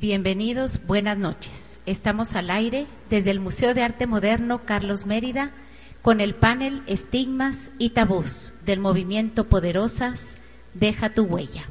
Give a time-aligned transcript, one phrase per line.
[0.00, 1.78] Bienvenidos, buenas noches.
[1.84, 5.52] Estamos al aire desde el Museo de Arte Moderno Carlos Mérida
[6.00, 10.38] con el panel Estigmas y Tabús del movimiento Poderosas
[10.72, 11.64] Deja tu huella.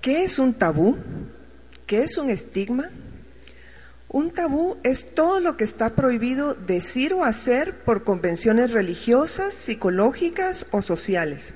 [0.00, 0.96] ¿Qué es un tabú?
[1.86, 2.90] ¿Qué es un estigma?
[4.08, 10.66] Un tabú es todo lo que está prohibido decir o hacer por convenciones religiosas, psicológicas
[10.72, 11.54] o sociales,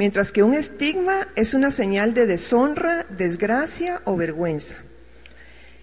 [0.00, 4.76] mientras que un estigma es una señal de deshonra, desgracia o vergüenza.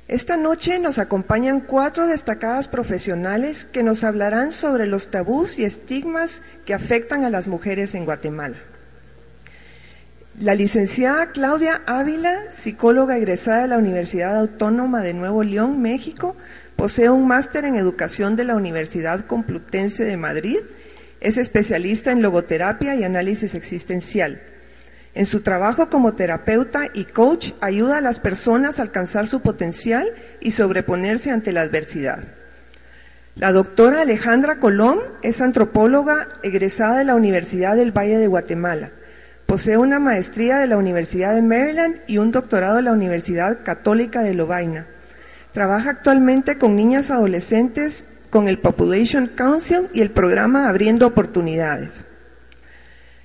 [0.07, 6.41] Esta noche nos acompañan cuatro destacadas profesionales que nos hablarán sobre los tabús y estigmas
[6.65, 8.57] que afectan a las mujeres en Guatemala.
[10.40, 16.35] La licenciada Claudia Ávila, psicóloga egresada de la Universidad Autónoma de Nuevo León, México,
[16.76, 20.57] posee un máster en educación de la Universidad Complutense de Madrid,
[21.21, 24.41] es especialista en logoterapia y análisis existencial.
[25.13, 30.07] En su trabajo como terapeuta y coach ayuda a las personas a alcanzar su potencial
[30.41, 32.24] y sobreponerse ante la adversidad.
[33.35, 38.91] La doctora Alejandra Colón es antropóloga egresada de la Universidad del Valle de Guatemala.
[39.46, 44.21] Posee una maestría de la Universidad de Maryland y un doctorado de la Universidad Católica
[44.21, 44.87] de Lovaina.
[45.52, 52.06] Trabaja actualmente con niñas adolescentes con el Population Council y el programa Abriendo Oportunidades.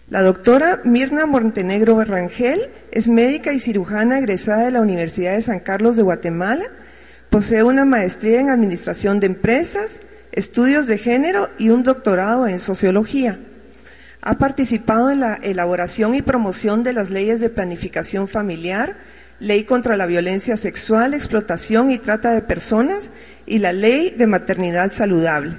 [0.08, 5.61] La doctora Mirna Montenegro Rangel es médica y cirujana egresada de la Universidad de San
[5.61, 6.64] Carlos de Guatemala.
[7.30, 10.00] Posee una maestría en Administración de Empresas,
[10.33, 13.39] estudios de género y un doctorado en Sociología.
[14.20, 18.96] Ha participado en la elaboración y promoción de las leyes de planificación familiar,
[19.42, 23.11] ley contra la violencia sexual, explotación y trata de personas
[23.45, 25.57] y la ley de maternidad saludable.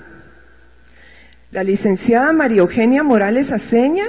[1.52, 4.06] La licenciada María Eugenia Morales Aceña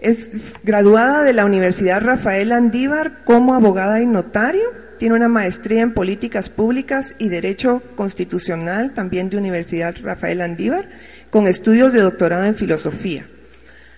[0.00, 0.28] es
[0.64, 4.72] graduada de la Universidad Rafael Andívar como abogada y notario.
[4.98, 10.90] Tiene una maestría en políticas públicas y derecho constitucional, también de Universidad Rafael Andívar,
[11.30, 13.26] con estudios de doctorado en filosofía.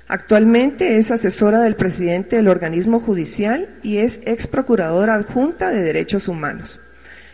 [0.09, 6.29] Actualmente es asesora del presidente del organismo judicial y es ex procuradora adjunta de Derechos
[6.29, 6.79] Humanos.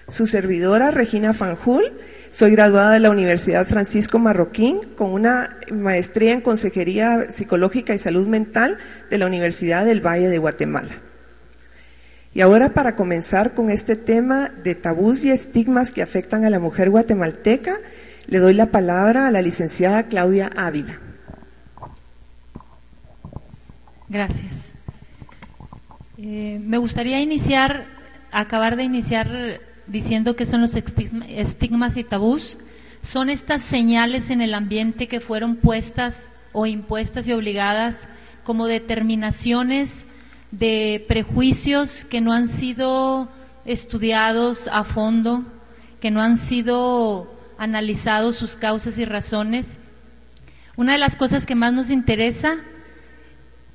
[0.09, 1.93] Su servidora, Regina Fanjul,
[2.31, 8.27] soy graduada de la Universidad Francisco Marroquín con una maestría en Consejería Psicológica y Salud
[8.27, 8.79] Mental
[9.11, 10.97] de la Universidad del Valle de Guatemala.
[12.33, 16.59] Y ahora para comenzar con este tema de tabús y estigmas que afectan a la
[16.59, 17.81] mujer guatemalteca,
[18.29, 21.12] le doy la palabra a la licenciada Claudia Ávila.
[24.13, 24.71] Gracias.
[26.19, 27.87] Eh, me gustaría iniciar,
[28.31, 32.59] acabar de iniciar diciendo que son los estigmas y tabús.
[33.01, 38.07] Son estas señales en el ambiente que fueron puestas o impuestas y obligadas
[38.45, 40.05] como determinaciones
[40.51, 43.31] de prejuicios que no han sido
[43.65, 45.43] estudiados a fondo,
[46.03, 49.79] que no han sido analizados sus causas y razones.
[50.77, 52.59] Una de las cosas que más nos interesa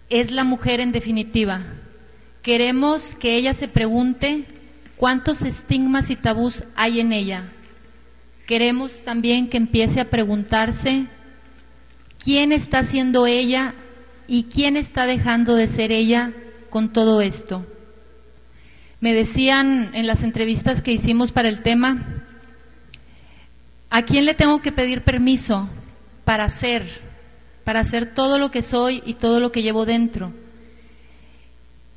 [0.10, 1.62] es la mujer en definitiva.
[2.42, 4.46] Queremos que ella se pregunte
[4.96, 7.52] cuántos estigmas y tabús hay en ella.
[8.46, 11.08] Queremos también que empiece a preguntarse
[12.24, 13.76] quién está siendo ella
[14.28, 16.34] y quién está dejando de ser ella
[16.70, 17.66] con todo esto.
[19.00, 22.24] Me decían en las entrevistas que hicimos para el tema,
[23.90, 25.70] ¿a quién le tengo que pedir permiso
[26.24, 27.07] para ser?
[27.68, 30.32] Para hacer todo lo que soy y todo lo que llevo dentro.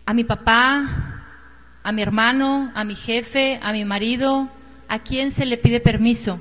[0.05, 1.23] A mi papá,
[1.85, 4.49] a mi hermano, a mi jefe, a mi marido,
[4.89, 6.41] ¿a quién se le pide permiso?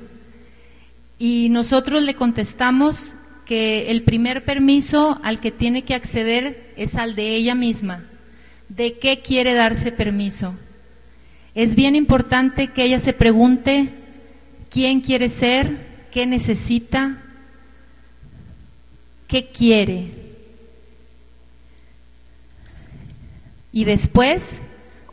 [1.16, 3.14] Y nosotros le contestamos
[3.46, 8.02] que el primer permiso al que tiene que acceder es al de ella misma.
[8.68, 10.56] ¿De qué quiere darse permiso?
[11.54, 13.94] Es bien importante que ella se pregunte
[14.70, 17.29] quién quiere ser, qué necesita,
[19.30, 20.10] qué quiere.
[23.72, 24.60] Y después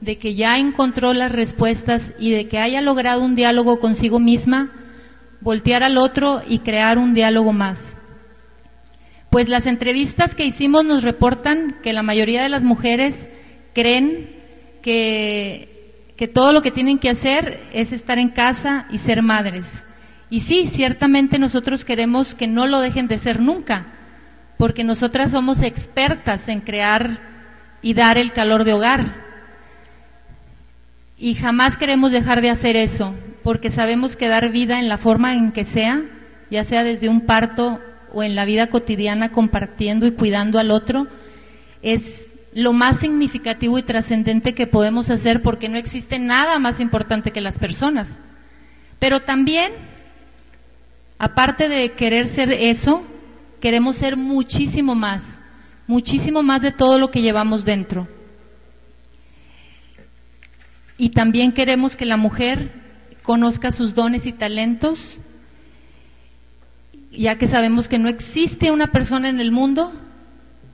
[0.02, 4.72] de que ya encontró las respuestas y de que haya logrado un diálogo consigo misma,
[5.42, 7.80] voltear al otro y crear un diálogo más.
[9.30, 13.30] Pues las entrevistas que hicimos nos reportan que la mayoría de las mujeres
[13.74, 14.32] creen
[14.82, 19.68] que, que todo lo que tienen que hacer es estar en casa y ser madres.
[20.32, 23.97] Y sí, ciertamente nosotros queremos que no lo dejen de ser nunca,
[24.58, 27.20] porque nosotras somos expertas en crear
[27.82, 29.28] y dar el calor de hogar.
[31.18, 35.36] Y jamás queremos dejar de hacer eso, porque sabemos que dar vida en la forma
[35.36, 36.04] en que sea,
[36.50, 37.80] ya sea desde un parto
[38.14, 41.08] o en la vida cotidiana compartiendo y cuidando al otro,
[41.82, 47.32] es lo más significativo y trascendente que podemos hacer porque no existe nada más importante
[47.32, 48.18] que las personas.
[49.00, 49.72] Pero también,
[51.20, 53.04] aparte de querer ser eso,
[53.60, 55.24] queremos ser muchísimo más,
[55.88, 58.08] muchísimo más de todo lo que llevamos dentro.
[60.98, 62.72] Y también queremos que la mujer
[63.24, 65.20] conozca sus dones y talentos,
[67.12, 69.94] ya que sabemos que no existe una persona en el mundo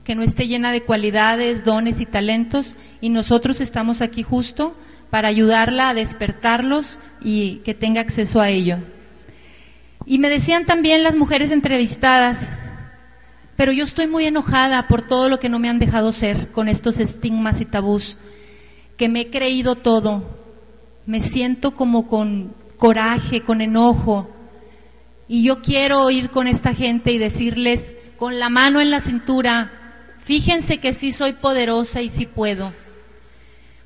[0.04, 4.76] que no esté llena de cualidades, dones y talentos, y nosotros estamos aquí justo
[5.10, 8.78] para ayudarla a despertarlos y que tenga acceso a ello.
[10.06, 12.50] Y me decían también las mujeres entrevistadas,
[13.56, 16.68] pero yo estoy muy enojada por todo lo que no me han dejado ser con
[16.68, 18.16] estos estigmas y tabús,
[18.96, 20.24] que me he creído todo,
[21.06, 24.28] me siento como con coraje, con enojo,
[25.28, 29.72] y yo quiero ir con esta gente y decirles con la mano en la cintura,
[30.18, 32.72] fíjense que sí soy poderosa y sí puedo.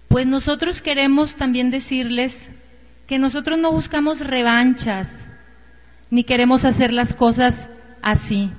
[0.09, 2.49] Pues nosotros queremos también decirles
[3.07, 5.11] que nosotros no buscamos revanchas,
[6.11, 7.69] ni queremos hacer las cosas
[8.03, 8.51] así.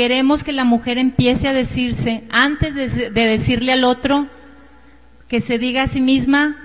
[0.00, 4.28] Queremos que la mujer empiece a decirse, antes de, decirle al otro,
[5.28, 6.56] que se diga a sí misma,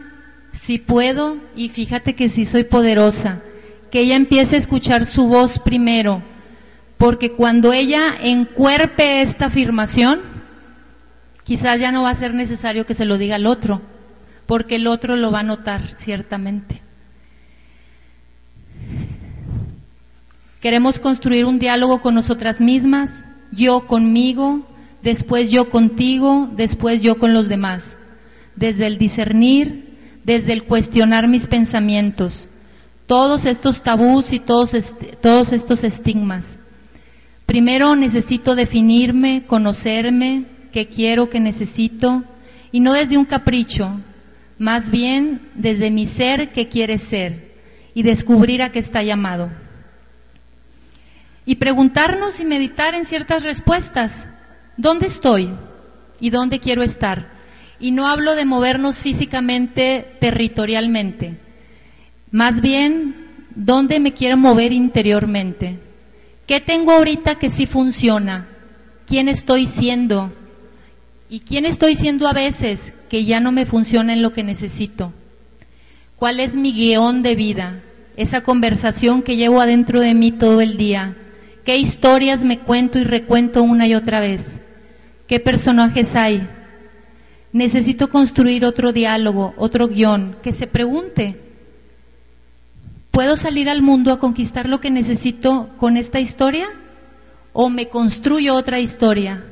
[0.54, 3.42] si puedo y fíjate que sí soy poderosa.
[3.92, 6.24] Que ella empiece a escuchar su voz primero,
[6.98, 10.22] porque cuando ella encuerpe esta afirmación,
[11.44, 13.82] quizás ya no va a ser necesario que se lo diga al otro,
[14.46, 16.85] porque el otro lo va a notar ciertamente.
[20.66, 23.14] Queremos construir un diálogo con nosotras mismas,
[23.52, 24.66] yo conmigo,
[25.04, 27.96] después yo contigo, después yo con los demás.
[28.56, 32.50] Desde el discernir, desde el cuestionar mis pensamientos,
[33.06, 34.72] todos estos tabús y todos,
[35.22, 36.58] todos estos estigmas.
[37.46, 42.24] Primero necesito definirme, conocerme, qué quiero, qué necesito,
[42.72, 44.00] y no desde un capricho,
[44.58, 47.54] más bien desde mi ser que quiere ser
[47.94, 49.52] y descubrir a qué está llamado
[51.46, 54.26] y preguntarnos y meditar en ciertas respuestas.
[54.78, 55.52] ¿Dónde estoy?
[56.20, 57.30] ¿Y dónde quiero estar?
[57.80, 61.38] Y no hablo de movernos físicamente, territorialmente.
[62.32, 65.80] Más bien, ¿dónde me quiero mover interiormente?
[66.48, 68.48] ¿Qué tengo ahorita que sí funciona?
[69.06, 70.34] ¿Quién estoy siendo?
[71.30, 75.14] ¿Y quién estoy siendo a veces que ya no me funciona en lo que necesito?
[76.16, 77.84] ¿Cuál es mi guion de vida?
[78.18, 81.16] Esa conversación que llevo adentro de mí todo el día
[81.66, 84.46] ¿Qué historias me cuento y recuento una y otra vez?
[85.28, 86.48] ¿Qué personajes hay?
[87.52, 91.42] Necesito construir otro diálogo, otro guion, que se pregunte,
[93.10, 96.68] ¿puedo salir al mundo a conquistar lo que necesito con esta historia?
[97.52, 99.44] ¿O me construyo otra historia?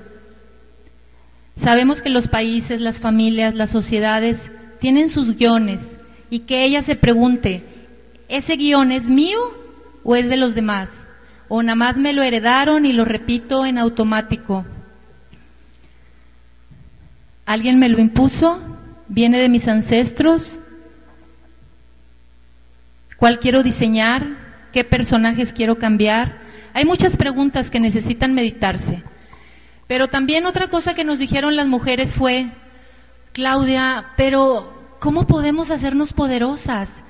[1.55, 5.81] Sabemos que los países, las familias, las sociedades tienen sus guiones
[6.29, 7.63] y que ella se pregunte,
[8.29, 9.39] ¿ese guion es mío
[10.03, 10.89] o es de los demás?
[11.47, 14.65] O nada más me lo heredaron y lo repito en automático.
[17.45, 18.61] ¿Alguien me lo impuso?
[19.07, 20.59] ¿Viene de mis ancestros?
[23.17, 24.25] ¿Cuál quiero diseñar?
[24.71, 26.41] ¿Qué personajes quiero cambiar?
[26.73, 29.03] Hay muchas preguntas que necesitan meditarse.
[29.87, 32.47] Pero también otra cosa que nos dijeron las mujeres fue,
[33.33, 37.02] Claudia, pero ¿cómo podemos hacernos poderosas?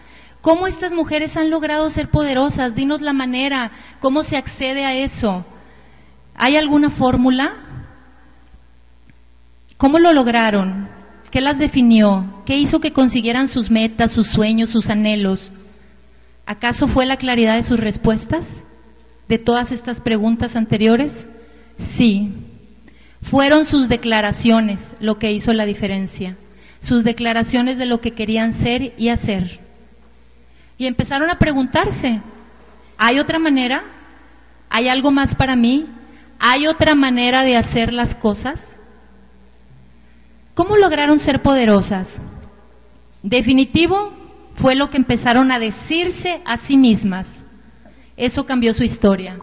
[0.43, 2.75] ¿Cómo estas mujeres han logrado ser poderosas?
[2.75, 3.71] Dinos la manera,
[4.01, 5.45] ¿cómo se accede a eso?
[6.35, 7.53] ¿Hay alguna fórmula?
[9.77, 10.89] ¿Cómo lo lograron?
[11.31, 12.43] ¿Qué las definió?
[12.45, 15.53] ¿Qué hizo que consiguieran sus metas, sus sueños, sus anhelos?
[16.45, 18.65] ¿Acaso fue la claridad de sus respuestas?
[19.29, 21.25] ¿De todas estas preguntas anteriores?
[21.77, 22.33] Sí.
[23.21, 26.35] Fueron sus declaraciones lo que hizo la diferencia.
[26.81, 29.62] Sus declaraciones de lo que querían ser y hacer.
[30.77, 32.21] Y empezaron a preguntarse,
[32.97, 33.83] ¿hay otra manera?
[34.69, 35.87] ¿Hay algo más para mí?
[36.39, 38.75] ¿Hay otra manera de hacer las cosas?
[40.55, 42.07] ¿Cómo lograron ser poderosas?
[43.21, 44.13] Definitivo
[44.55, 47.37] fue lo que empezaron a decirse a sí mismas.
[48.17, 49.39] Eso cambió su historia.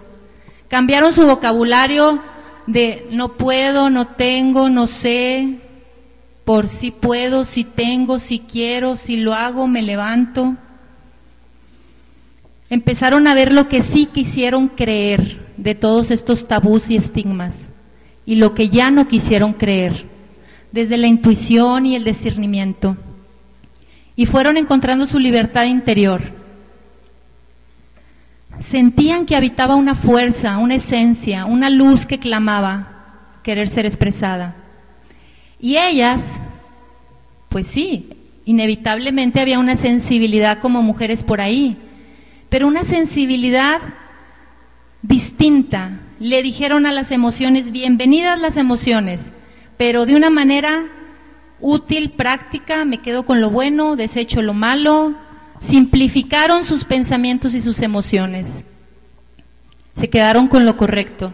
[0.69, 2.23] Cambiaron su vocabulario
[2.67, 5.59] de no puedo, no tengo, no sé,
[6.45, 10.57] por si puedo, si tengo, si quiero, si lo hago, me levanto.
[12.71, 17.69] Empezaron a ver lo que sí quisieron creer de todos estos tabús y estigmas
[18.25, 20.07] y lo que ya no quisieron creer,
[20.71, 22.97] desde la intuición y el discernimiento.
[24.15, 26.23] Y fueron encontrando su libertad interior.
[28.61, 34.55] Sentían que habitaba una fuerza, una esencia, una luz que clamaba querer ser expresada.
[35.59, 36.23] Y ellas,
[37.49, 38.11] pues sí,
[38.45, 41.77] inevitablemente había una sensibilidad como mujeres por ahí,
[42.51, 43.81] pero una sensibilidad
[45.03, 46.01] distinta.
[46.19, 49.23] Le dijeron a las emociones, bienvenidas las emociones,
[49.79, 50.89] pero de una manera
[51.61, 55.15] útil, práctica, me quedo con lo bueno, desecho lo malo,
[55.61, 58.65] simplificaron sus pensamientos y sus emociones,
[59.95, 61.33] se quedaron con lo correcto,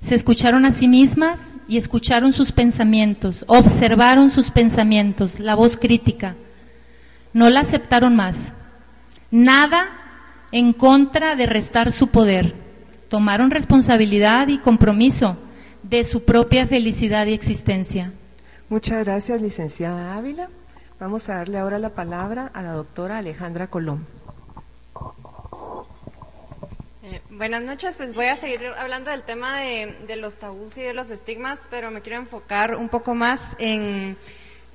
[0.00, 6.36] se escucharon a sí mismas y escucharon sus pensamientos, observaron sus pensamientos, la voz crítica.
[7.32, 8.52] No la aceptaron más.
[9.30, 10.03] Nada
[10.54, 12.54] en contra de restar su poder.
[13.08, 15.36] Tomaron responsabilidad y compromiso
[15.82, 18.12] de su propia felicidad y existencia.
[18.68, 20.48] Muchas gracias, licenciada Ávila.
[21.00, 24.06] Vamos a darle ahora la palabra a la doctora Alejandra Colón.
[27.30, 31.10] Buenas noches, pues voy a seguir hablando del tema de, los tabús y de los
[31.10, 34.16] estigmas, pero me quiero enfocar un poco más en,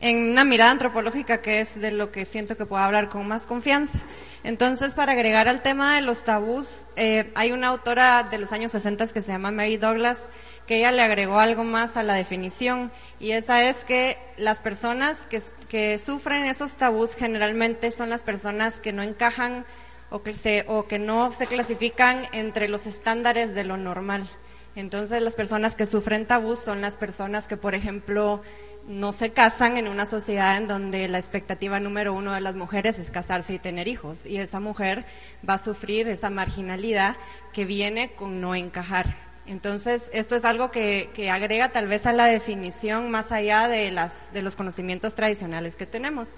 [0.02, 4.00] una mirada antropológica que es de lo que siento que puedo hablar con más confianza.
[4.44, 8.72] Entonces, para agregar al tema de los tabús, eh, hay una autora de los años
[8.72, 10.30] 60 que se llama Mary Douglas,
[10.66, 15.26] que ella le agregó algo más a la definición, y esa es que las personas
[15.26, 19.66] que, que sufren esos tabús generalmente son las personas que no encajan
[20.10, 24.30] o que, se, o que no se clasifican entre los estándares de lo normal.
[24.76, 28.42] Entonces, las personas que sufren tabús son las personas que, por ejemplo,
[28.88, 33.00] no se casan en una sociedad en donde la expectativa número uno de las mujeres
[33.00, 34.26] es casarse y tener hijos.
[34.26, 35.06] Y esa mujer
[35.48, 37.18] va a sufrir esa marginalidad
[37.54, 39.16] que viene con no encajar.
[39.46, 43.92] Entonces, esto es algo que, que agrega tal vez a la definición más allá de,
[43.92, 46.30] las, de los conocimientos tradicionales que tenemos.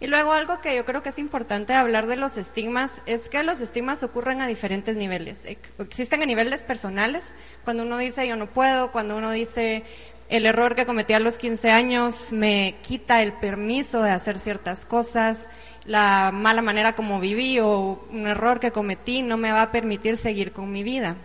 [0.00, 3.42] Y luego algo que yo creo que es importante hablar de los estigmas es que
[3.42, 5.46] los estigmas ocurren a diferentes niveles.
[5.78, 7.24] Existen a niveles personales,
[7.64, 9.84] cuando uno dice yo no puedo, cuando uno dice
[10.28, 14.86] el error que cometí a los 15 años me quita el permiso de hacer ciertas
[14.86, 15.48] cosas,
[15.84, 20.16] la mala manera como viví o un error que cometí no me va a permitir
[20.16, 21.16] seguir con mi vida.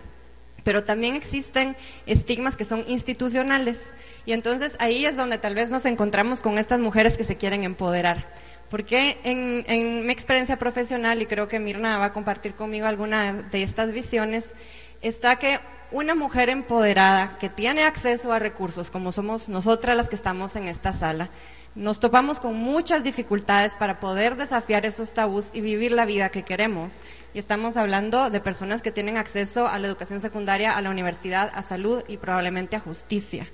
[0.64, 3.92] Pero también existen estigmas que son institucionales
[4.26, 7.64] y entonces ahí es donde tal vez nos encontramos con estas mujeres que se quieren
[7.64, 8.28] empoderar.
[8.70, 13.64] Porque en, mi experiencia profesional, y creo que Mirna va a compartir conmigo alguna de
[13.64, 14.54] estas visiones,
[15.02, 15.60] está que
[15.92, 20.68] una mujer empoderada que tiene acceso a recursos, como somos nosotras las que estamos en
[20.68, 21.30] esta sala,
[21.76, 26.44] nos topamos con muchas dificultades para poder desafiar esos tabús y vivir la vida que
[26.44, 27.00] queremos.
[27.34, 31.52] Y estamos hablando de personas que tienen acceso a la educación secundaria, a la universidad,
[31.54, 33.48] a salud y probablemente a justicia.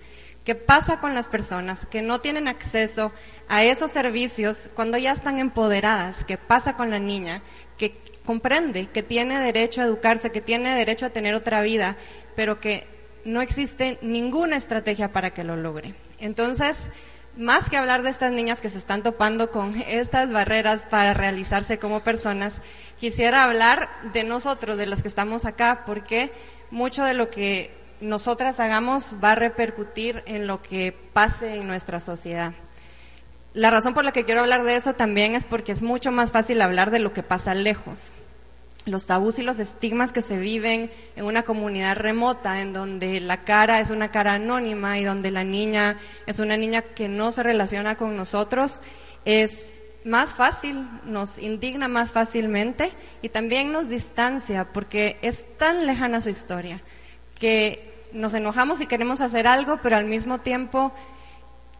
[0.45, 3.11] ¿Qué pasa con las personas que no tienen acceso
[3.47, 6.23] a esos servicios cuando ya están empoderadas.
[6.23, 7.41] ¿Qué pasa con la niña?
[7.77, 11.95] Que comprende que tiene derecho a educarse, que tiene derecho a tener otra vida,
[12.35, 12.87] pero que
[13.25, 15.95] no existe ninguna estrategia para que lo logre.
[16.19, 16.89] Entonces,
[17.37, 21.79] más que hablar de estas niñas que se están topando con estas barreras para realizarse
[21.79, 22.53] como personas,
[22.99, 26.31] quisiera hablar de nosotros, de los que estamos acá, porque
[26.71, 31.99] mucho de lo que nosotras hagamos va a repercutir en lo que pase en nuestra
[31.99, 32.53] sociedad.
[33.53, 36.31] La razón por la que quiero hablar de eso también es porque es mucho más
[36.31, 38.11] fácil hablar de lo que pasa lejos.
[38.85, 43.43] Los tabús y los estigmas que se viven en una comunidad remota, en donde la
[43.43, 47.41] cara es una cara anónima y donde la niña es una niña que no se
[47.41, 48.81] relaciona con nosotros,
[49.25, 56.21] es más fácil, nos indigna más fácilmente y también nos distancia porque es tan lejana
[56.21, 56.81] su historia
[57.39, 60.93] que nos enojamos y queremos hacer algo, pero al mismo tiempo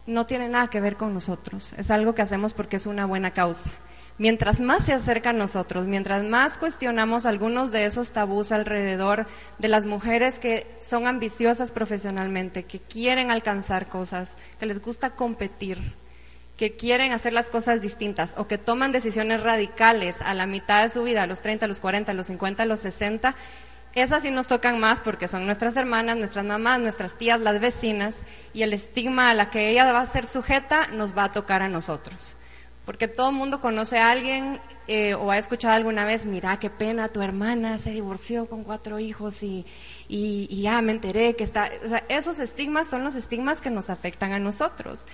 [0.06, 3.32] no tiene nada que ver con nosotros, es algo que hacemos porque es una buena
[3.32, 3.70] causa.
[4.18, 9.26] Mientras más se acerca a nosotros, mientras más cuestionamos algunos de esos tabús alrededor
[9.58, 15.94] de las mujeres que son ambiciosas profesionalmente, que quieren alcanzar cosas, que les gusta competir,
[16.56, 20.88] que quieren hacer las cosas distintas o que toman decisiones radicales a la mitad de
[20.88, 23.36] su vida, a los 30, a los 40, a los 50, a los 60,
[23.94, 28.14] esas sí nos tocan más porque son nuestras hermanas, nuestras mamás, nuestras tías, las vecinas,
[28.54, 31.60] y el estigma a la que ella va a ser sujeta nos va a tocar
[31.60, 32.36] a nosotros.
[32.86, 36.70] Porque todo el mundo conoce a alguien eh, o ha escuchado alguna vez, mira qué
[36.70, 39.66] pena, tu hermana se divorció con cuatro hijos y,
[40.08, 41.68] y, ya me enteré que está...
[41.84, 45.04] O sea, esos estigmas son los estigmas que nos afectan a nosotros.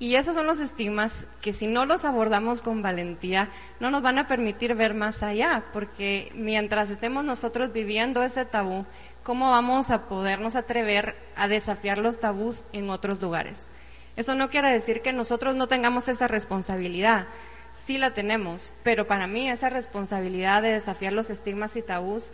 [0.00, 4.18] Y esos son los estigmas que si no los abordamos con valentía, no nos van
[4.18, 8.86] a permitir ver más allá, porque mientras estemos nosotros viviendo ese tabú,
[9.22, 13.68] ¿cómo vamos a podernos atrever a desafiar los tabús en otros lugares?
[14.16, 17.26] Eso no quiere decir que nosotros no tengamos esa responsabilidad,
[17.72, 22.32] sí la tenemos, pero para mí esa responsabilidad de desafiar los estigmas y tabús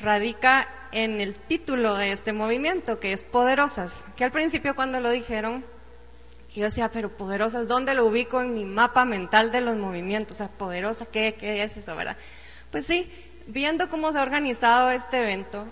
[0.00, 5.10] radica en el título de este movimiento, que es Poderosas, que al principio cuando lo
[5.10, 5.64] dijeron
[6.54, 10.34] yo decía, pero poderosas, ¿dónde lo ubico en mi mapa mental de los movimientos?
[10.34, 12.16] O sea, poderosa, ¿qué, qué es eso, verdad?
[12.70, 13.10] Pues sí,
[13.46, 15.66] viendo cómo se ha organizado este evento,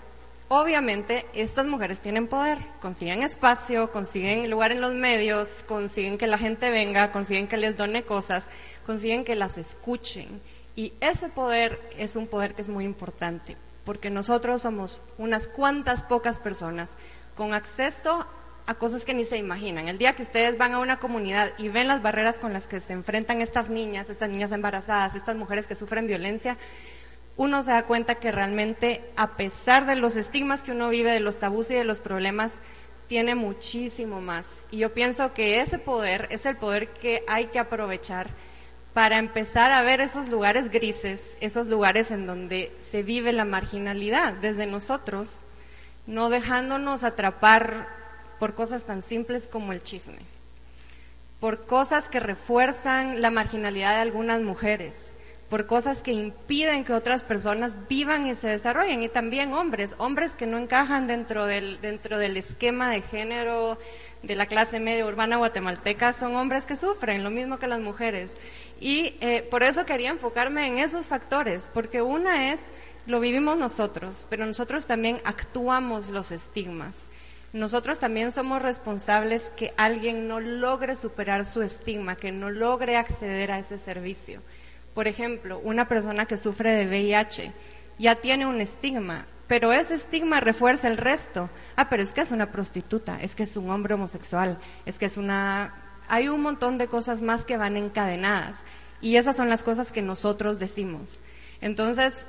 [0.53, 6.37] obviamente estas mujeres tienen poder, consiguen espacio, consiguen lugar en los medios, consiguen que la
[6.37, 8.43] gente venga, consiguen que les done cosas,
[8.85, 10.41] consiguen que las escuchen.
[10.75, 13.55] Y ese poder es un poder que es muy importante,
[13.85, 16.97] porque nosotros somos unas cuantas pocas personas
[17.33, 18.27] con acceso
[18.65, 19.87] a cosas que ni se imaginan.
[19.87, 22.81] El día que ustedes van a una comunidad y ven las barreras con las que
[22.81, 26.57] se enfrentan estas niñas, estas niñas embarazadas, estas mujeres que sufren violencia,
[27.41, 31.19] uno se da cuenta que realmente, a pesar de los estigmas que uno vive, de
[31.19, 32.59] los tabús y de los problemas,
[33.07, 34.63] tiene muchísimo más.
[34.69, 38.29] Y yo pienso que ese poder es el poder que hay que aprovechar
[38.93, 44.33] para empezar a ver esos lugares grises, esos lugares en donde se vive la marginalidad
[44.33, 45.41] desde nosotros,
[46.05, 47.87] no dejándonos atrapar
[48.37, 50.19] por cosas tan simples como el chisme,
[51.39, 54.93] por cosas que refuerzan la marginalidad de algunas mujeres,
[55.51, 60.33] por cosas que impiden que otras personas vivan y se desarrollen, y también hombres, hombres
[60.33, 63.77] que no encajan dentro del, dentro del esquema de género
[64.23, 68.37] de la clase media urbana guatemalteca, son hombres que sufren, lo mismo que las mujeres.
[68.79, 72.61] Y eh, por eso quería enfocarme en esos factores, porque una es,
[73.05, 77.09] lo vivimos nosotros, pero nosotros también actuamos los estigmas
[77.53, 83.51] nosotros también somos responsables que alguien no logre superar su estigma, que no logre acceder
[83.51, 84.41] a ese servicio.
[84.93, 87.51] Por ejemplo, una persona que sufre de VIH
[87.97, 91.49] ya tiene un estigma, pero ese estigma refuerza el resto.
[91.75, 95.05] Ah, pero es que es una prostituta, es que es un hombre homosexual, es que
[95.05, 95.75] es una...
[96.07, 98.57] Hay un montón de cosas más que van encadenadas
[99.01, 101.21] y esas son las cosas que nosotros decimos.
[101.61, 102.27] Entonces,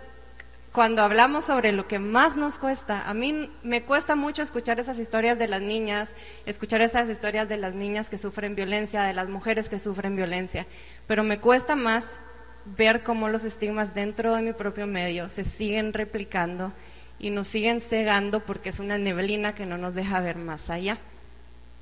[0.73, 4.99] cuando hablamos sobre lo que más nos cuesta, a mí me cuesta mucho escuchar esas
[4.99, 6.15] historias de las niñas,
[6.47, 10.67] escuchar esas historias de las niñas que sufren violencia, de las mujeres que sufren violencia,
[11.07, 12.19] pero me cuesta más
[12.65, 16.73] ver cómo los estigmas dentro de mi propio medio se siguen replicando
[17.19, 20.99] y nos siguen cegando porque es una neblina que no nos deja ver más allá.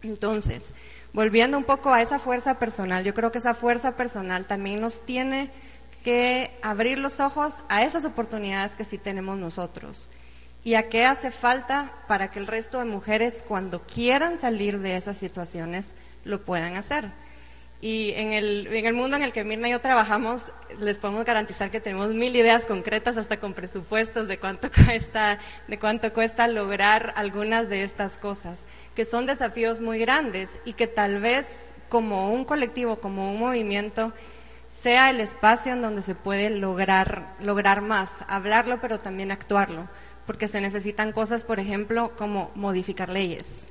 [0.02, 0.72] Entonces,
[1.12, 5.04] volviendo un poco a esa fuerza personal, yo creo que esa fuerza personal también nos
[5.04, 5.50] tiene
[6.04, 10.08] que abrir los ojos a esas oportunidades que sí tenemos nosotros
[10.64, 14.96] y a qué hace falta para que el resto de mujeres cuando quieran salir de
[14.96, 15.92] esas situaciones
[16.24, 17.12] lo puedan hacer.
[17.80, 20.42] Y en el, en el mundo en el que Mirna y yo trabajamos,
[20.78, 25.78] les podemos garantizar que tenemos mil ideas concretas, hasta con presupuestos de cuánto cuesta, de
[25.78, 28.58] cuánto cuesta lograr algunas de estas cosas,
[28.94, 31.46] que son desafíos muy grandes y que tal vez
[31.88, 34.12] como un colectivo, como un movimiento,
[34.68, 39.88] sea el espacio en donde se puede lograr, lograr más, hablarlo pero también actuarlo,
[40.26, 43.66] porque se necesitan cosas, por ejemplo, como modificar leyes,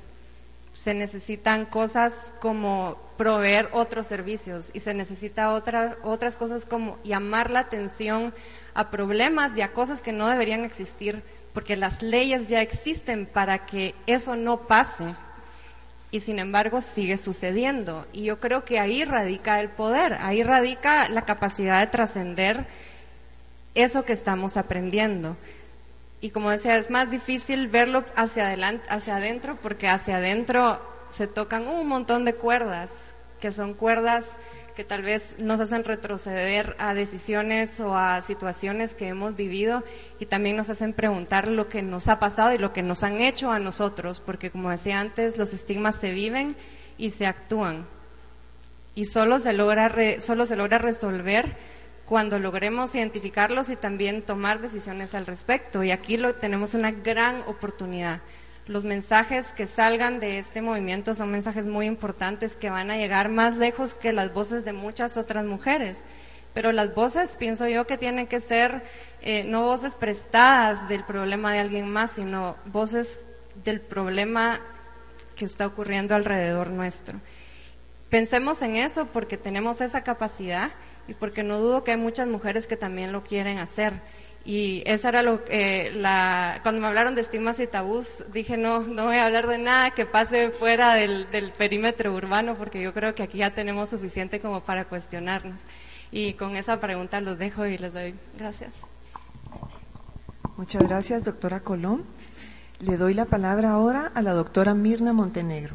[0.82, 7.50] se necesitan cosas como proveer otros servicios y se necesita otras otras cosas como llamar
[7.50, 8.32] la atención
[8.72, 13.66] a problemas y a cosas que no deberían existir, porque las leyes ya existen para
[13.66, 15.14] que eso no pase
[16.10, 18.06] y sin embargo sigue sucediendo.
[18.14, 22.66] Y yo creo que ahí radica el poder, ahí radica la capacidad de trascender
[23.74, 25.36] eso que estamos aprendiendo.
[26.20, 30.80] Y como decía, es más difícil verlo hacia adelante, hacia adentro, porque hacia adentro
[31.10, 34.38] se tocan un montón de cuerdas, que son cuerdas
[34.74, 39.84] que tal vez nos hacen retroceder a decisiones o a situaciones que hemos vivido
[40.18, 43.20] y también nos hacen preguntar lo que nos ha pasado y lo que nos han
[43.20, 46.56] hecho a nosotros, porque como decía antes, los estigmas se viven
[46.96, 47.86] y se actúan.
[48.94, 51.56] Y solo se logra, solo se logra resolver
[52.10, 55.84] cuando logremos identificarlos y también tomar decisiones al respecto.
[55.84, 58.20] Y aquí lo, tenemos una gran oportunidad
[58.66, 63.28] los mensajes que salgan de este movimiento son mensajes muy importantes que van a llegar
[63.28, 66.04] más lejos que las voces de muchas otras mujeres.
[66.54, 68.82] Pero las voces, pienso yo, que tienen que ser
[69.22, 73.20] eh, no voces prestadas del problema de alguien más, sino voces
[73.64, 74.60] del problema
[75.34, 77.20] que está ocurriendo alrededor nuestro.
[78.08, 80.70] Pensemos en eso porque tenemos esa capacidad
[81.10, 83.92] y porque no dudo que hay muchas mujeres que también lo quieren hacer.
[84.44, 88.80] Y esa era lo que, la, cuando me hablaron de estigmas y tabús, dije no,
[88.80, 92.94] no voy a hablar de nada que pase fuera del, del perímetro urbano, porque yo
[92.94, 95.62] creo que aquí ya tenemos suficiente como para cuestionarnos.
[96.12, 98.72] Y con esa pregunta los dejo y les doy gracias.
[100.56, 102.04] Muchas gracias, doctora Colón.
[102.78, 105.74] Le doy la palabra ahora a la doctora Mirna Montenegro.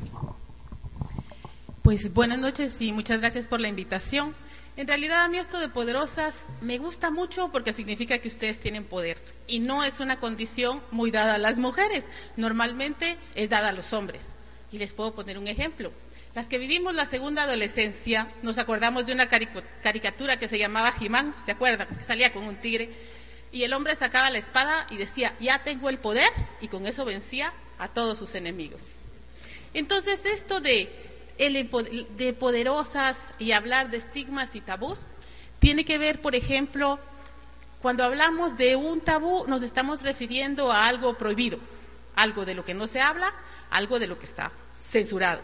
[1.84, 4.34] Pues buenas noches y muchas gracias por la invitación.
[4.78, 8.84] En realidad a mí esto de poderosas me gusta mucho porque significa que ustedes tienen
[8.84, 13.74] poder y no es una condición muy dada a las mujeres, normalmente es dada a
[13.74, 14.34] los hombres.
[14.74, 15.94] Y les puedo poner un ejemplo.
[16.34, 21.34] Las que vivimos la segunda adolescencia nos acordamos de una caricatura que se llamaba Jimán,
[21.46, 21.88] ¿se acuerdan?
[21.98, 22.90] Que salía con un tigre
[23.54, 27.06] y el hombre sacaba la espada y decía, ya tengo el poder y con eso
[27.06, 28.82] vencía a todos sus enemigos.
[29.74, 30.90] Entonces esto de
[31.38, 35.00] de poderosas y hablar de estigmas y tabús
[35.60, 37.00] tiene que ver, por ejemplo,
[37.82, 41.60] cuando hablamos de un tabú nos estamos refiriendo a algo prohibido,
[42.16, 43.34] algo de lo que no se habla,
[43.70, 45.42] algo de lo que está censurado.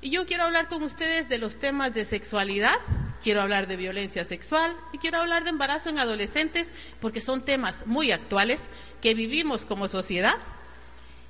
[0.00, 2.76] Y yo quiero hablar con ustedes de los temas de sexualidad,
[3.22, 7.86] quiero hablar de violencia sexual y quiero hablar de embarazo en adolescentes porque son temas
[7.86, 8.68] muy actuales
[9.02, 10.36] que vivimos como sociedad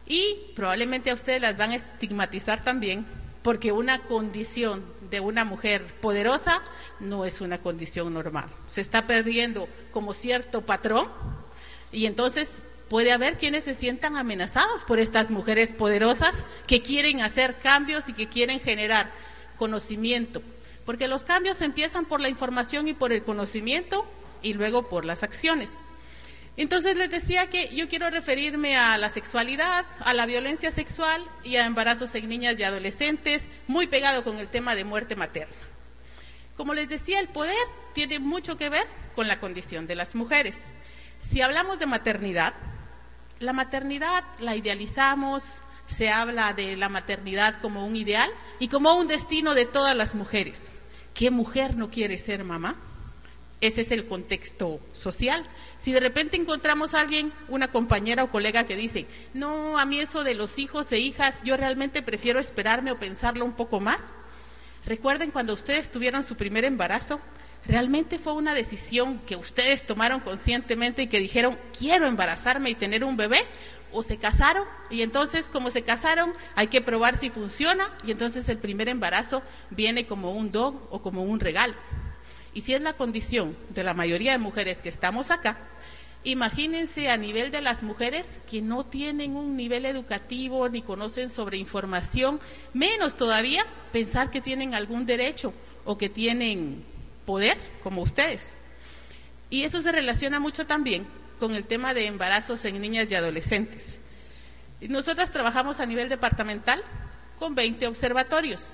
[0.07, 3.07] y probablemente a ustedes las van a estigmatizar también
[3.49, 6.61] porque una condición de una mujer poderosa
[7.01, 8.51] no es una condición normal.
[8.69, 11.09] Se está perdiendo como cierto patrón
[11.91, 17.55] y entonces puede haber quienes se sientan amenazados por estas mujeres poderosas que quieren hacer
[17.55, 19.11] cambios y que quieren generar
[19.57, 20.43] conocimiento,
[20.85, 24.05] porque los cambios empiezan por la información y por el conocimiento
[24.43, 25.73] y luego por las acciones.
[26.59, 31.55] Entonces les decía que yo quiero referirme a la sexualidad, a la violencia sexual y
[31.55, 35.55] a embarazos en niñas y adolescentes, muy pegado con el tema de muerte materna.
[36.57, 37.55] Como les decía, el poder
[37.95, 40.57] tiene mucho que ver con la condición de las mujeres.
[41.21, 42.55] Si hablamos de maternidad,
[43.39, 49.07] la maternidad la idealizamos, se habla de la maternidad como un ideal y como un
[49.07, 50.73] destino de todas las mujeres.
[51.15, 52.75] ¿Qué mujer no quiere ser mamá?
[53.61, 55.45] Ese es el contexto social.
[55.79, 60.01] Si de repente encontramos a alguien, una compañera o colega que dice, no, a mí
[60.01, 64.01] eso de los hijos e hijas, yo realmente prefiero esperarme o pensarlo un poco más.
[64.85, 67.21] Recuerden cuando ustedes tuvieron su primer embarazo,
[67.67, 73.05] realmente fue una decisión que ustedes tomaron conscientemente y que dijeron, quiero embarazarme y tener
[73.05, 73.47] un bebé,
[73.93, 78.49] o se casaron y entonces como se casaron hay que probar si funciona y entonces
[78.49, 81.75] el primer embarazo viene como un don o como un regalo.
[82.59, 85.59] Y si es la condición de la mayoría de mujeres que estamos acá,
[86.25, 91.57] imagínense a nivel de las mujeres que no tienen un nivel educativo ni conocen sobre
[91.57, 92.41] información,
[92.75, 96.83] menos todavía pensar que tienen algún derecho o que tienen
[97.25, 98.49] poder como ustedes.
[99.51, 101.07] Y eso se relaciona mucho también
[101.39, 104.01] con el tema de embarazos en niñas y adolescentes.
[104.81, 106.83] Nosotras trabajamos a nivel departamental
[107.39, 108.73] con 20 observatorios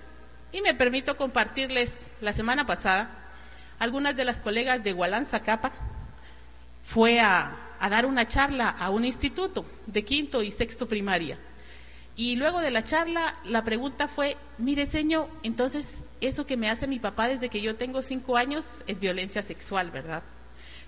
[0.53, 3.20] y me permito compartirles la semana pasada
[3.85, 5.73] algunas de las colegas de Gualanza Capa
[6.83, 11.38] fue a, dar una charla a un instituto de quinto y sexto primaria.
[12.16, 16.87] Y luego de la charla, la pregunta fue, mire señor, entonces eso que me hace
[16.87, 20.23] mi papá desde que yo tengo cinco años es violencia sexual, ¿verdad?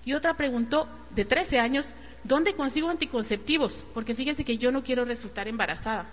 [0.03, 3.85] Y otra preguntó, de 13 años, ¿dónde consigo anticonceptivos?
[3.93, 6.05] Porque fíjese que yo no quiero resultar embarazada,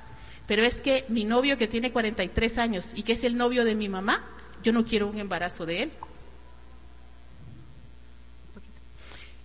[0.46, 3.74] pero es que mi novio que tiene 43 años y que es el novio de
[3.76, 4.22] mi mamá,
[4.62, 5.92] yo no quiero un embarazo de él.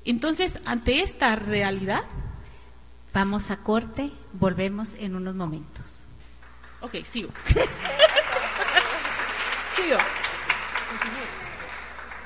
[0.10, 2.04] Entonces, ante esta realidad...
[3.14, 6.06] Vamos a corte, volvemos en unos momentos.
[6.82, 7.30] Ok, sigo.
[9.76, 9.98] sigo.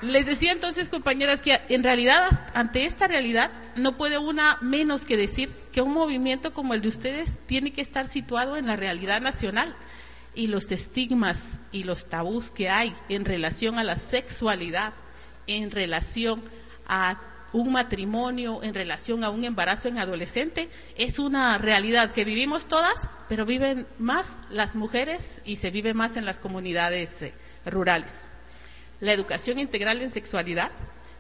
[0.02, 5.16] Les decía entonces, compañeras, que en realidad, ante esta realidad, no puede una menos que
[5.16, 9.22] decir que un movimiento como el de ustedes tiene que estar situado en la realidad
[9.22, 9.76] nacional.
[10.36, 11.42] Y los estigmas
[11.72, 14.94] y los tabús que hay en relación a la sexualidad,
[15.48, 16.42] en relación
[16.88, 17.20] a
[17.54, 23.10] un matrimonio en relación a un embarazo en adolescente es una realidad que vivimos todas,
[23.30, 27.34] pero viven más las mujeres y se vive más en las comunidades eh,
[27.66, 28.32] rurales.
[29.00, 30.72] La educación integral en sexualidad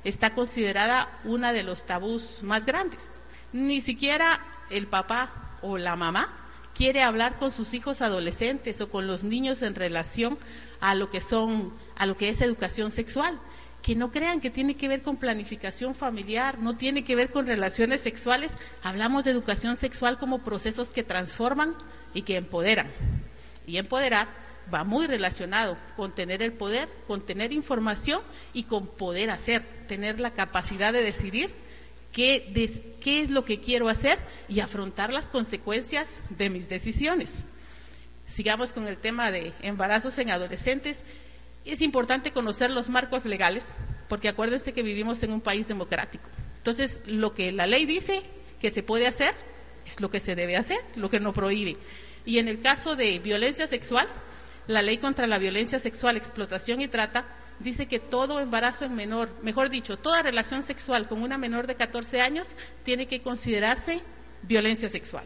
[0.03, 3.09] está considerada una de los tabús más grandes.
[3.53, 6.33] Ni siquiera el papá o la mamá
[6.73, 10.39] quiere hablar con sus hijos adolescentes o con los niños en relación
[10.81, 13.39] a lo que son a lo que es educación sexual
[13.83, 17.45] que no crean que tiene que ver con planificación familiar, no tiene que ver con
[17.45, 18.57] relaciones sexuales.
[18.81, 21.75] Hablamos de educación sexual como procesos que transforman
[22.13, 22.87] y que empoderan.
[23.67, 24.29] Y empoderar
[24.73, 28.21] va muy relacionado con tener el poder, con tener información
[28.53, 31.53] y con poder hacer, tener la capacidad de decidir
[32.13, 32.53] qué,
[33.05, 34.17] es lo que quiero hacer
[34.47, 37.43] y afrontar las consecuencias de mis decisiones.
[38.27, 41.03] Sigamos con el tema de embarazos en adolescentes.
[41.65, 43.73] Es importante conocer los marcos legales,
[44.09, 46.27] porque acuérdense que vivimos en un país democrático.
[46.57, 48.23] Entonces, lo que la ley dice
[48.59, 49.33] que se puede hacer
[49.85, 51.77] es lo que se debe hacer, lo que no prohíbe.
[52.25, 54.07] Y en el caso de violencia sexual,
[54.67, 57.25] la ley contra la violencia sexual, explotación y trata
[57.59, 61.75] dice que todo embarazo en menor, mejor dicho, toda relación sexual con una menor de
[61.75, 64.01] 14 años tiene que considerarse
[64.43, 65.25] violencia sexual.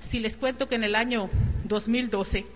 [0.00, 1.30] Si les cuento que en el año
[1.64, 2.46] 2012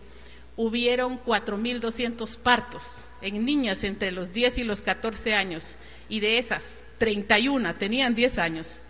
[0.58, 5.62] hubieron 4.200 partos en niñas entre los 10 y los 14 años
[6.08, 8.80] y de esas 31 tenían 10 años.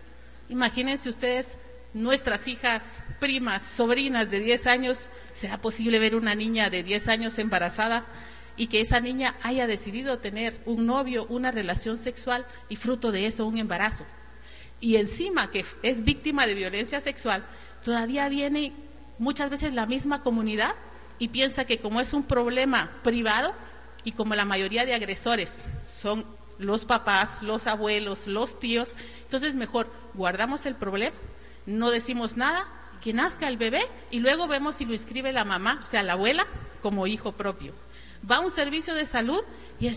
[0.49, 1.59] Imagínense ustedes,
[1.93, 7.39] nuestras hijas, primas, sobrinas de 10 años, ¿será posible ver una niña de 10 años
[7.39, 8.05] embarazada?
[8.57, 13.25] y que esa niña haya decidido tener un novio, una relación sexual y fruto de
[13.25, 14.03] eso un embarazo.
[14.81, 17.45] Y encima que es víctima de violencia sexual,
[17.85, 18.73] todavía viene
[19.17, 20.75] muchas veces la misma comunidad
[21.19, 23.53] y piensa que como es un problema privado
[24.03, 26.25] y como la mayoría de agresores son
[26.57, 31.15] los papás, los abuelos, los tíos, entonces mejor guardamos el problema,
[31.65, 32.67] no decimos nada,
[33.01, 36.13] que nazca el bebé y luego vemos si lo inscribe la mamá, o sea, la
[36.13, 36.47] abuela,
[36.81, 37.73] como hijo propio
[38.29, 39.41] va a un servicio de salud
[39.79, 39.91] y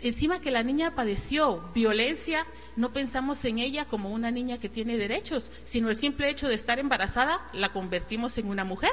[0.00, 4.98] encima que la niña padeció violencia, no pensamos en ella como una niña que tiene
[4.98, 8.92] derechos, sino el simple hecho de estar embarazada la convertimos en una mujer.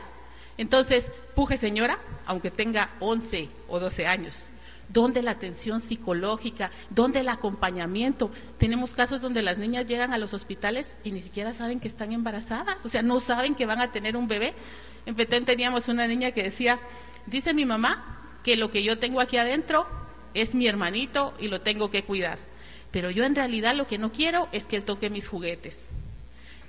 [0.57, 4.47] Entonces, puje señora, aunque tenga 11 o 12 años.
[4.89, 6.69] ¿Dónde la atención psicológica?
[6.89, 8.29] ¿Dónde el acompañamiento?
[8.57, 12.11] Tenemos casos donde las niñas llegan a los hospitales y ni siquiera saben que están
[12.11, 14.53] embarazadas, o sea, no saben que van a tener un bebé.
[15.05, 16.79] En Petén teníamos una niña que decía,
[17.25, 19.87] dice mi mamá que lo que yo tengo aquí adentro
[20.33, 22.37] es mi hermanito y lo tengo que cuidar.
[22.91, 25.89] Pero yo en realidad lo que no quiero es que él toque mis juguetes.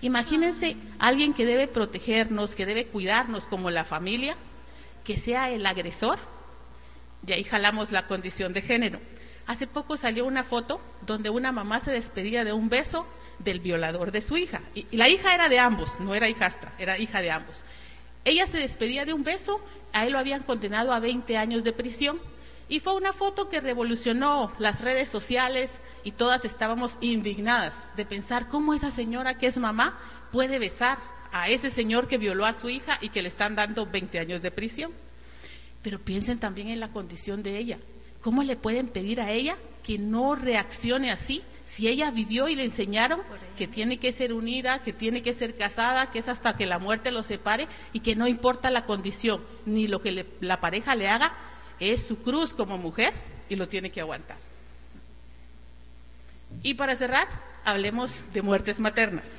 [0.05, 4.37] Imagínense alguien que debe protegernos, que debe cuidarnos como la familia,
[5.03, 6.19] que sea el agresor.
[7.27, 9.01] Y ahí jalamos la condición de género.
[9.47, 13.07] Hace poco salió una foto donde una mamá se despedía de un beso
[13.39, 14.61] del violador de su hija.
[14.75, 17.65] Y, la hija era de ambos, no era hijastra, era hija de ambos.
[18.27, 19.59] Ella se despedía de un beso,
[19.95, 22.21] a él lo habían condenado a 20 años de prisión.
[22.69, 28.49] Y fue una foto que revolucionó las redes sociales y todas estábamos indignadas de pensar
[28.49, 29.99] cómo esa señora que es mamá
[30.33, 30.99] puede besar
[31.31, 34.41] a ese señor que violó a su hija y que le están dando 20 años
[34.41, 34.93] de prisión.
[35.83, 37.79] Pero piensen también en la condición de ella.
[38.23, 42.65] ¿Cómo le pueden pedir a ella que no reaccione así si ella vivió y le
[42.65, 43.21] enseñaron
[43.59, 46.79] que tiene que ser unida, que tiene que ser casada, que es hasta que la
[46.79, 51.09] muerte los separe y que no importa la condición ni lo que la pareja le
[51.09, 51.35] haga,
[51.81, 53.13] es su cruz como mujer
[53.49, 54.37] y lo tiene que aguantar.
[56.63, 57.29] Y para cerrar,
[57.65, 59.37] hablemos de muertes maternas.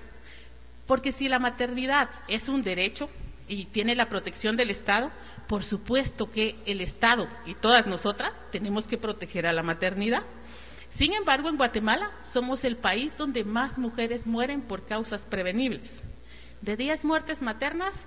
[0.88, 3.10] Porque si la maternidad es un derecho
[3.48, 5.12] y tiene la protección del Estado,
[5.48, 10.24] por supuesto que el Estado y todas nosotras tenemos que proteger a la maternidad.
[10.89, 16.04] Sin embargo, en Guatemala somos el país donde más mujeres mueren por causas prevenibles.
[16.62, 18.06] De 10 muertes maternas,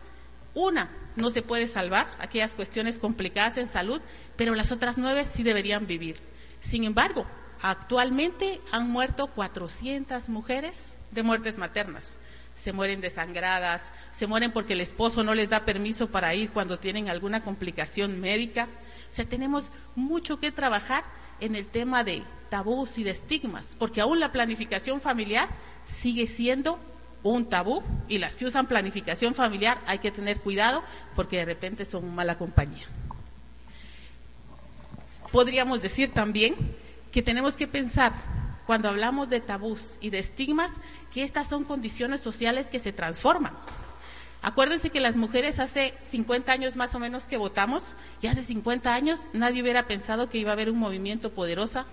[0.59, 4.01] una no se puede salvar, aquellas cuestiones complicadas en salud,
[4.37, 6.19] pero las otras nueve sí deberían vivir.
[6.61, 7.27] Sin embargo,
[7.63, 12.19] actualmente han muerto 400 mujeres de muertes maternas.
[12.55, 16.79] Se mueren desangradas, se mueren porque el esposo no les da permiso para ir cuando
[16.79, 18.69] tienen alguna complicación médica.
[19.11, 21.05] O sea, tenemos mucho que trabajar
[21.41, 25.49] en el tema de tabús y de estigmas, porque aún la planificación familiar
[25.85, 26.81] sigue siendo
[27.23, 30.83] un tabú y las que usan planificación familiar hay que tener cuidado
[31.17, 32.87] porque de repente son mala compañía.
[35.33, 36.55] Podríamos decir también
[37.13, 38.13] que tenemos que pensar
[38.67, 40.73] cuando hablamos de tabús y de estigmas
[41.13, 43.55] que estas son condiciones sociales que se transforman.
[44.41, 48.95] Acuérdense que las mujeres hace 50 años más o menos que votamos y hace 50
[48.95, 51.87] años nadie hubiera pensado que iba a haber un movimiento poderosa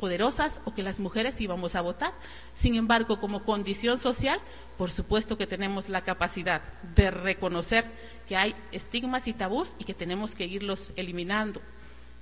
[0.00, 2.12] poderosas o que las mujeres íbamos a votar.
[2.54, 4.40] Sin embargo, como condición social,
[4.76, 6.62] por supuesto que tenemos la capacidad
[6.96, 7.84] de reconocer
[8.26, 11.60] que hay estigmas y tabús y que tenemos que irlos eliminando.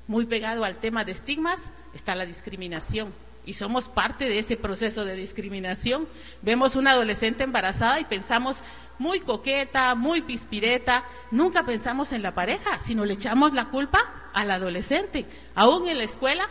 [0.07, 3.12] Muy pegado al tema de estigmas está la discriminación
[3.49, 6.07] y somos parte de ese proceso de discriminación.
[6.43, 8.59] Vemos una adolescente embarazada y pensamos
[8.99, 14.51] muy coqueta, muy pispireta, nunca pensamos en la pareja, sino le echamos la culpa al
[14.51, 15.25] adolescente.
[15.55, 16.49] Aún en la escuela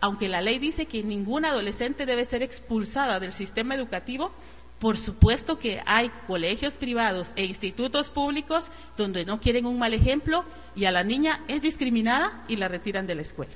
[0.00, 4.32] aunque la ley dice que ninguna adolescente debe ser expulsada del sistema educativo,
[4.78, 10.44] por supuesto que hay colegios privados e institutos públicos donde no quieren un mal ejemplo
[10.74, 13.52] y a la niña es discriminada y la retiran de la escuela.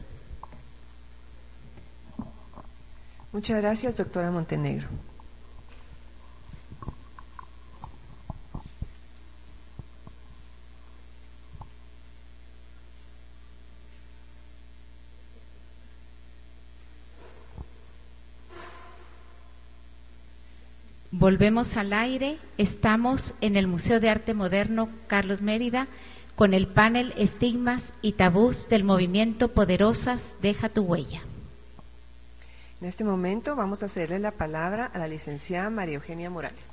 [3.33, 4.89] Muchas gracias, doctora Montenegro.
[21.13, 22.39] Volvemos al aire.
[22.57, 25.89] Estamos en el Museo de Arte Moderno Carlos Mérida
[26.37, 31.21] con el panel Estigmas y Tabús del movimiento Poderosas Deja tu huella.
[32.81, 36.65] En este momento vamos a hacerle la palabra a la licenciada María Eugenia Morales.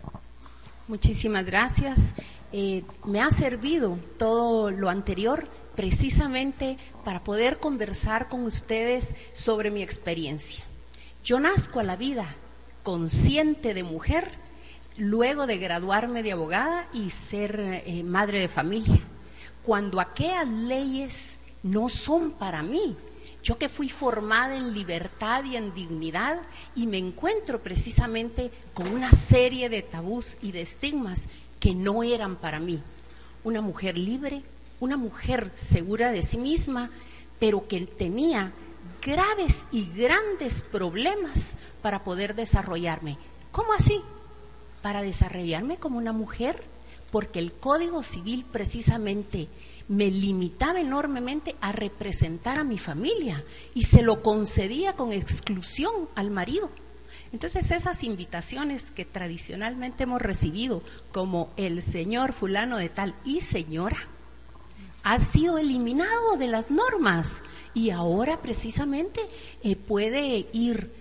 [0.87, 2.13] Muchísimas gracias.
[2.53, 9.81] Eh, me ha servido todo lo anterior precisamente para poder conversar con ustedes sobre mi
[9.81, 10.63] experiencia.
[11.23, 12.35] Yo nazco a la vida
[12.87, 14.31] consciente de mujer
[14.95, 19.01] luego de graduarme de abogada y ser eh, madre de familia.
[19.61, 22.95] Cuando aquellas leyes no son para mí,
[23.43, 26.39] yo que fui formada en libertad y en dignidad
[26.77, 31.27] y me encuentro precisamente con una serie de tabús y de estigmas
[31.59, 32.81] que no eran para mí.
[33.43, 34.43] Una mujer libre,
[34.79, 36.89] una mujer segura de sí misma,
[37.37, 38.53] pero que tenía
[39.01, 43.17] graves y grandes problemas para poder desarrollarme.
[43.51, 44.01] ¿Cómo así?
[44.81, 46.63] Para desarrollarme como una mujer,
[47.11, 49.47] porque el Código Civil precisamente
[49.87, 56.29] me limitaba enormemente a representar a mi familia y se lo concedía con exclusión al
[56.29, 56.69] marido.
[57.31, 60.81] Entonces esas invitaciones que tradicionalmente hemos recibido
[61.11, 63.97] como el señor fulano de tal y señora,
[65.07, 67.41] ha sido eliminado de las normas
[67.73, 69.21] y ahora precisamente
[69.63, 70.91] eh, puede ir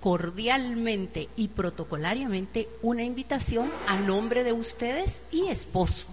[0.00, 6.06] cordialmente y protocolariamente una invitación a nombre de ustedes y esposo.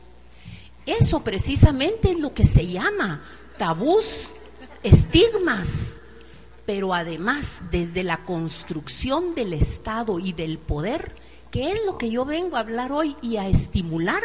[0.86, 3.24] Eso precisamente es lo que se llama
[3.58, 4.36] tabús,
[4.84, 6.02] estigmas,
[6.68, 11.16] pero además desde la construcción del Estado y del poder,
[11.50, 14.22] que es lo que yo vengo a hablar hoy y a estimular,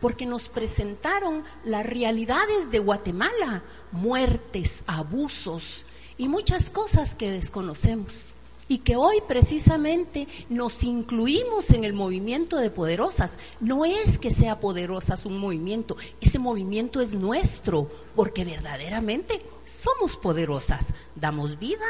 [0.00, 5.86] porque nos presentaron las realidades de Guatemala, muertes, abusos
[6.16, 8.32] y muchas cosas que desconocemos
[8.70, 13.40] y que hoy precisamente nos incluimos en el movimiento de poderosas.
[13.58, 20.94] No es que sea poderosas un movimiento, ese movimiento es nuestro, porque verdaderamente somos poderosas,
[21.16, 21.84] damos vida,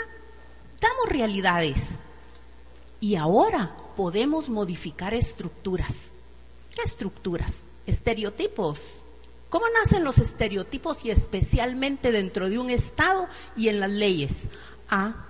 [0.81, 2.07] damos realidades.
[2.99, 6.13] Y ahora podemos modificar estructuras.
[6.75, 7.63] ¿Qué estructuras?
[7.87, 9.03] Estereotipos.
[9.49, 14.49] ¿Cómo nacen los estereotipos y especialmente dentro de un Estado y en las leyes?
[14.89, 15.27] Ah,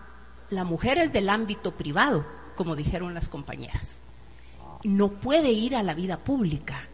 [0.50, 4.02] la mujer es del ámbito privado, como dijeron las compañeras.
[4.82, 6.88] No puede ir a la vida pública.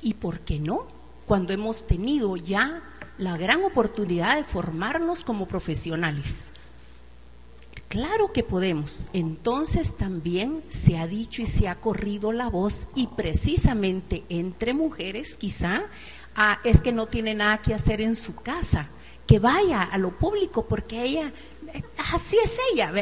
[0.00, 0.86] ¿Y por qué no?
[1.26, 2.82] Cuando hemos tenido ya
[3.18, 6.52] la gran oportunidad de formarnos como profesionales.
[7.88, 9.06] Claro que podemos.
[9.12, 15.36] Entonces también se ha dicho y se ha corrido la voz y precisamente entre mujeres
[15.36, 15.84] quizá
[16.34, 18.88] ah, es que no tiene nada que hacer en su casa,
[19.26, 21.32] que vaya a lo público porque ella
[22.12, 22.92] así es ella.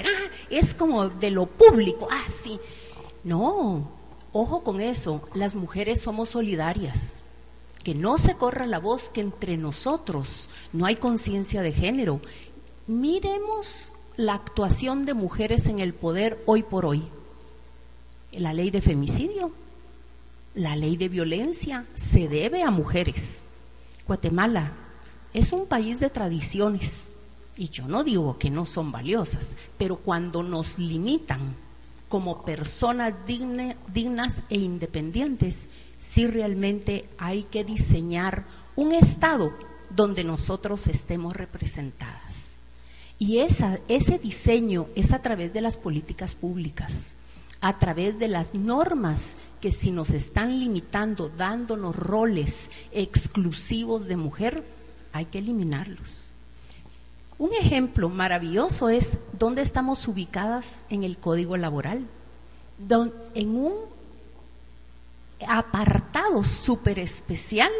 [0.50, 2.60] Es como de lo público, así.
[2.62, 3.90] Ah, no,
[4.32, 7.26] ojo con eso, las mujeres somos solidarias.
[7.82, 12.20] Que no se corra la voz que entre nosotros no hay conciencia de género.
[12.86, 17.02] Miremos la actuación de mujeres en el poder hoy por hoy.
[18.32, 19.52] La ley de femicidio,
[20.54, 23.44] la ley de violencia se debe a mujeres.
[24.06, 24.72] Guatemala
[25.32, 27.10] es un país de tradiciones
[27.56, 31.56] y yo no digo que no son valiosas, pero cuando nos limitan
[32.08, 38.44] como personas dignas e independientes, sí realmente hay que diseñar
[38.76, 39.52] un Estado
[39.90, 42.53] donde nosotros estemos representadas.
[43.26, 47.14] Y ese diseño es a través de las políticas públicas,
[47.62, 54.62] a través de las normas que si nos están limitando, dándonos roles exclusivos de mujer,
[55.14, 56.32] hay que eliminarlos.
[57.38, 62.06] Un ejemplo maravilloso es dónde estamos ubicadas en el código laboral,
[63.34, 63.72] en un
[65.48, 67.72] apartado súper especial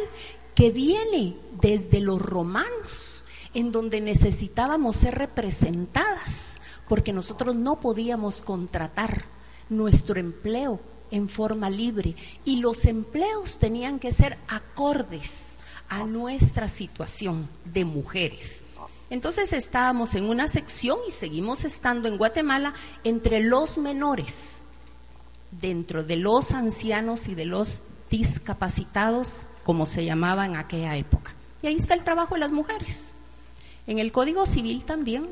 [0.55, 3.04] que viene desde los romanos,
[3.55, 9.25] en donde necesitábamos ser representadas, porque nosotros no podíamos contratar
[9.69, 10.79] nuestro empleo
[11.09, 18.65] en forma libre y los empleos tenían que ser acordes a nuestra situación de mujeres.
[19.09, 22.73] Entonces estábamos en una sección y seguimos estando en Guatemala
[23.05, 24.61] entre los menores,
[25.51, 31.33] dentro de los ancianos y de los discapacitados, como se llamaba en aquella época.
[31.61, 33.14] Y ahí está el trabajo de las mujeres.
[33.87, 35.29] En el Código Civil también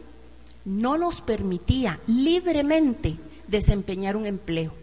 [0.66, 4.74] no nos permitía libremente desempeñar un empleo,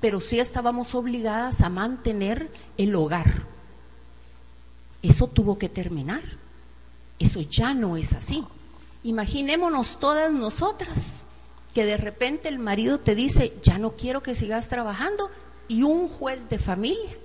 [0.00, 3.46] pero sí estábamos obligadas a mantener el hogar.
[5.02, 6.22] Eso tuvo que terminar
[7.22, 8.44] eso ya no es así.
[9.04, 11.22] Imaginémonos todas nosotras
[11.72, 15.30] que de repente el marido te dice, ya no quiero que sigas trabajando
[15.68, 17.16] y un juez de familia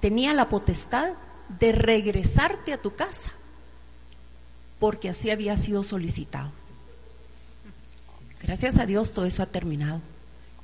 [0.00, 1.14] tenía la potestad
[1.58, 3.32] de regresarte a tu casa
[4.78, 6.50] porque así había sido solicitado.
[8.42, 10.00] Gracias a Dios todo eso ha terminado,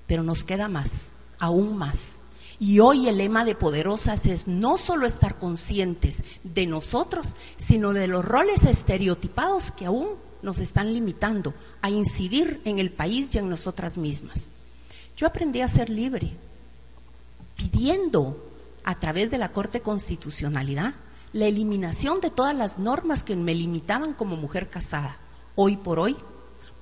[0.07, 2.19] pero nos queda más, aún más.
[2.61, 8.07] Y hoy el lema de Poderosas es no solo estar conscientes de nosotros, sino de
[8.07, 10.11] los roles estereotipados que aún
[10.43, 11.53] nos están limitando
[11.83, 14.51] a incidir en el país y en nosotras mismas.
[15.17, 16.33] Yo aprendí a ser libre,
[17.57, 18.51] pidiendo
[18.85, 20.95] a través de la Corte Constitucionalidad
[21.35, 25.19] la eliminación de todas las normas que me limitaban como mujer casada.
[25.57, 26.17] Hoy por hoy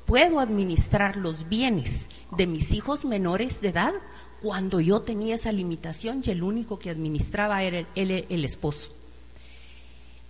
[0.05, 3.95] puedo administrar los bienes de mis hijos menores de edad
[4.43, 8.93] cuando yo tenía esa limitación y el único que administraba era el, el esposo.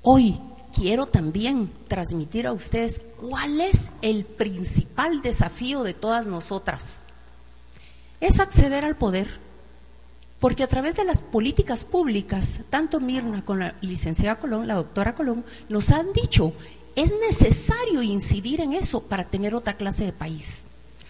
[0.02, 0.38] Hoy
[0.72, 7.02] quiero también transmitir a ustedes cuál es el principal desafío de todas nosotras.
[8.20, 9.40] Es acceder al poder
[10.42, 15.14] porque a través de las políticas públicas, tanto Mirna como la licenciada Colón, la doctora
[15.14, 16.52] Colón, nos han dicho,
[16.96, 20.64] es necesario incidir en eso para tener otra clase de país.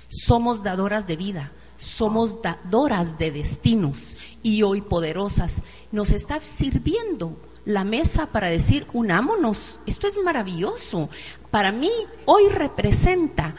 [0.08, 5.62] Somos dadoras de vida, somos dadoras de destinos y hoy poderosas.
[5.92, 11.08] Nos está sirviendo la mesa para decir, unámonos, esto es maravilloso.
[11.50, 11.90] Para mí
[12.26, 13.54] hoy representa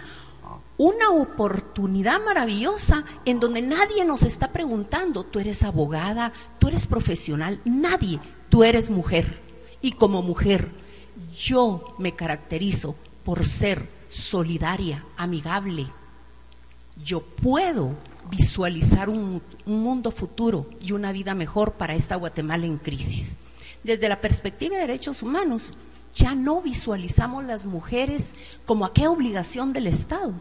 [0.77, 7.59] una oportunidad maravillosa en donde nadie nos está preguntando, tú eres abogada, tú eres profesional,
[7.65, 8.19] nadie,
[8.49, 9.39] tú eres mujer.
[9.81, 10.69] Y como mujer,
[11.37, 15.87] yo me caracterizo por ser solidaria, amigable.
[17.03, 17.95] Yo puedo
[18.29, 23.37] visualizar un, mundo futuro y una vida mejor para esta Guatemala en crisis.
[23.83, 25.73] Desde la perspectiva de derechos humanos,
[26.13, 30.33] ya no visualizamos las mujeres como aquella obligación del Estado,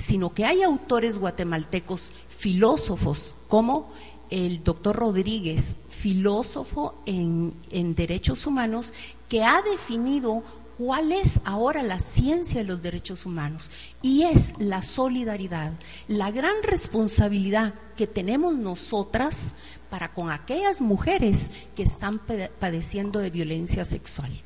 [0.00, 3.92] sino que hay autores guatemaltecos, filósofos, como
[4.30, 8.92] el doctor Rodríguez, filósofo en, en derechos humanos,
[9.28, 10.42] que ha definido
[10.78, 13.70] cuál es ahora la ciencia de los derechos humanos
[14.00, 15.72] y es la solidaridad,
[16.08, 19.56] la gran responsabilidad que tenemos nosotras
[19.90, 22.18] para con aquellas mujeres que están
[22.58, 24.40] padeciendo de violencia sexual.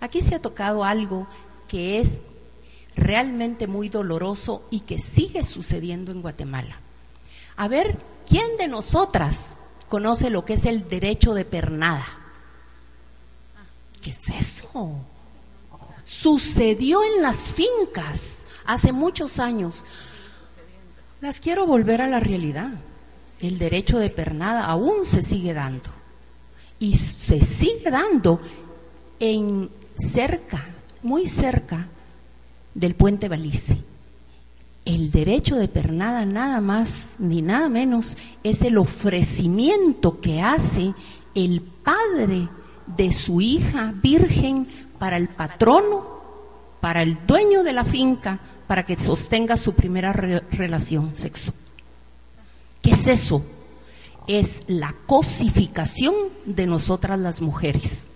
[0.00, 1.26] Aquí se ha tocado algo
[1.68, 2.22] que es
[2.98, 6.80] realmente muy doloroso y que sigue sucediendo en Guatemala.
[7.56, 9.56] A ver, ¿quién de nosotras
[9.88, 12.06] conoce lo que es el derecho de pernada?
[14.02, 14.92] ¿Qué es eso?
[16.04, 19.84] Sucedió en las fincas hace muchos años.
[21.20, 22.70] Las quiero volver a la realidad.
[23.40, 25.90] El derecho de pernada aún se sigue dando.
[26.78, 28.40] Y se sigue dando
[29.18, 30.64] en cerca,
[31.02, 31.88] muy cerca
[32.78, 33.76] del puente Balice.
[34.84, 40.94] El derecho de pernada nada más ni nada menos es el ofrecimiento que hace
[41.34, 42.48] el padre
[42.86, 44.68] de su hija virgen
[44.98, 46.06] para el patrono,
[46.80, 51.56] para el dueño de la finca, para que sostenga su primera relación sexual.
[52.80, 53.44] ¿Qué es eso?
[54.28, 56.14] Es la cosificación
[56.46, 58.10] de nosotras las mujeres,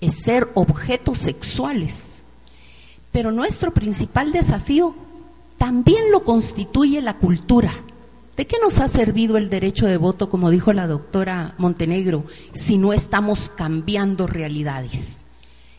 [0.00, 2.15] es ser objetos sexuales
[3.16, 4.94] pero nuestro principal desafío
[5.56, 7.72] también lo constituye la cultura.
[8.36, 12.76] ¿De qué nos ha servido el derecho de voto, como dijo la doctora Montenegro, si
[12.76, 15.24] no estamos cambiando realidades?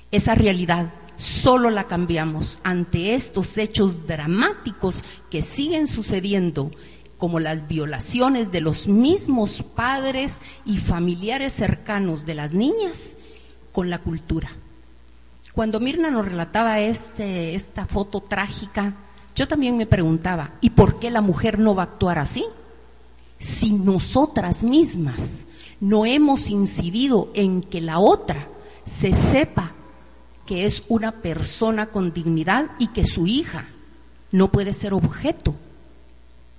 [0.10, 6.72] Esa realidad solo la cambiamos ante estos hechos dramáticos que siguen sucediendo,
[7.20, 13.16] como las violaciones de los mismos padres y familiares cercanos de las niñas,
[13.72, 14.50] con la cultura.
[15.58, 18.94] Cuando Mirna nos relataba este, esta foto trágica,
[19.36, 22.46] yo también me preguntaba, ¿y por qué la mujer no va a actuar así?
[23.40, 25.48] Si nosotras mismas
[25.80, 28.48] no hemos incidido en que la otra
[28.86, 29.72] se sepa
[30.46, 33.66] que es una persona con dignidad y que su hija
[34.32, 35.56] no puede ser objeto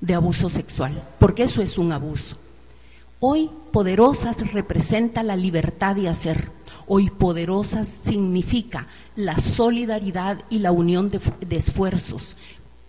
[0.01, 2.36] de abuso sexual, porque eso es un abuso.
[3.20, 6.51] Hoy Poderosas representa la libertad de hacer,
[6.91, 12.34] Hoy poderosas significa la solidaridad y la unión de, esfuerzos.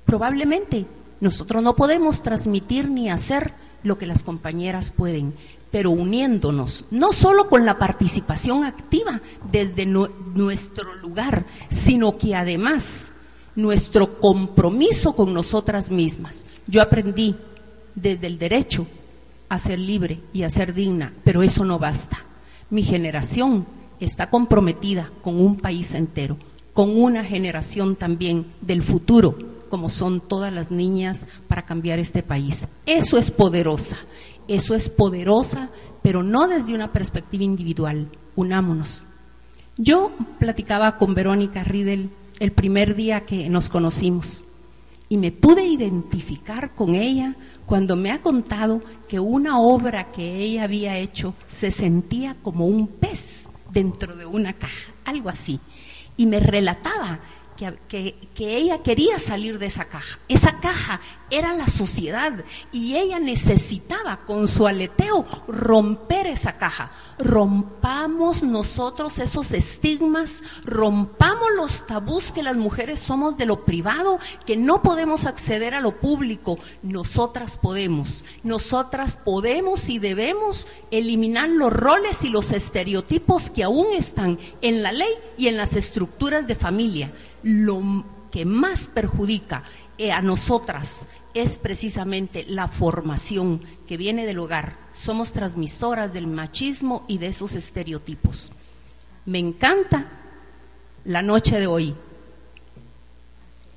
[0.06, 0.86] Probablemente
[1.20, 5.34] nosotros no podemos transmitir ni hacer lo que las compañeras pueden,
[5.70, 9.20] pero uniéndonos, no solo con la participación activa
[9.52, 13.12] desde nuestro lugar, sino que además
[13.56, 16.46] nuestro compromiso con nosotras mismas.
[16.68, 17.36] Yo aprendí
[17.96, 18.88] desde el derecho
[19.50, 22.18] a ser libre y a ser digna, pero eso no basta.
[22.70, 23.66] Mi generación
[24.00, 26.38] está comprometida con un país entero,
[26.74, 32.68] con una generación también del futuro como son todas las niñas para cambiar este país.
[32.86, 33.98] Eso es poderosa,
[34.48, 35.70] eso es poderosa,
[36.02, 38.10] pero no desde una perspectiva individual.
[38.36, 39.04] Unámonos.
[39.78, 44.44] Yo platicaba con Verónica Riedel el primer día que nos conocimos
[45.08, 47.36] y me pude identificar con ella
[47.66, 52.88] cuando me ha contado que una obra que ella había hecho se sentía como un
[52.88, 55.60] pez dentro de una caja, algo así.
[56.18, 57.20] Y me relataba
[57.60, 60.20] que, ella quería salir de esa caja.
[60.30, 66.92] Esa caja era la sociedad y ella necesitaba con su aleteo romper esa caja.
[67.18, 74.56] Rompamos nosotros esos estigmas, rompamos los tabús que las mujeres somos de lo privado, que
[74.56, 76.58] no podemos acceder a lo público.
[76.82, 84.40] Nosotras podemos, nosotras podemos y debemos eliminar los roles y los estereotipos que aún están
[84.62, 87.12] en la ley y en las estructuras de familia
[87.44, 89.64] lo que más perjudica
[89.98, 94.78] eh, a nosotras es precisamente la formación que viene del hogar.
[94.94, 98.52] Somos transmisoras del machismo y de esos estereotipos.
[99.26, 100.08] Me encanta
[101.06, 101.96] la noche de hoy.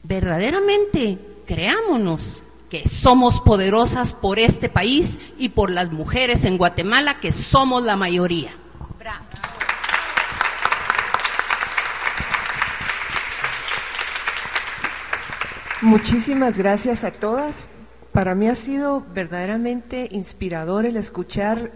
[0.03, 7.31] Verdaderamente, creámonos que somos poderosas por este país y por las mujeres en Guatemala, que
[7.31, 8.53] somos la mayoría.
[15.83, 17.69] Muchísimas gracias a todas.
[18.13, 21.73] Para mí ha sido verdaderamente inspirador el escuchar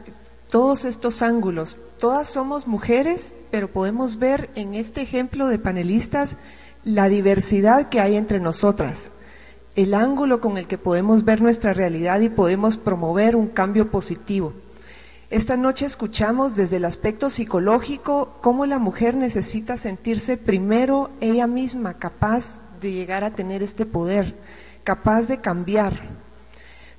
[0.49, 1.77] todos estos ángulos.
[1.99, 6.37] Todas somos mujeres, pero podemos ver en este ejemplo de panelistas
[6.85, 9.11] la diversidad que hay entre nosotras,
[9.75, 14.53] el ángulo con el que podemos ver nuestra realidad y podemos promover un cambio positivo.
[15.31, 21.95] Esta noche escuchamos desde el aspecto psicológico cómo la mujer necesita sentirse primero ella misma
[21.95, 24.35] capaz de llegar a tener este poder,
[24.85, 26.27] capaz de cambiar.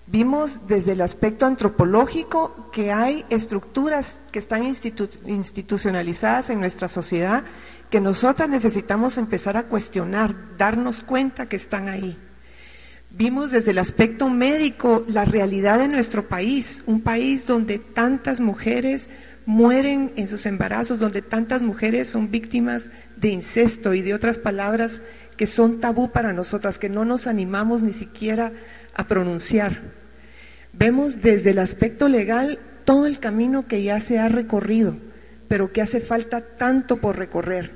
[0.09, 7.43] Vimos desde el aspecto antropológico que hay estructuras que están institucionalizadas en nuestra sociedad
[7.89, 12.17] que nosotras necesitamos empezar a cuestionar, darnos cuenta que están ahí.
[13.09, 19.09] Vimos desde el aspecto médico la realidad de nuestro país, un país donde tantas mujeres
[19.45, 25.01] mueren en sus embarazos, donde tantas mujeres son víctimas de incesto y de otras palabras
[25.37, 28.51] que son tabú para nosotras, que no nos animamos ni siquiera
[28.93, 29.81] a pronunciar.
[30.73, 34.97] Vemos desde el aspecto legal todo el camino que ya se ha recorrido,
[35.47, 37.71] pero que hace falta tanto por recorrer.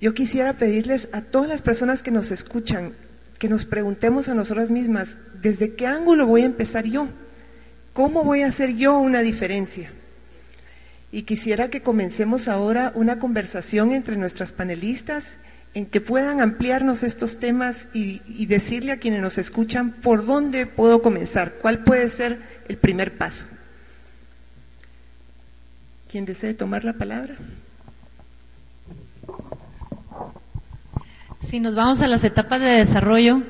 [0.00, 2.94] Yo quisiera pedirles a todas las personas que nos escuchan
[3.42, 7.08] que nos preguntemos a nosotras mismas, ¿desde qué ángulo voy a empezar yo?
[7.92, 9.90] ¿Cómo voy a hacer yo una diferencia?
[11.10, 15.38] Y quisiera que comencemos ahora una conversación entre nuestras panelistas
[15.74, 21.00] en que puedan ampliarnos estos temas y, decirle a quienes nos escuchan por dónde puedo
[21.00, 23.46] comenzar, cuál puede ser el primer paso.
[26.10, 27.36] ¿Quién desee tomar la palabra?
[31.48, 33.42] Si nos vamos a las etapas de desarrollo,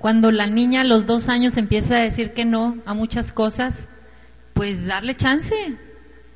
[0.00, 3.86] cuando la niña a los dos años empieza a decir que no a muchas cosas,
[4.54, 5.54] pues darle chance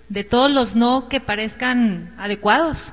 [0.09, 2.93] de todos los no que parezcan adecuados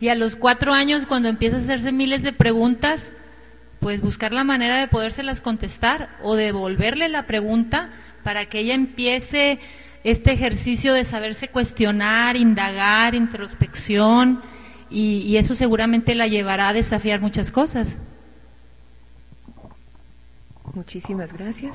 [0.00, 3.10] y a los cuatro años, cuando empieza a hacerse miles de preguntas,
[3.80, 7.90] pues buscar la manera de podérselas contestar o devolverle la pregunta
[8.22, 9.58] para que ella empiece
[10.04, 14.42] este ejercicio de saberse cuestionar, indagar, introspección,
[14.90, 17.98] y, y eso seguramente la llevará a desafiar muchas cosas.
[20.74, 21.74] Muchísimas gracias.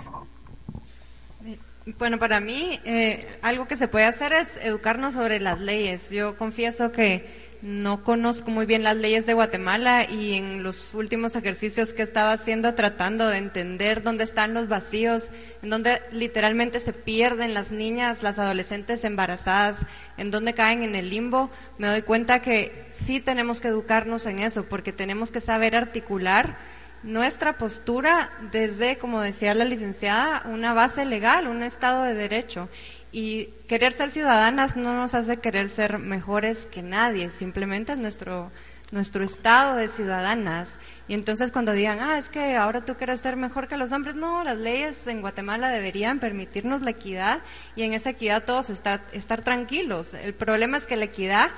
[1.98, 6.12] Bueno, para mí eh, algo que se puede hacer es educarnos sobre las leyes.
[6.12, 11.36] Yo confieso que no conozco muy bien las leyes de Guatemala y en los últimos
[11.36, 15.30] ejercicios que he estado haciendo tratando de entender dónde están los vacíos,
[15.62, 19.78] en donde literalmente se pierden las niñas, las adolescentes embarazadas,
[20.18, 24.40] en donde caen en el limbo, me doy cuenta que sí tenemos que educarnos en
[24.40, 26.58] eso, porque tenemos que saber articular
[27.04, 32.70] nuestra postura desde, como decía la licenciada, una base legal, un Estado de Derecho.
[33.12, 38.52] Y querer ser ciudadanas no nos hace querer ser mejores que nadie, simplemente es nuestro,
[38.92, 40.78] nuestro estado de ciudadanas.
[41.10, 44.16] Y entonces cuando digan, ah, es que ahora tú quieres ser mejor que los hombres,
[44.16, 47.42] no, las leyes en Guatemala deberían permitirnos la equidad
[47.76, 50.14] y en esa equidad todos estar, estar tranquilos.
[50.14, 51.50] El problema es que la equidad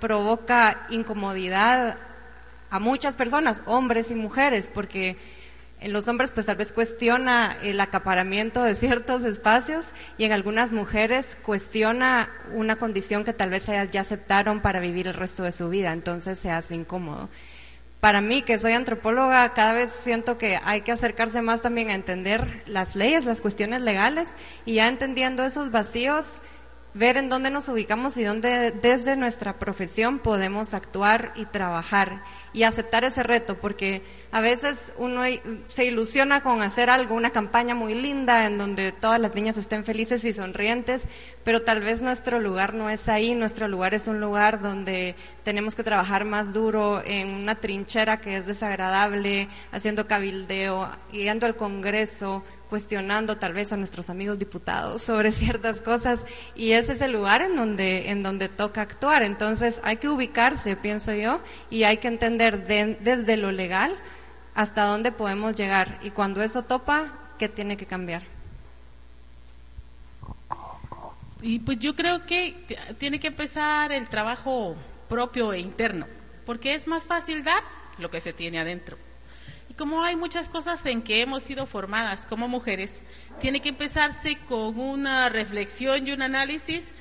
[0.00, 1.98] provoca incomodidad
[2.70, 5.16] a muchas personas, hombres y mujeres, porque
[5.80, 9.86] en los hombres pues tal vez cuestiona el acaparamiento de ciertos espacios
[10.18, 15.08] y en algunas mujeres cuestiona una condición que tal vez ellas ya aceptaron para vivir
[15.08, 17.28] el resto de su vida, entonces se hace incómodo.
[18.00, 21.94] para mí, que soy antropóloga, cada vez siento que hay que acercarse más también a
[21.94, 26.40] entender las leyes, las cuestiones legales, y ya entendiendo esos vacíos,
[26.94, 32.22] ver en dónde nos ubicamos y dónde desde nuestra profesión podemos actuar y trabajar
[32.52, 35.22] y aceptar ese reto, porque a veces uno
[35.68, 39.84] se ilusiona con hacer algo, una campaña muy linda en donde todas las niñas estén
[39.84, 41.04] felices y sonrientes,
[41.44, 45.74] pero tal vez nuestro lugar no es ahí, nuestro lugar es un lugar donde tenemos
[45.74, 52.42] que trabajar más duro en una trinchera que es desagradable, haciendo cabildeo, yendo al Congreso,
[52.70, 57.42] cuestionando tal vez a nuestros amigos diputados sobre ciertas cosas y ese es el lugar
[57.42, 59.22] en donde en donde toca actuar.
[59.22, 63.94] Entonces hay que ubicarse pienso yo y hay que entender desde lo legal
[64.54, 65.98] hasta dónde podemos llegar.
[66.02, 68.22] Y cuando eso topa qué tiene que cambiar
[71.42, 72.54] y pues yo creo que
[72.98, 74.76] tiene que empezar el trabajo
[75.08, 76.06] propio e interno
[76.44, 77.62] porque es más fácil dar
[77.98, 78.98] lo que se tiene adentro
[79.80, 83.00] como hay muchas cosas en que hemos sido formadas como mujeres,
[83.40, 86.92] tiene que empezarse con una reflexión y un análisis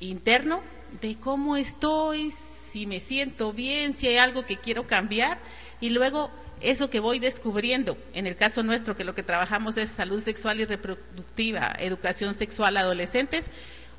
[0.00, 0.60] interno
[1.00, 2.30] de cómo estoy,
[2.70, 5.38] si me siento bien, si hay algo que quiero cambiar
[5.80, 9.88] y luego eso que voy descubriendo, en el caso nuestro que lo que trabajamos es
[9.88, 13.50] salud sexual y reproductiva, educación sexual adolescentes,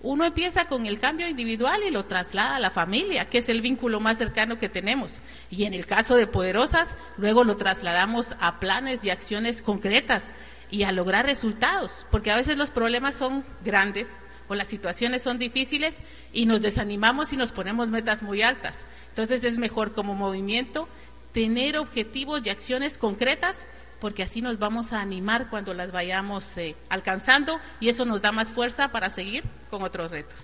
[0.03, 3.61] uno empieza con el cambio individual y lo traslada a la familia, que es el
[3.61, 5.19] vínculo más cercano que tenemos.
[5.51, 10.33] Y en el caso de Poderosas, luego lo trasladamos a planes y acciones concretas
[10.71, 14.07] y a lograr resultados, porque a veces los problemas son grandes
[14.47, 16.01] o las situaciones son difíciles
[16.33, 18.85] y nos desanimamos y nos ponemos metas muy altas.
[19.09, 20.87] Entonces es mejor como movimiento
[21.31, 23.67] tener objetivos y acciones concretas
[24.01, 28.31] porque así nos vamos a animar cuando las vayamos eh, alcanzando y eso nos da
[28.31, 30.39] más fuerza para seguir con otros retos.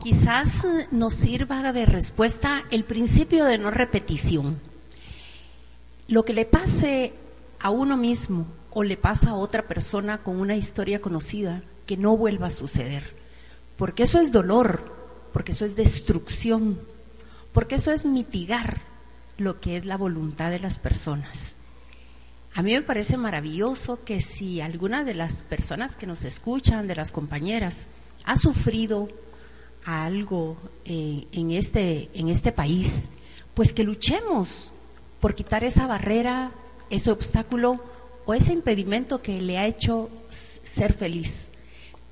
[0.00, 4.60] Quizás eh, nos sirva de respuesta el principio de no repetición.
[6.06, 7.12] Lo que le pase
[7.58, 12.16] a uno mismo o le pasa a otra persona con una historia conocida, que no
[12.16, 13.16] vuelva a suceder.
[13.76, 14.94] Porque eso es dolor,
[15.32, 16.80] porque eso es destrucción,
[17.52, 18.89] porque eso es mitigar
[19.40, 21.56] lo que es la voluntad de las personas.
[22.54, 26.96] A mí me parece maravilloso que si alguna de las personas que nos escuchan, de
[26.96, 27.88] las compañeras,
[28.24, 29.08] ha sufrido
[29.84, 33.08] algo eh, en, este, en este país,
[33.54, 34.72] pues que luchemos
[35.20, 36.52] por quitar esa barrera,
[36.90, 37.82] ese obstáculo
[38.26, 41.52] o ese impedimento que le ha hecho ser feliz.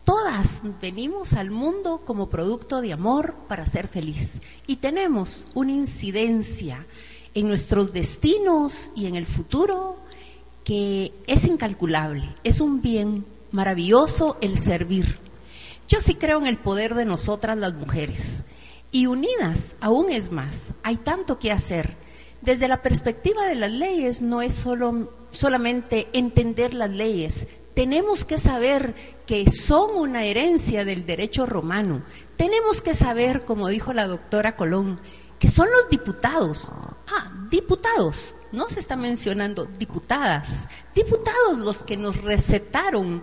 [0.05, 6.87] Todas venimos al mundo como producto de amor para ser feliz y tenemos una incidencia
[7.39, 9.97] en nuestros destinos y en el futuro
[10.65, 15.19] que es incalculable, es un bien maravilloso el servir.
[15.89, 18.45] Yo sí creo en el poder de nosotras las mujeres
[18.91, 21.97] y unidas aún es más, hay tanto que hacer.
[22.43, 28.39] Desde la perspectiva de las leyes no es solo, solamente entender las leyes, tenemos que
[28.39, 28.95] saber
[29.27, 32.03] que son una herencia del derecho romano.
[32.37, 35.01] Tenemos que saber, como dijo la doctora Colón,
[35.39, 36.73] que son los diputados.
[37.09, 43.23] Ah, diputados, no se está mencionando diputadas, diputados los que nos recetaron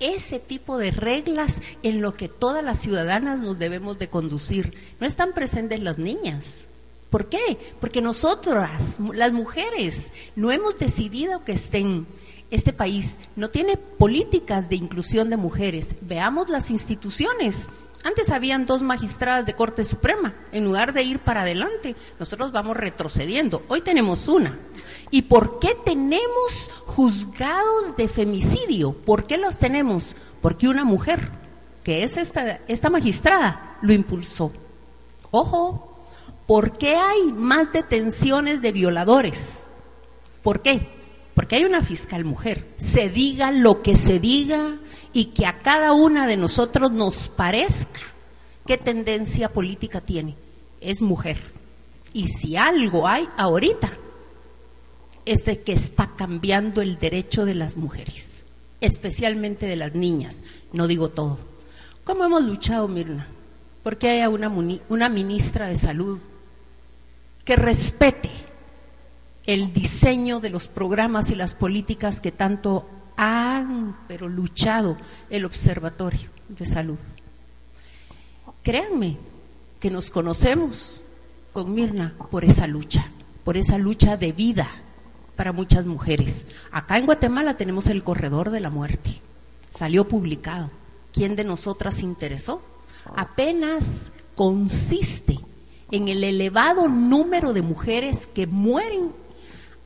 [0.00, 4.74] ese tipo de reglas en lo que todas las ciudadanas nos debemos de conducir.
[5.00, 6.66] No están presentes las niñas.
[7.10, 7.58] ¿Por qué?
[7.80, 12.06] Porque nosotras, las mujeres, no hemos decidido que estén.
[12.50, 15.96] Este país no tiene políticas de inclusión de mujeres.
[16.00, 17.68] Veamos las instituciones.
[18.04, 20.34] Antes habían dos magistradas de Corte Suprema.
[20.52, 23.62] En lugar de ir para adelante, nosotros vamos retrocediendo.
[23.68, 24.58] Hoy tenemos una.
[25.10, 28.92] ¿Y por qué tenemos juzgados de femicidio?
[28.92, 30.16] ¿Por qué los tenemos?
[30.42, 31.30] Porque una mujer,
[31.82, 34.52] que es esta, esta magistrada, lo impulsó.
[35.30, 35.98] Ojo,
[36.46, 39.66] ¿por qué hay más detenciones de violadores?
[40.42, 40.88] ¿Por qué?
[41.34, 42.68] Porque hay una fiscal mujer.
[42.76, 44.76] Se diga lo que se diga,
[45.14, 48.00] y que a cada una de nosotros nos parezca
[48.66, 50.34] qué tendencia política tiene.
[50.80, 51.38] Es mujer.
[52.12, 53.96] Y si algo hay ahorita,
[55.24, 58.44] es de que está cambiando el derecho de las mujeres,
[58.80, 60.42] especialmente de las niñas,
[60.72, 61.38] no digo todo.
[62.02, 63.28] ¿Cómo hemos luchado, Mirna?
[63.84, 64.52] Porque haya una,
[64.88, 66.18] una ministra de salud
[67.44, 68.30] que respete
[69.46, 72.86] el diseño de los programas y las políticas que tanto
[73.16, 74.96] han, pero luchado
[75.30, 76.98] el Observatorio de Salud.
[78.62, 79.16] Créanme
[79.80, 81.02] que nos conocemos
[81.52, 83.10] con Mirna por esa lucha,
[83.44, 84.68] por esa lucha de vida
[85.36, 86.46] para muchas mujeres.
[86.70, 89.20] Acá en Guatemala tenemos el corredor de la muerte.
[89.74, 90.70] Salió publicado.
[91.12, 92.62] ¿Quién de nosotras interesó?
[93.14, 95.38] Apenas consiste
[95.90, 99.12] en el elevado número de mujeres que mueren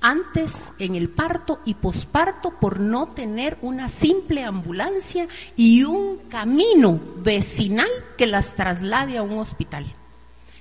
[0.00, 5.26] antes en el parto y posparto por no tener una simple ambulancia
[5.56, 9.92] y un camino vecinal que las traslade a un hospital.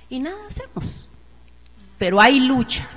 [0.08, 1.08] Y nada hacemos.
[1.98, 2.88] Pero hay lucha.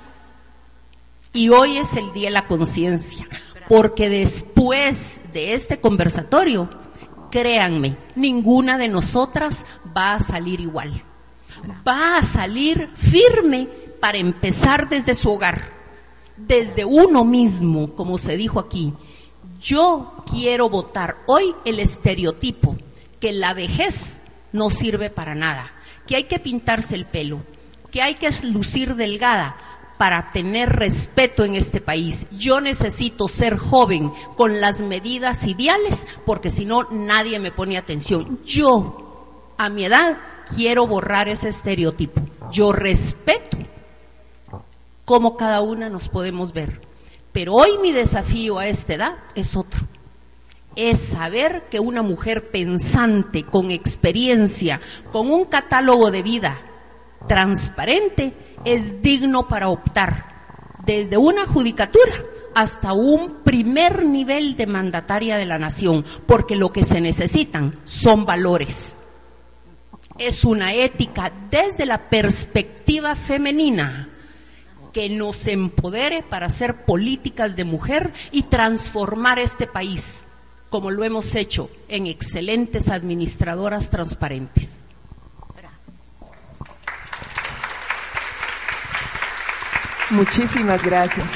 [1.34, 3.26] Y hoy es el día de la conciencia,
[3.70, 6.70] porque después de este conversatorio,
[7.30, 9.66] créanme, ninguna de nosotras
[9.96, 11.04] va a salir igual.
[11.88, 13.70] Va a salir firme
[14.02, 15.81] para empezar desde su hogar
[16.48, 18.94] desde uno mismo, como se dijo aquí.
[19.62, 22.76] Yo quiero votar hoy el estereotipo
[23.20, 24.22] que la vejez
[24.52, 25.72] no sirve para nada,
[26.08, 27.42] que hay que pintarse el pelo,
[27.92, 29.56] que hay que lucir delgada
[29.98, 32.26] para tener respeto en este país.
[32.32, 38.39] Yo necesito ser joven con las medidas ideales porque si no nadie me pone atención.
[38.44, 40.18] Yo, a mi edad,
[40.56, 42.20] quiero borrar ese estereotipo.
[42.52, 43.58] Yo respeto
[45.06, 46.82] cómo cada una nos podemos ver.
[47.32, 49.88] Pero hoy mi desafío a esta edad es otro.
[50.76, 54.80] Es saber que una mujer pensante, con experiencia,
[55.12, 56.60] con un catálogo de vida
[57.28, 58.34] transparente,
[58.66, 60.32] es digno para optar
[60.86, 62.14] desde una judicatura
[62.54, 68.26] hasta un primer nivel de mandataria de la nación, porque lo que se necesitan son
[68.26, 69.04] valores.
[70.18, 74.11] Es una ética desde la perspectiva femenina
[74.94, 80.24] que nos empodere para hacer políticas de mujer y transformar este país,
[80.70, 84.86] como lo hemos hecho en excelentes administradoras transparentes.
[90.10, 91.32] Muchísimas gracias.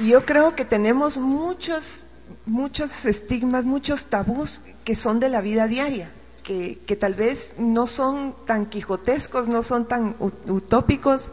[0.00, 2.06] Yo creo que tenemos muchos,
[2.46, 6.10] muchos estigmas, muchos tabús que son de la vida diaria
[6.42, 11.30] que, tal vez no son tan quijotescos, no son tan utópicos.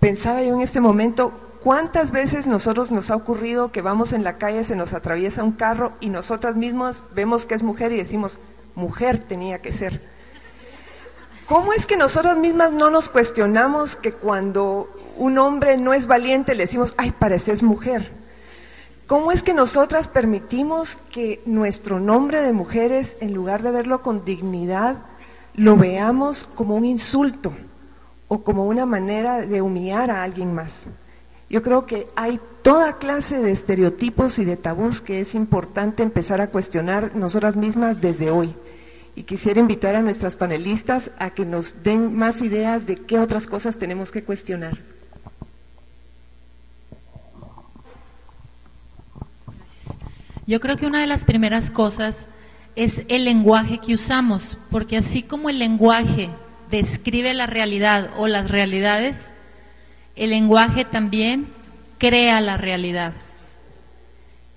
[0.00, 1.32] Pensaba yo en este momento,
[1.62, 5.52] ¿cuántas veces nosotros nos ha ocurrido que vamos en la calle, se nos atraviesa un
[5.52, 8.38] carro y nosotras mismas vemos que es mujer y decimos,
[8.74, 10.00] mujer tenía que ser?
[11.46, 16.54] ¿Cómo es que nosotras mismas no nos cuestionamos que cuando un hombre no es valiente
[16.54, 18.25] le decimos, ay, pareces mujer?
[19.06, 24.24] ¿Cómo es que nosotras permitimos que nuestro nombre de mujeres, en lugar de verlo con
[24.24, 24.96] dignidad,
[25.54, 27.52] lo veamos como un insulto
[28.26, 30.88] o como una manera de humillar a alguien más?
[31.48, 36.40] Yo creo que hay toda clase de estereotipos y de tabús que es importante empezar
[36.40, 38.56] a cuestionar nosotras mismas desde hoy.
[39.14, 43.46] Y quisiera invitar a nuestras panelistas a que nos den más ideas de qué otras
[43.46, 44.95] cosas tenemos que cuestionar.
[50.46, 52.26] Yo creo que una de las primeras cosas
[52.76, 56.30] es el lenguaje que usamos, porque así como el lenguaje
[56.70, 59.16] describe la realidad o las realidades,
[60.14, 61.48] el lenguaje también
[61.98, 63.12] crea la realidad.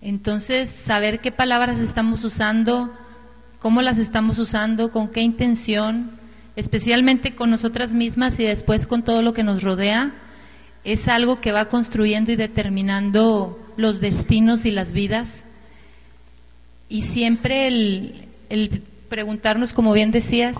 [0.01, 2.93] Entonces, saber qué palabras estamos usando,
[3.59, 6.11] cómo las estamos usando, con qué intención,
[6.55, 10.13] especialmente con nosotras mismas y después con todo lo que nos rodea,
[10.83, 15.43] es algo que va construyendo y determinando los destinos y las vidas
[16.89, 20.57] y siempre el, preguntarnos, como bien decías,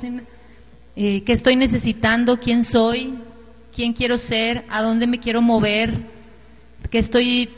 [0.95, 3.15] eh, qué estoy necesitando, quién soy,
[3.75, 6.05] quién quiero ser, a dónde me quiero mover,
[6.91, 7.49] qué estoy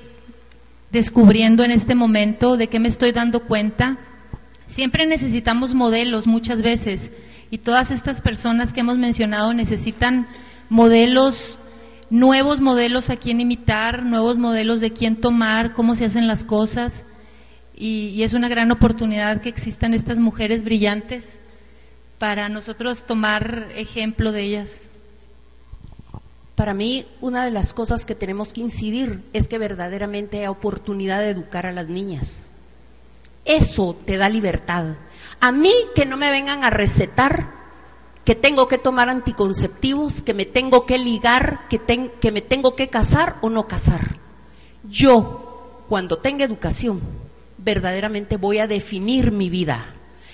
[0.92, 3.98] descubriendo en este momento, de qué me estoy dando cuenta.
[4.68, 7.12] Siempre necesitamos modelos muchas veces.
[7.50, 10.28] Y todas estas personas que hemos mencionado necesitan
[10.70, 11.60] modelos,
[12.10, 17.06] nuevos modelos a quién imitar, nuevos modelos de quién tomar, cómo se hacen las cosas
[17.82, 21.40] y, es una gran oportunidad que existan estas mujeres brillantes
[22.20, 24.80] para nosotros tomar ejemplo de ellas.
[26.54, 31.22] Para mí, una de las cosas que tenemos que incidir es que verdaderamente hay oportunidad
[31.22, 32.52] de educar a las niñas.
[33.46, 34.94] Eso te da libertad.
[35.40, 37.50] A mí que no me vengan a recetar
[38.24, 41.80] que tengo que tomar anticonceptivos, que me tengo que ligar, que,
[42.22, 44.18] que me tengo que casar o no casar.
[44.88, 47.02] Yo, cuando tenga educación,
[47.64, 49.94] verdaderamente voy a definir mi vida.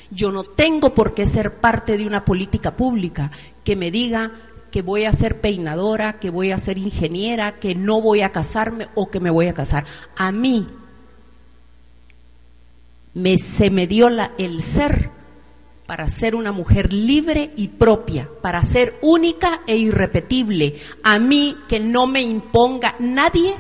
[0.10, 3.32] Yo no tengo por qué ser parte de una política pública
[3.64, 4.32] que me diga
[4.72, 8.88] que voy a ser peinadora, que voy a ser ingeniera, que no voy a casarme
[8.96, 9.86] o que me voy a casar.
[10.16, 10.68] A mí
[13.14, 15.10] me, se me dio la, el ser
[15.86, 20.76] para ser una mujer libre y propia, para ser única e irrepetible.
[21.02, 23.56] A mí que no me imponga nadie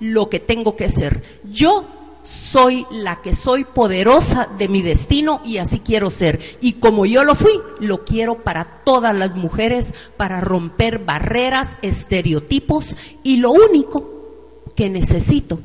[0.00, 1.22] lo que tengo que ser.
[1.44, 1.97] Yo
[2.28, 6.40] soy la que soy poderosa de mi destino y así quiero ser.
[6.60, 12.96] Y como yo lo fui, lo quiero para todas las mujeres, para romper barreras, estereotipos
[13.22, 15.60] y lo único que necesito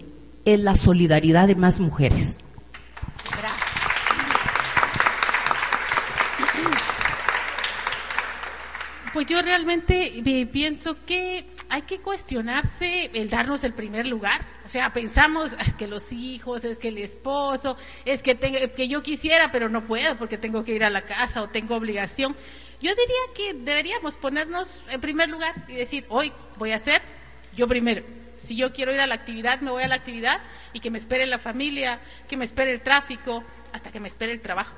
[0.45, 2.39] es la solidaridad de más mujeres.
[9.14, 14.43] Pues yo realmente eh, pienso que hay que cuestionarse el darnos el primer lugar.
[14.66, 18.36] O sea, pensamos, es que los hijos, es que el esposo, es que,
[18.76, 21.76] que yo quisiera, pero no puedo porque tengo que ir a la casa o tengo
[21.76, 22.36] obligación.
[22.82, 27.03] Yo diría que deberíamos ponernos en primer lugar y decir, hoy voy a hacer
[27.55, 28.03] yo primero.
[28.36, 30.41] Si yo quiero ir a la actividad, me voy a la actividad
[30.74, 33.43] y que me espere la familia, que me espere el tráfico,
[33.74, 34.74] hasta que me espere el trabajo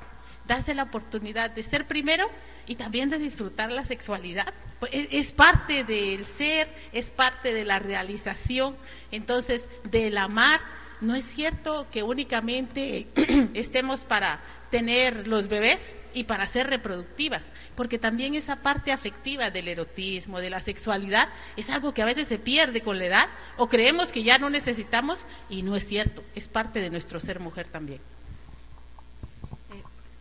[0.46, 2.30] darse la oportunidad de ser primero
[2.66, 4.52] y también de disfrutar la sexualidad.
[4.80, 8.76] Pues, es, parte del ser, es parte de la realización,
[9.10, 10.60] entonces del amar.
[11.00, 13.08] No es cierto que únicamente
[13.54, 14.40] estemos para
[14.70, 20.50] tener los bebés y para ser reproductivas, porque también esa parte afectiva del erotismo, de
[20.50, 23.28] la sexualidad, es algo que a veces se pierde con la edad
[23.58, 27.40] o creemos que ya no necesitamos y no es cierto, es parte de nuestro ser
[27.40, 28.00] mujer también.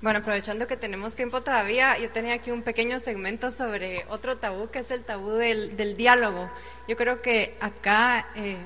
[0.06, 4.68] Bueno, aprovechando que tenemos tiempo todavía, yo tenía aquí un pequeño segmento sobre otro tabú,
[4.68, 6.48] que es el tabú del, diálogo.
[6.88, 8.58] Yo creo que acá, eh,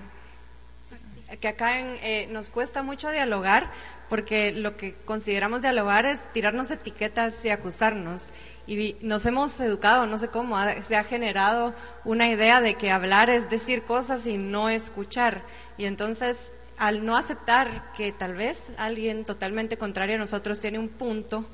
[1.39, 3.71] que acá eh, nos cuesta mucho dialogar,
[4.09, 8.31] porque lo que consideramos dialogar es tirarnos etiquetas y acusarnos.
[8.67, 10.57] Y nos hemos educado, no sé cómo,
[10.89, 11.73] se ha generado
[12.03, 15.43] una idea de que hablar es decir cosas y no escuchar.
[15.77, 20.87] Y entonces al no aceptar que tal vez alguien totalmente contrario a nosotros tiene un
[20.87, 21.45] punto,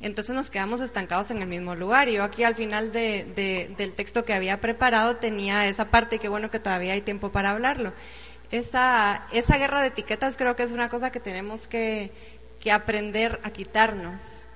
[0.00, 2.08] entonces nos quedamos estancados en el mismo lugar.
[2.08, 6.28] Y yo aquí al final del texto que había preparado tenía esa parte y qué
[6.28, 7.92] bueno que todavía hay tiempo para hablarlo.
[8.50, 12.10] Esa, esa guerra de etiquetas creo que es una cosa que tenemos que,
[12.72, 14.46] aprender a quitarnos.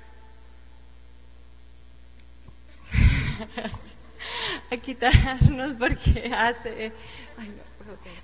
[4.70, 6.92] a quitarnos porque hace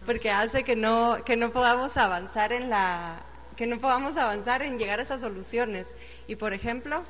[0.07, 3.23] porque hace que no, que no podamos avanzar en la,
[3.57, 5.87] que no podamos avanzar en llegar a esas soluciones.
[6.27, 7.03] Y por ejemplo,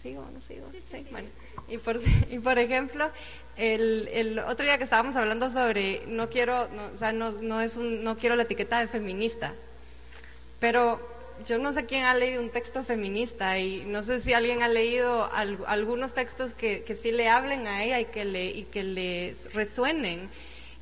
[0.00, 0.66] ¿sigo no sigo?
[0.90, 1.28] Sí, bueno.
[1.68, 1.98] Y por,
[2.30, 3.10] y por ejemplo,
[3.56, 7.60] el, el otro día que estábamos hablando sobre no quiero, no, o sea, no, no,
[7.60, 9.54] es un, no quiero la etiqueta de feminista,
[10.58, 11.00] pero
[11.46, 14.68] yo no sé quién ha leído un texto feminista y no sé si alguien ha
[14.68, 15.30] leído
[15.66, 19.34] algunos textos que, que sí le hablen a ella y que le, y que le
[19.52, 20.30] resuenen.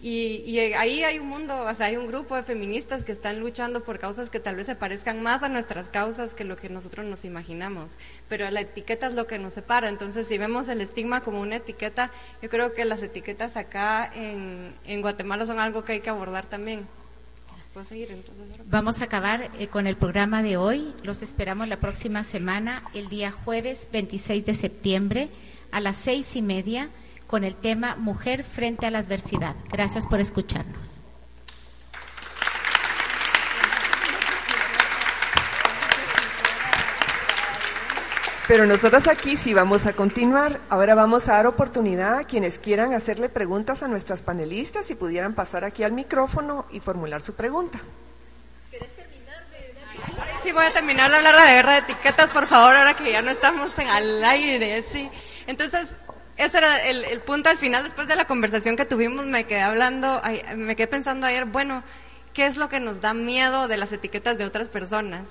[0.03, 3.85] Y, ahí hay un mundo, o sea, hay un grupo de feministas que están luchando
[3.85, 7.05] por causas que tal vez se parezcan más a nuestras causas que lo que nosotros
[7.05, 7.99] nos imaginamos.
[8.27, 9.91] Pero la etiqueta es lo que nos separa.
[9.91, 15.03] Entonces, si vemos el estigma como una etiqueta, yo creo que las etiquetas acá en,
[15.03, 16.87] Guatemala son algo que hay que abordar también.
[17.85, 18.47] Seguir, entonces?
[18.67, 20.93] Vamos a acabar eh, con el programa de hoy.
[21.03, 25.29] Los esperamos la próxima semana, el día jueves 26 de septiembre,
[25.71, 26.91] a las seis y media
[27.31, 29.55] con el tema Mujer frente a la adversidad.
[29.71, 30.99] Gracias por escucharnos.
[38.49, 40.59] Pero nosotros aquí sí vamos a continuar.
[40.71, 45.35] Ahora vamos a dar oportunidad a quienes quieran hacerle preguntas a nuestras panelistas y pudieran
[45.35, 47.79] pasar aquí al micrófono y formular su pregunta.
[50.43, 53.13] Sí, voy a terminar de hablar de la guerra de etiquetas, por favor, ahora que
[53.13, 55.09] ya no estamos en al aire, sí.
[55.47, 55.91] Entonces,
[56.41, 60.23] ese era el, punto al final, después de la conversación que tuvimos, me quedé hablando,
[60.57, 61.83] me quedé pensando ayer, bueno,
[62.33, 65.29] ¿qué es lo que nos da miedo de las etiquetas de otras personas?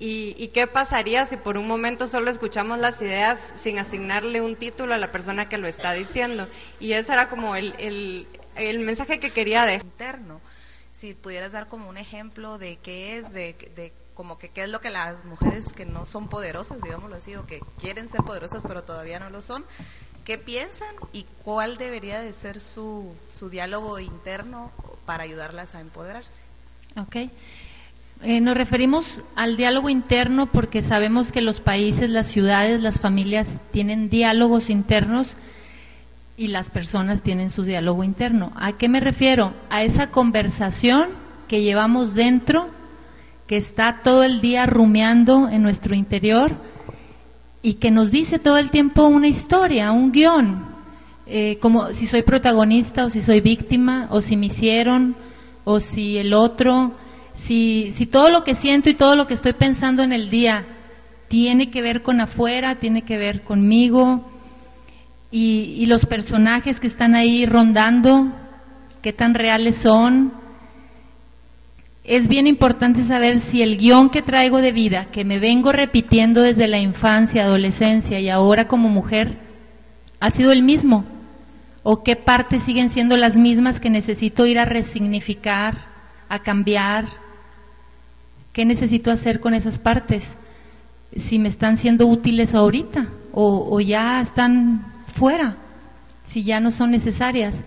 [0.00, 4.94] ¿Y, qué pasaría si por un momento solo escuchamos las ideas sin asignarle un título
[4.94, 6.46] a la persona que lo está diciendo?
[6.78, 8.28] Y ese era como el,
[8.78, 9.84] mensaje que quería dejar.
[9.84, 10.40] Interno.
[10.92, 14.68] Si pudieras dar como un ejemplo de qué es, de, de como que qué es
[14.68, 18.62] lo que las mujeres que no son poderosas, digámoslo así, o que quieren ser poderosas
[18.66, 19.64] pero todavía no lo son,
[20.28, 24.70] qué piensan y cuál debería de ser su, su diálogo interno
[25.06, 26.42] para ayudarlas a empoderarse.
[26.98, 27.16] Ok.
[28.22, 33.58] Eh, nos referimos al diálogo interno porque sabemos que los países, las ciudades, las familias
[33.72, 35.38] tienen diálogos internos
[36.36, 38.52] y las personas tienen su diálogo interno.
[38.56, 39.54] ¿A qué me refiero?
[39.70, 41.08] A esa conversación
[41.48, 42.68] que llevamos dentro,
[43.46, 46.54] que está todo el día rumiando en nuestro interior
[47.68, 50.64] y que nos dice todo el tiempo una historia, un guion,
[51.26, 55.14] eh, como si soy protagonista o si soy víctima o si me hicieron
[55.64, 56.92] o si el otro,
[57.34, 60.64] si, si todo lo que siento y todo lo que estoy pensando en el día
[61.28, 64.24] tiene que ver con afuera, tiene que ver conmigo
[65.30, 68.28] y, y los personajes que están ahí rondando,
[69.02, 70.32] qué tan reales son.
[72.08, 76.40] Es bien importante saber si el guion que traigo de vida, que me vengo repitiendo
[76.40, 79.36] desde la infancia, adolescencia y ahora como mujer,
[80.18, 81.04] ha sido el mismo,
[81.82, 85.84] o qué partes siguen siendo las mismas que necesito ir a resignificar,
[86.30, 87.04] a cambiar,
[88.54, 90.24] qué necesito hacer con esas partes,
[91.14, 94.82] si me están siendo útiles ahorita o, o ya están
[95.14, 95.58] fuera,
[96.26, 97.64] si ya no son necesarias.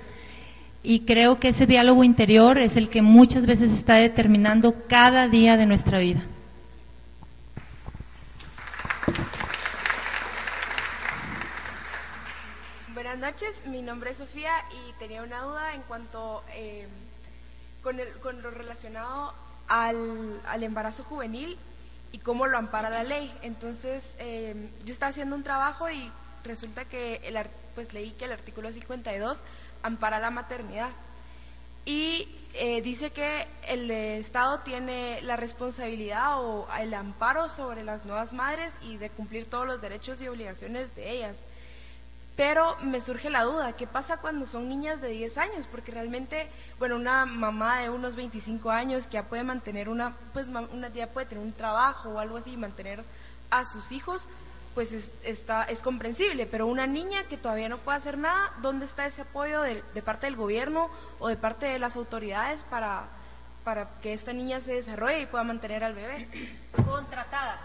[0.84, 5.56] Y creo que ese diálogo interior es el que muchas veces está determinando cada día
[5.56, 6.24] de nuestra vida.
[12.96, 16.88] Buenas noches, mi nombre es Sofía y tenía una duda en cuanto eh,
[17.84, 19.34] con, el, con, lo relacionado
[19.68, 21.58] al, al, embarazo juvenil
[22.12, 23.32] y cómo lo ampara la ley.
[23.44, 26.12] Entonces, eh, yo estaba haciendo un trabajo y
[26.44, 27.38] resulta que el,
[27.76, 29.44] pues leí que el artículo 52
[29.84, 30.90] ampara la maternidad.
[31.86, 38.34] Y eh, dice que el Estado tiene la responsabilidad o el amparo sobre las nuevas
[38.34, 41.38] madres y de cumplir todos los derechos y obligaciones de ellas.
[42.36, 45.66] Pero me surge la duda, ¿qué pasa cuando son niñas de 10 años?
[45.70, 46.48] Porque realmente,
[46.80, 51.08] bueno, una mamá de unos 25 años que ya puede mantener una, pues una, ya
[51.08, 53.04] puede tener un trabajo o algo así, mantener
[53.50, 54.28] a sus hijos,
[54.74, 58.86] pues es, está, es comprensible, pero una niña que todavía no puede hacer nada, ¿dónde
[58.86, 63.04] está ese apoyo de, de, parte del gobierno o de parte de las autoridades para,
[63.64, 66.28] para que esta niña se desarrolle y pueda mantener al bebé?
[66.86, 67.60] Contratada.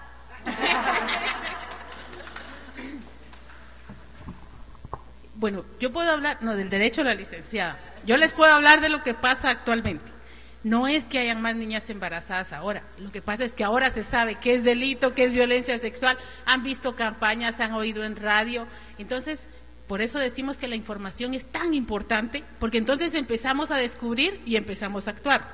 [5.35, 7.79] Bueno, yo puedo hablar, no, del derecho a la licenciada.
[8.07, 10.16] Yo les puedo hablar de lo que pasa actualmente.
[10.67, 12.83] No es que hayan más niñas embarazadas ahora.
[12.99, 16.19] Lo que pasa es que ahora se sabe qué es delito, qué es violencia sexual.
[16.45, 18.67] Han visto campañas, han oído en radio.
[18.99, 19.39] Entonces,
[19.87, 24.57] por eso decimos que la información es tan importante, porque entonces empezamos a descubrir y
[24.57, 25.47] empezamos a actuar.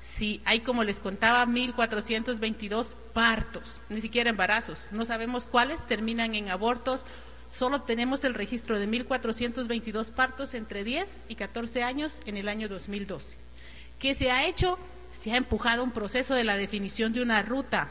[0.00, 4.88] Si hay, como les contaba, 1.422 partos, ni siquiera embarazos.
[4.92, 7.04] No sabemos cuáles terminan en abortos.
[7.50, 12.70] Solo tenemos el registro de 1.422 partos entre 10 y 14 años en el año
[12.70, 13.47] 2012.
[13.98, 14.78] ¿Qué se ha hecho?
[15.10, 17.88] Se ha empujado un proceso de la definición de una ruta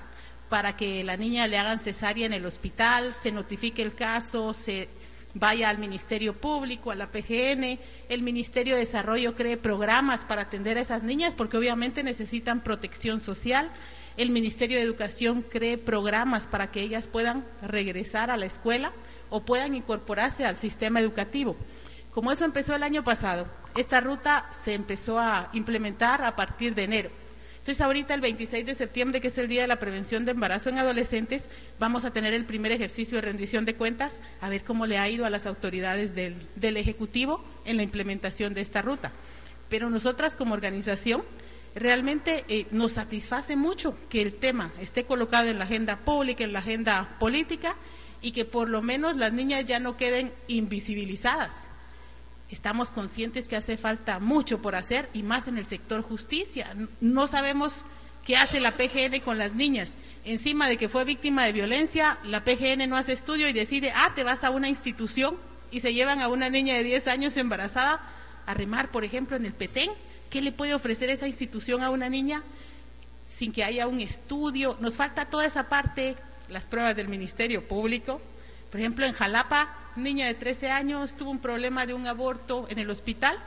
[0.47, 4.87] para que la niña le hagan cesárea en el hospital, se notifique el caso, se
[5.33, 7.77] vaya al Ministerio Público, a la PGN,
[8.07, 13.19] el Ministerio de Desarrollo cree programas para atender a esas niñas porque obviamente necesitan protección
[13.19, 13.69] social,
[14.15, 18.93] el Ministerio de Educación cree programas para que ellas puedan regresar a la escuela
[19.29, 21.57] o puedan incorporarse al sistema educativo.
[22.17, 23.45] Como eso empezó el año pasado,
[23.75, 27.11] esta ruta se empezó a implementar a partir de enero.
[27.59, 30.69] Entonces ahorita el 26 de septiembre, que es el Día de la Prevención de Embarazo
[30.69, 31.47] en Adolescentes,
[31.77, 35.07] vamos a tener el primer ejercicio de rendición de cuentas, a ver cómo le ha
[35.07, 39.11] ido a las autoridades del, Ejecutivo en la implementación de esta ruta.
[39.69, 41.21] Pero nosotras como organización
[41.75, 46.53] realmente eh, nos satisface mucho que el tema esté colocado en la agenda pública, en
[46.53, 47.75] la agenda política
[48.23, 51.67] y que por lo menos las niñas ya no queden invisibilizadas
[52.49, 56.73] estamos conscientes que hace falta mucho por hacer y más en el sector justicia.
[57.01, 57.83] No sabemos
[58.25, 59.97] qué hace la PGN con las niñas.
[60.25, 64.13] Encima de que fue víctima de violencia, la PGN no hace estudio y decide, ah,
[64.15, 65.37] te vas a una institución
[65.71, 68.01] y se llevan a una niña de 10 años embarazada
[68.45, 69.91] a remar, por ejemplo, en el Petén.
[70.29, 72.43] ¿Qué le puede ofrecer esa institución a una niña
[73.25, 74.77] sin que haya un estudio?
[74.79, 76.15] Nos falta toda esa parte,
[76.49, 78.21] las pruebas del Ministerio Público.
[78.71, 82.79] Por ejemplo, en Jalapa niña de 13 años tuvo un problema de un aborto en
[82.79, 83.37] el hospital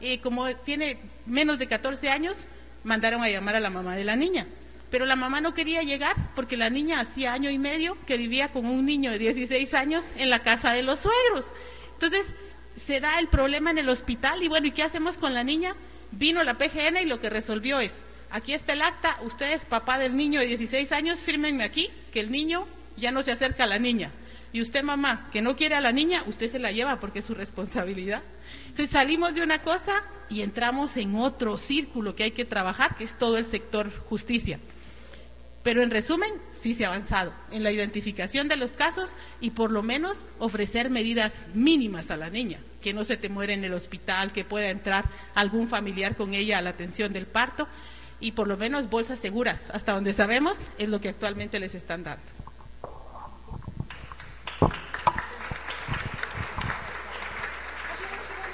[0.00, 2.46] y como tiene menos de 14 años,
[2.82, 4.46] mandaron a llamar a la mamá de la niña.
[4.90, 8.52] Pero la mamá no quería llegar porque la niña hacía año y medio que vivía
[8.52, 11.46] con un niño de 16 años en la casa de los suegros.
[11.94, 12.34] Entonces,
[12.76, 15.74] se da el problema en el hospital y bueno, ¿y qué hacemos con la niña?
[16.10, 20.16] Vino la PGN y lo que resolvió es, aquí está el acta, ustedes, papá del
[20.16, 22.66] niño de 16 años, fírmenme aquí que el niño
[22.96, 24.12] ya no se acerca a la niña.
[24.54, 27.24] Y usted, mamá, que no quiere a la niña, usted se la lleva porque es
[27.24, 28.22] su responsabilidad.
[28.68, 33.02] Entonces salimos de una cosa y entramos en otro círculo que hay que trabajar, que
[33.02, 34.60] es todo el sector justicia.
[35.64, 39.72] Pero en resumen, sí se ha avanzado en la identificación de los casos y por
[39.72, 43.74] lo menos ofrecer medidas mínimas a la niña, que no se te muere en el
[43.74, 47.66] hospital, que pueda entrar algún familiar con ella a la atención del parto
[48.20, 52.04] y por lo menos bolsas seguras, hasta donde sabemos es lo que actualmente les están
[52.04, 52.33] dando.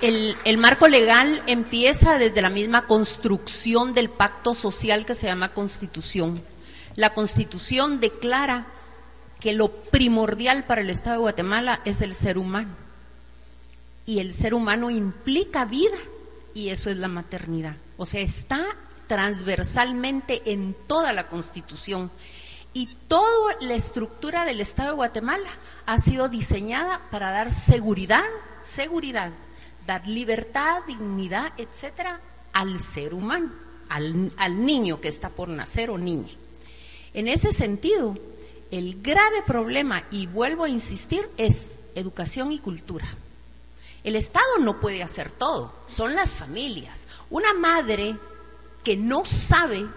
[0.00, 5.52] El, el, marco legal empieza desde la misma construcción del pacto social que se llama
[5.52, 6.42] constitución.
[6.96, 8.66] La constitución declara
[9.40, 12.76] que lo primordial para el Estado de Guatemala es el ser humano.
[14.06, 15.96] Y el ser humano implica vida
[16.54, 17.76] y eso es la maternidad.
[17.96, 18.64] O sea, está
[19.06, 22.10] transversalmente en toda la Constitución.
[22.72, 25.48] Y toda la estructura del Estado de Guatemala
[25.86, 28.24] ha sido diseñada para dar seguridad,
[28.62, 29.32] seguridad,
[29.90, 32.20] dar libertad, dignidad, etcétera,
[32.52, 33.50] al ser humano,
[33.88, 36.30] al, al niño que está por nacer o niña.
[37.12, 38.16] En ese sentido,
[38.70, 43.16] el grave problema, y vuelvo a insistir, es educación y cultura.
[44.04, 47.08] El Estado no puede hacer todo, son las familias.
[47.28, 48.16] Una madre
[48.84, 49.88] que no sabe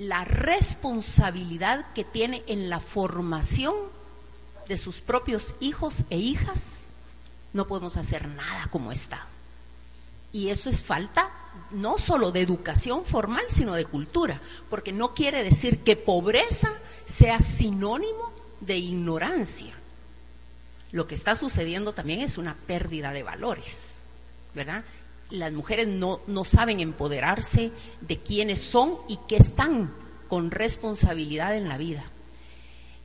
[0.00, 3.76] la responsabilidad que tiene en la formación
[4.66, 6.86] de sus propios hijos e hijas,
[7.52, 9.26] no podemos hacer nada como Estado.
[10.32, 11.30] Y eso es falta
[11.70, 14.40] no solo de educación formal, sino de cultura,
[14.70, 16.72] porque no quiere decir que pobreza
[17.06, 19.74] sea sinónimo de ignorancia.
[20.92, 24.00] Lo que está sucediendo también es una pérdida de valores,
[24.54, 24.84] ¿verdad?
[25.30, 29.92] Las mujeres no, no saben empoderarse de quiénes son y qué están
[30.28, 32.04] con responsabilidad en la vida.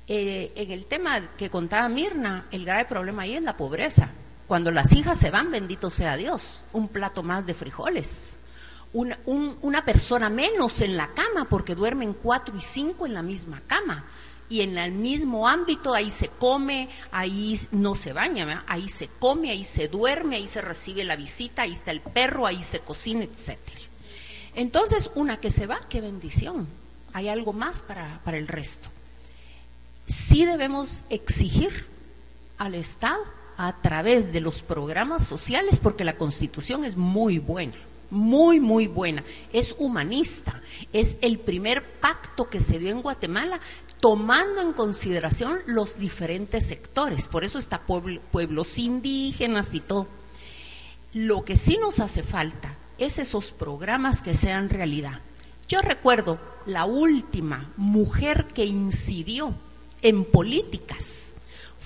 [0.09, 4.09] Eh, en el tema que contaba Mirna, el grave problema ahí es la pobreza.
[4.47, 8.37] Cuando las hijas se van, bendito sea Dios, un plato más de frijoles,
[8.93, 14.05] una, persona menos en la cama porque duermen cuatro y cinco en la misma cama.
[14.49, 19.51] Y en el mismo ámbito ahí se come, ahí no se baña, ahí se come,
[19.51, 23.25] ahí se duerme, ahí se recibe la visita, ahí está el perro, ahí se cocina,
[23.25, 23.81] etcétera.
[24.55, 26.65] Entonces, una que se va, qué bendición.
[27.11, 28.87] Hay algo más para, para el resto.
[30.07, 31.85] Sí debemos exigir
[32.57, 37.75] al Estado a través de los programas sociales, porque la Constitución es muy buena
[38.09, 39.23] muy, muy buena.
[39.51, 40.61] Es humanista.
[40.93, 43.59] Es el primer pacto que se dio en Guatemala
[43.99, 47.27] tomando en consideración los diferentes sectores.
[47.27, 50.07] Por eso está pueblos indígenas y todo.
[51.13, 55.21] Lo que sí nos hace falta es esos programas que sean realidad.
[55.67, 59.53] Yo recuerdo la última mujer que incidió
[60.01, 61.33] en políticas.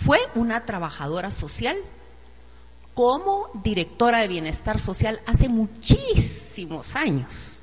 [0.03, 1.77] Fue una trabajadora social
[2.95, 7.61] como directora de bienestar social hace muchísimos años.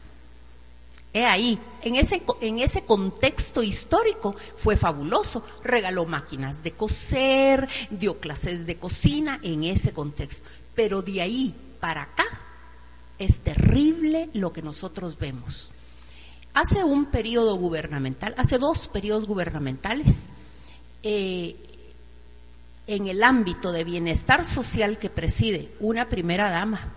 [1.12, 5.42] He ahí, en ese, en ese contexto histórico fue fabuloso.
[5.64, 10.48] Regaló máquinas de coser, dio clases de cocina en ese contexto.
[10.76, 12.26] Pero de ahí para acá
[13.18, 15.72] es terrible lo que nosotros vemos.
[16.54, 20.28] Hace un periodo gubernamental, hace dos periodos gubernamentales,
[21.02, 21.67] eh,
[22.88, 26.94] en el ámbito de bienestar social que preside una primera dama,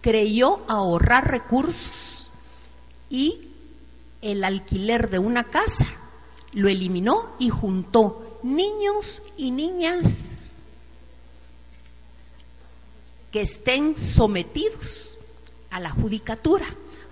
[0.00, 2.30] creyó ahorrar recursos
[3.10, 3.48] y
[4.22, 5.86] el alquiler de una casa.
[6.52, 10.54] Lo eliminó y juntó niños y niñas
[13.32, 15.16] que estén sometidos
[15.70, 16.66] a la judicatura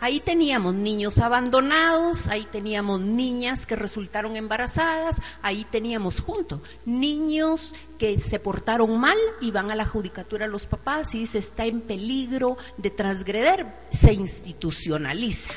[0.05, 8.21] Ahí teníamos niños abandonados, ahí teníamos niñas que resultaron embarazadas, ahí teníamos junto niños que
[8.21, 12.59] se portaron mal y van a la judicatura los papás y dice está en peligro
[12.77, 15.55] de transgreder, se institucionaliza.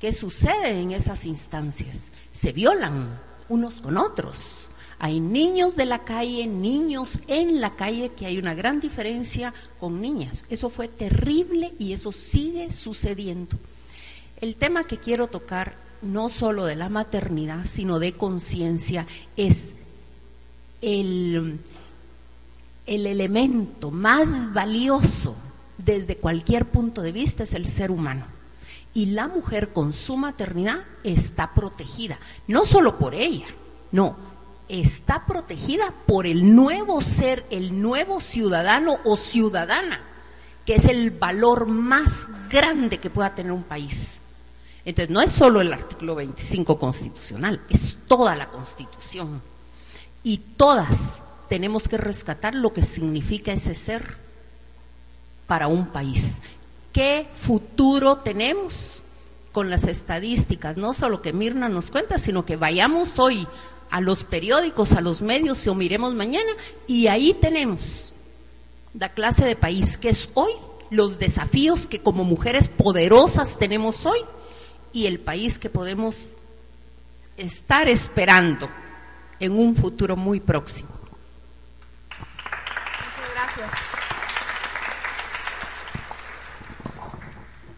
[0.00, 2.10] ¿Qué sucede en esas instancias?
[2.32, 3.20] Se violan
[3.50, 4.65] unos con otros
[4.98, 10.00] hay niños de la calle, niños en la calle, que hay una gran diferencia con
[10.00, 10.44] niñas.
[10.48, 13.56] Eso fue terrible y eso sigue sucediendo.
[14.40, 19.06] El tema que quiero tocar, no solo de la maternidad, sino de conciencia,
[19.36, 19.74] es
[20.80, 21.58] el,
[22.86, 25.34] el elemento más valioso
[25.76, 28.24] desde cualquier punto de vista, es el ser humano.
[28.94, 32.18] Y la mujer con su maternidad está protegida,
[32.48, 33.46] no solo por ella,
[33.92, 34.16] no,
[34.68, 40.00] está protegida por el nuevo ser, el nuevo ciudadano o ciudadana,
[40.64, 44.20] que es el valor más grande que pueda tener un país.
[44.84, 49.42] Entonces, no es solo el artículo 25 constitucional, es toda la constitución.
[50.22, 54.16] Y todas tenemos que rescatar lo que significa ese ser
[55.46, 56.42] para un país.
[56.92, 59.02] ¿Qué futuro tenemos
[59.52, 60.76] con las estadísticas?
[60.76, 63.46] No solo que Mirna nos cuenta, sino que vayamos hoy
[63.90, 66.50] a los periódicos, a los medios, o miremos mañana,
[66.86, 68.12] y ahí tenemos
[68.98, 70.52] la clase de país que es hoy,
[70.90, 74.20] los desafíos que como mujeres poderosas tenemos hoy
[74.92, 76.30] y el país que podemos
[77.36, 78.68] estar esperando
[79.40, 80.88] en un futuro muy próximo.
[82.08, 83.70] Muchas gracias.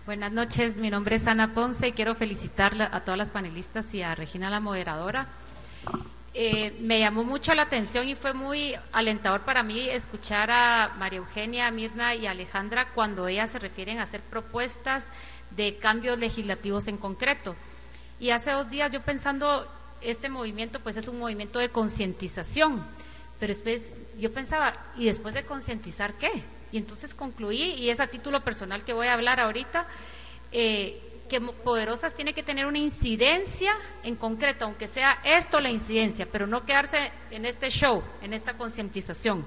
[0.06, 4.02] Buenas noches, mi nombre es Ana Ponce y quiero felicitar a todas las panelistas y
[4.02, 5.28] a Regina la moderadora
[6.34, 11.18] eh, me llamó mucho la atención y fue muy alentador para mí escuchar a María
[11.18, 15.08] Eugenia, Mirna y Alejandra cuando ellas se refieren a hacer propuestas
[15.50, 17.56] de cambios legislativos en concreto.
[18.20, 19.66] Y hace dos días yo pensando,
[20.00, 22.84] este movimiento pues es un movimiento de concientización,
[23.40, 26.30] pero después yo pensaba, ¿y después de concientizar qué?
[26.70, 29.86] Y entonces concluí, y es a título personal que voy a hablar ahorita,
[30.52, 33.72] eh, que Poderosas tiene que tener una incidencia
[34.02, 38.54] en concreto, aunque sea esto la incidencia, pero no quedarse en este show, en esta
[38.56, 39.46] concientización.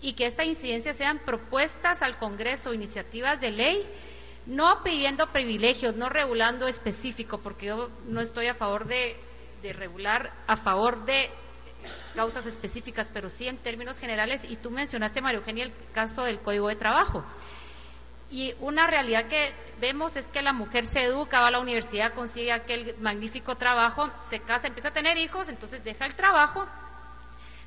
[0.00, 3.86] Y que esta incidencia sean propuestas al Congreso, iniciativas de ley,
[4.46, 9.16] no pidiendo privilegios, no regulando específico, porque yo no estoy a favor de,
[9.62, 11.28] de regular a favor de
[12.14, 14.42] causas específicas, pero sí en términos generales.
[14.48, 17.24] Y tú mencionaste, María Eugenia, el caso del Código de Trabajo.
[18.30, 22.14] Y una realidad que vemos es que la mujer se educa, va a la universidad,
[22.14, 26.66] consigue aquel magnífico trabajo, se casa, empieza a tener hijos, entonces deja el trabajo,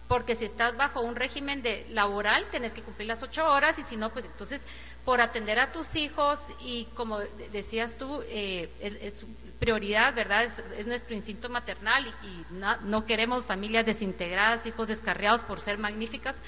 [0.08, 3.84] porque si estás bajo un régimen de laboral, tenés que cumplir las ocho horas, y
[3.84, 4.62] si no, pues entonces
[5.04, 7.20] por atender a tus hijos, y como
[7.52, 9.26] decías tú, eh, es,
[9.60, 10.44] prioridad, ¿verdad?
[10.44, 12.54] Es, nuestro instinto maternal y,
[12.86, 16.42] no, queremos familias desintegradas, hijos descarriados por ser magníficas,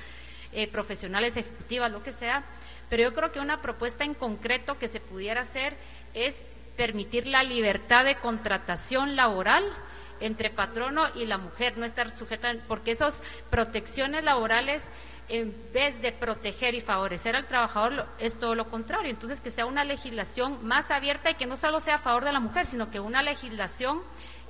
[0.52, 2.44] eh, profesionales, ejecutivas, lo que sea
[2.90, 5.76] pero yo creo que una propuesta en concreto que se pudiera hacer
[6.14, 6.46] es
[6.76, 9.64] permitir la libertad de contratación laboral
[10.20, 14.90] entre patrono y la mujer, no estar sujeta, porque esas protecciones laborales,
[15.28, 19.10] en vez de proteger y favorecer al trabajador, es todo lo contrario.
[19.10, 22.32] Entonces, que sea una legislación más abierta y que no solo sea a favor de
[22.32, 24.02] la mujer, sino que una legislación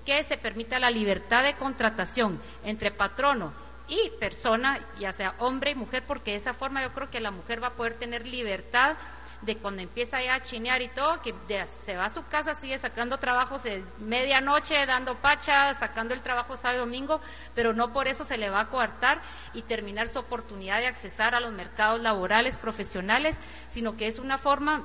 [0.06, 5.76] que se permita la libertad de contratación entre patrono y persona, ya sea hombre y
[5.76, 8.96] mujer, porque de esa forma yo creo que la mujer va a poder tener libertad
[9.42, 11.34] de cuando empieza ya a chinear y todo, que
[11.68, 16.56] se va a su casa, sigue sacando trabajos de medianoche, dando pacha, sacando el trabajo
[16.56, 17.22] sábado y domingo,
[17.54, 19.22] pero no por eso se le va a coartar
[19.54, 23.38] y terminar su oportunidad de accesar a los mercados laborales, profesionales,
[23.70, 24.84] sino que es una forma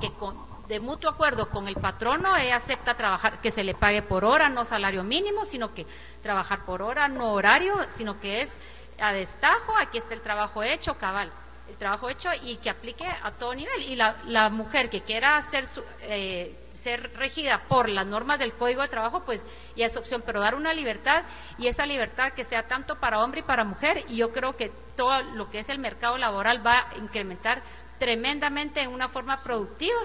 [0.00, 0.36] que con,
[0.68, 4.50] de mutuo acuerdo con el patrono, ella acepta trabajar, que se le pague por hora,
[4.50, 5.86] no salario mínimo, sino que
[6.22, 8.58] trabajar por hora, no horario, sino que es
[9.00, 11.32] a destajo, aquí está el trabajo hecho, cabal,
[11.70, 13.82] el trabajo hecho y que aplique a todo nivel.
[13.82, 15.64] Y la, la mujer que quiera ser,
[16.02, 20.40] eh, ser regida por las normas del Código de Trabajo, pues ya es opción, pero
[20.40, 21.24] dar una libertad
[21.56, 24.70] y esa libertad que sea tanto para hombre y para mujer, y yo creo que
[24.96, 27.62] todo lo que es el mercado laboral va a incrementar
[27.98, 29.98] tremendamente en una forma productiva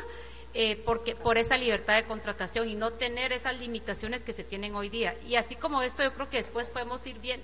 [0.54, 4.76] eh, porque, por esa libertad de contratación y no tener esas limitaciones que se tienen
[4.76, 5.16] hoy día.
[5.28, 7.42] Y así como esto, yo creo que después podemos ir bien.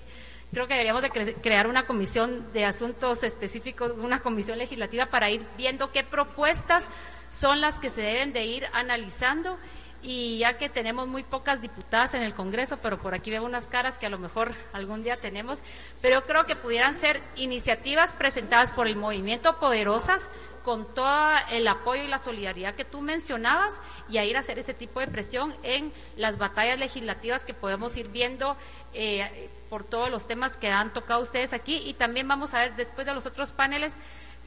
[0.52, 5.46] Creo que deberíamos de crear una comisión de asuntos específicos, una comisión legislativa para ir
[5.56, 6.88] viendo qué propuestas
[7.30, 9.58] son las que se deben de ir analizando
[10.02, 13.66] y ya que tenemos muy pocas diputadas en el Congreso, pero por aquí veo unas
[13.66, 15.60] caras que a lo mejor algún día tenemos,
[16.00, 20.30] pero yo creo que pudieran ser iniciativas presentadas por el movimiento Poderosas,
[20.64, 23.74] con todo el apoyo y la solidaridad que tú mencionabas
[24.08, 27.96] y a ir a hacer ese tipo de presión en las batallas legislativas que podemos
[27.96, 28.56] ir viendo
[28.92, 32.76] eh, por todos los temas que han tocado ustedes aquí y también vamos a ver
[32.76, 33.94] después de los otros paneles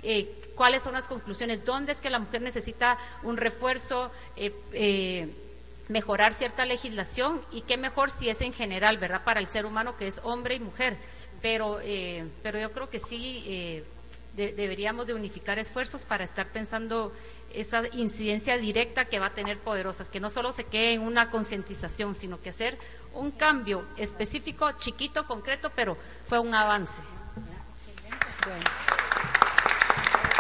[0.03, 5.33] eh, cuáles son las conclusiones, dónde es que la mujer necesita un refuerzo, eh,
[5.87, 9.23] mejorar cierta legislación y qué mejor si es en general, ¿verdad?
[9.23, 10.97] Para el ser humano que es hombre y mujer.
[11.41, 11.79] Pero,
[12.41, 13.83] pero yo creo que sí
[14.35, 17.13] deberíamos de unificar esfuerzos para estar pensando
[17.53, 21.29] esa incidencia directa que va a tener Poderosas, que no solo se quede en una
[21.29, 22.77] concientización, sino que hacer
[23.13, 27.01] un cambio específico, chiquito, concreto, pero fue un avance.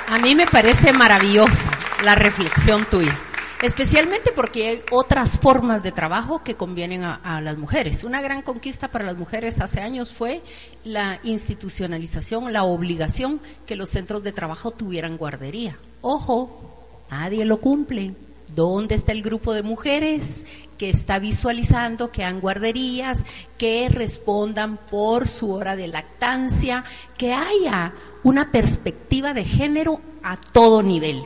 [0.07, 1.71] A mí me parece maravillosa
[2.03, 3.17] la reflexión tuya
[3.63, 8.03] especialmente porque hay otras formas de trabajo que convienen a, las mujeres.
[8.03, 10.41] Una gran conquista para las mujeres hace años fue
[10.83, 15.77] la institucionalización, la obligación que los centros de trabajo tuvieran guardería.
[16.01, 18.15] Ojo, nadie lo cumple.
[18.53, 20.45] ¿Dónde está el grupo de mujeres
[20.77, 23.25] que está visualizando que han guarderías,
[23.57, 26.83] que respondan por su hora de lactancia,
[27.17, 31.23] que haya una perspectiva de género a todo nivel?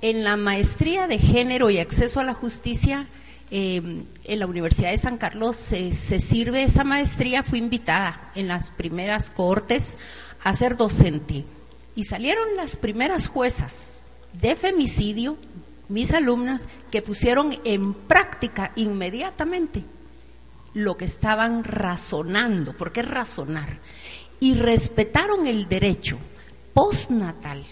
[0.00, 3.08] En la maestría de género y acceso a la justicia
[3.50, 7.42] em, en la Universidad de San Carlos se, sirve esa maestría.
[7.42, 9.98] Fui invitada en las primeras cortes
[10.44, 11.44] a ser docente.
[11.96, 14.02] Y salieron las primeras juezas
[14.40, 15.36] de femicidio,
[15.88, 19.82] mis alumnas, que pusieron en práctica inmediatamente
[20.74, 23.78] lo que estaban razonando, porque es razonar,
[24.38, 26.18] y respetaron el derecho
[26.72, 27.66] postnatal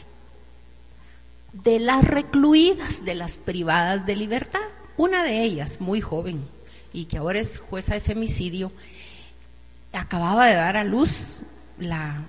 [1.63, 4.61] de las recluidas, de las privadas de libertad.
[4.97, 6.49] Una de ellas, muy joven,
[6.93, 8.73] y que ahora es jueza de femicidio,
[9.93, 11.41] acababa de dar a luz
[11.79, 12.27] la,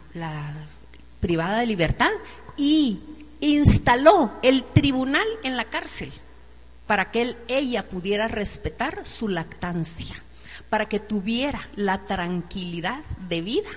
[1.20, 2.12] privada de libertad
[2.58, 3.00] y
[3.40, 6.12] instaló el tribunal en la cárcel
[6.86, 10.16] para que él, ella pudiera respetar su lactancia,
[10.70, 13.70] para que tuviera la tranquilidad de vida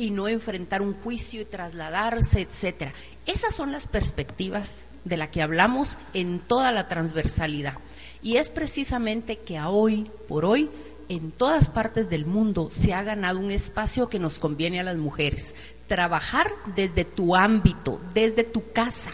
[0.00, 2.94] y no enfrentar un juicio y trasladarse, etcétera.
[3.26, 7.74] Esas son las perspectivas de la que hablamos en toda la transversalidad.
[8.22, 10.70] Y es precisamente que a hoy por hoy
[11.10, 14.96] en todas partes del mundo se ha ganado un espacio que nos conviene a las
[14.96, 15.54] mujeres.
[15.86, 19.12] Trabajar desde tu ámbito, desde tu casa,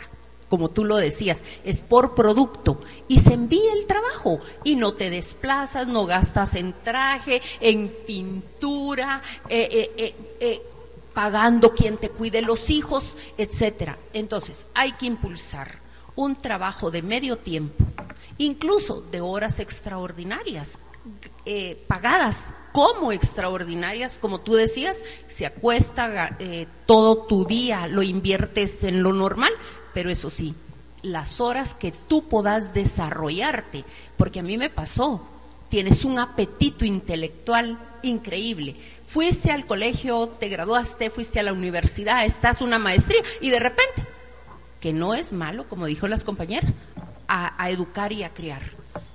[0.48, 5.10] como tú lo decías, es por producto y se envía el trabajo y no te
[5.10, 10.62] desplazas, no gastas en traje, en pintura, eh, eh, eh, eh
[11.16, 13.98] pagando quien te cuide los hijos, etcétera.
[14.12, 15.78] Entonces, hay que impulsar
[16.14, 17.86] un trabajo de medio tiempo,
[18.36, 20.78] incluso de horas extraordinarias,
[21.46, 28.84] eh, pagadas como extraordinarias, como tú decías, se acuesta eh, todo tu día, lo inviertes
[28.84, 29.54] en lo normal,
[29.94, 30.54] pero eso sí,
[31.00, 33.86] las horas que tú puedas desarrollarte,
[34.18, 35.26] porque a mí me pasó,
[35.70, 38.76] tienes un apetito intelectual increíble
[39.06, 44.04] fuiste al colegio, te graduaste, fuiste a la universidad, estás una maestría y de repente,
[44.80, 46.74] que no es malo, como dijo las compañeras,
[47.28, 48.62] a, educar y a criar.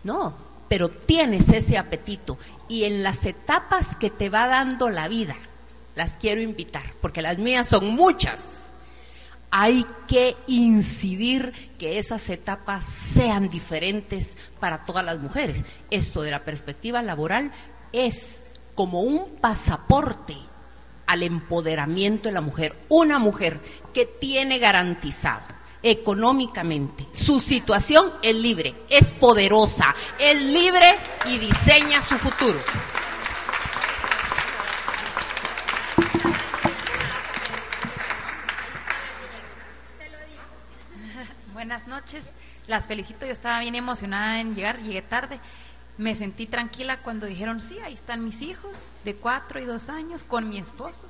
[0.03, 0.33] No,
[0.67, 2.37] pero tienes ese apetito
[2.67, 5.35] y en las etapas que te va dando la vida,
[5.95, 8.71] las quiero invitar, porque las mías son muchas.
[9.53, 15.65] Hay que incidir que esas etapas sean diferentes para todas las mujeres.
[15.89, 17.51] Esto de la perspectiva laboral
[17.91, 18.41] es
[18.81, 20.35] como un pasaporte
[21.05, 22.75] al empoderamiento de la mujer.
[22.89, 23.59] Una mujer
[23.93, 25.43] que tiene garantizado
[25.83, 30.97] económicamente su situación es libre, es poderosa, es libre
[31.27, 32.57] y diseña su futuro.
[41.53, 42.23] Buenas noches,
[42.65, 45.39] las felicito, yo estaba bien emocionada en llegar, llegué tarde
[46.01, 50.23] me sentí tranquila cuando dijeron, sí, ahí están mis hijos de cuatro y dos años
[50.23, 51.05] con mi esposo.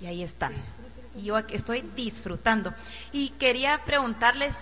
[0.00, 0.52] Y ahí están.
[1.14, 2.74] Y yo estoy disfrutando.
[3.12, 4.56] Y quería preguntarles,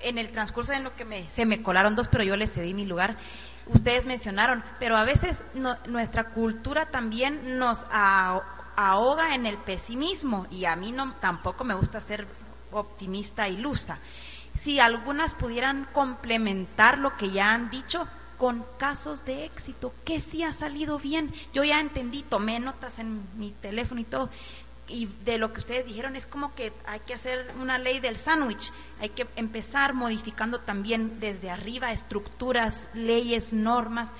[0.00, 2.74] en el transcurso en lo que me, se me colaron dos, pero yo les cedí
[2.74, 3.16] mi lugar,
[3.68, 5.44] ustedes mencionaron, pero a veces
[5.86, 12.02] nuestra cultura también nos ahoga en el pesimismo y a mí no tampoco me gusta
[12.02, 12.26] ser
[12.72, 14.00] optimista ilusa.
[14.60, 18.06] Si algunas pudieran complementar lo que ya han dicho,
[18.38, 21.32] con casos de éxito, que sí ha salido bien.
[21.52, 24.30] Yo ya entendí, tomé notas en mi teléfono y todo,
[24.88, 28.18] y de lo que ustedes dijeron es como que hay que hacer una ley del
[28.18, 34.10] sándwich, hay que empezar modificando también desde arriba estructuras, leyes, normas,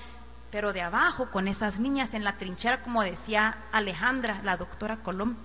[0.51, 5.37] pero de abajo con esas niñas en la trinchera, como decía Alejandra, la doctora Colón.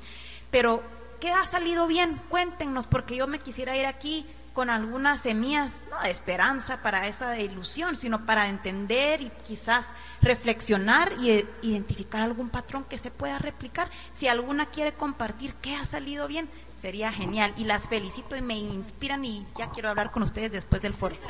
[0.50, 0.82] Pero,
[1.20, 2.20] ¿qué ha salido bien?
[2.28, 7.38] Cuéntenos, porque yo me quisiera ir aquí con algunas semillas, no de esperanza para esa
[7.38, 13.90] ilusión, sino para entender y quizás reflexionar y identificar algún patrón que se pueda replicar.
[14.12, 16.48] Si alguna quiere compartir qué ha salido bien,
[16.80, 17.54] sería genial.
[17.56, 21.16] Y las felicito y me inspiran y ya quiero hablar con ustedes después del foro.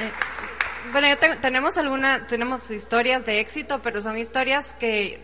[0.00, 0.10] Eh,
[0.90, 1.06] bueno,
[1.40, 5.20] tenemos alguna, tenemos historias de éxito, pero son historias que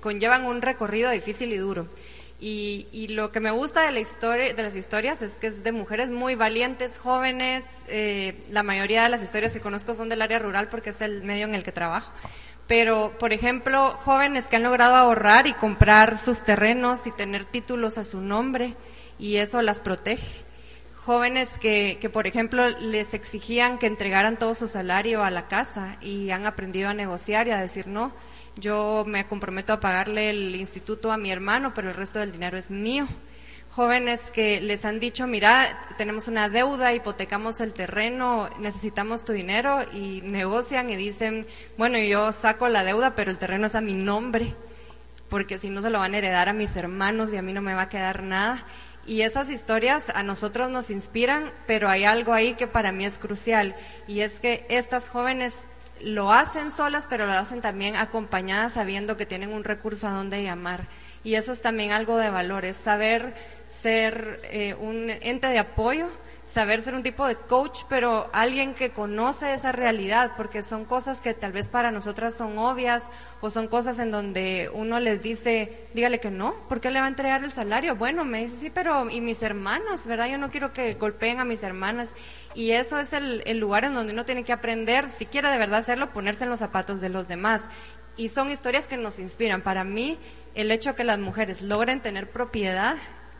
[0.00, 1.88] conllevan un recorrido difícil y duro.
[2.42, 5.72] Y, lo que me gusta de, la historia, de las historias es que es de
[5.72, 7.66] mujeres muy valientes, jóvenes.
[7.88, 11.22] Eh, la mayoría de las historias que conozco son del área rural porque es el
[11.22, 12.12] medio en el que trabajo.
[12.66, 17.98] Pero, por ejemplo, jóvenes que han logrado ahorrar y comprar sus terrenos y tener títulos
[17.98, 18.74] a su nombre
[19.18, 20.44] y eso las protege.
[21.04, 25.98] Jóvenes que, que, por ejemplo, les exigían que entregaran todo su salario a la casa
[26.00, 28.14] y han aprendido a negociar y a decir no
[28.56, 32.58] yo me comprometo a pagarle el instituto a mi hermano, pero el resto del dinero
[32.58, 33.06] es mío.
[33.70, 39.84] Jóvenes que les han dicho, mira, tenemos una deuda, hipotecamos el terreno, necesitamos tu dinero
[39.92, 41.46] y negocian y dicen,
[41.78, 44.54] bueno, yo saco la deuda, pero el terreno es a mi nombre,
[45.28, 47.62] porque si no se lo van a heredar a mis hermanos y a mí no
[47.62, 48.66] me va a quedar nada.
[49.06, 53.18] Y esas historias a nosotros nos inspiran, pero hay algo ahí que para mí es
[53.18, 53.76] crucial,
[54.08, 55.66] y es que estas jóvenes
[56.02, 60.42] lo hacen solas, pero lo hacen también acompañadas sabiendo que tienen un recurso a donde
[60.42, 60.86] llamar.
[61.22, 63.34] Y eso es también algo de valores, saber
[63.66, 66.08] ser eh, un ente de apoyo,
[66.50, 71.20] saber ser un tipo de coach, pero alguien que conoce esa realidad, porque son cosas
[71.20, 73.08] que tal vez para nosotras son obvias
[73.40, 77.06] o son cosas en donde uno les dice, dígale que no, ¿por qué le va
[77.06, 77.94] a entregar el salario?
[77.94, 80.06] Bueno, me dice, sí, pero ¿y mis hermanos?
[80.06, 80.26] ¿Verdad?
[80.28, 82.14] Yo no quiero que golpeen a mis hermanas.
[82.54, 85.58] Y eso es el, el lugar en donde uno tiene que aprender, si quiere de
[85.58, 87.68] verdad hacerlo, ponerse en los zapatos de los demás.
[88.16, 89.62] Y son historias que nos inspiran.
[89.62, 90.18] Para mí,
[90.54, 92.96] el hecho que las mujeres logren tener propiedad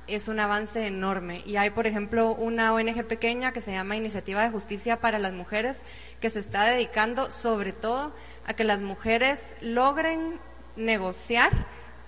[0.07, 1.43] es un avance enorme.
[1.47, 5.33] Y hay, por ejemplo, una ONG pequeña que se llama Iniciativa de Justicia para las
[5.33, 5.83] Mujeres,
[6.21, 8.13] que se está dedicando sobre todo
[8.47, 10.39] a que las mujeres logren
[10.77, 11.51] negociar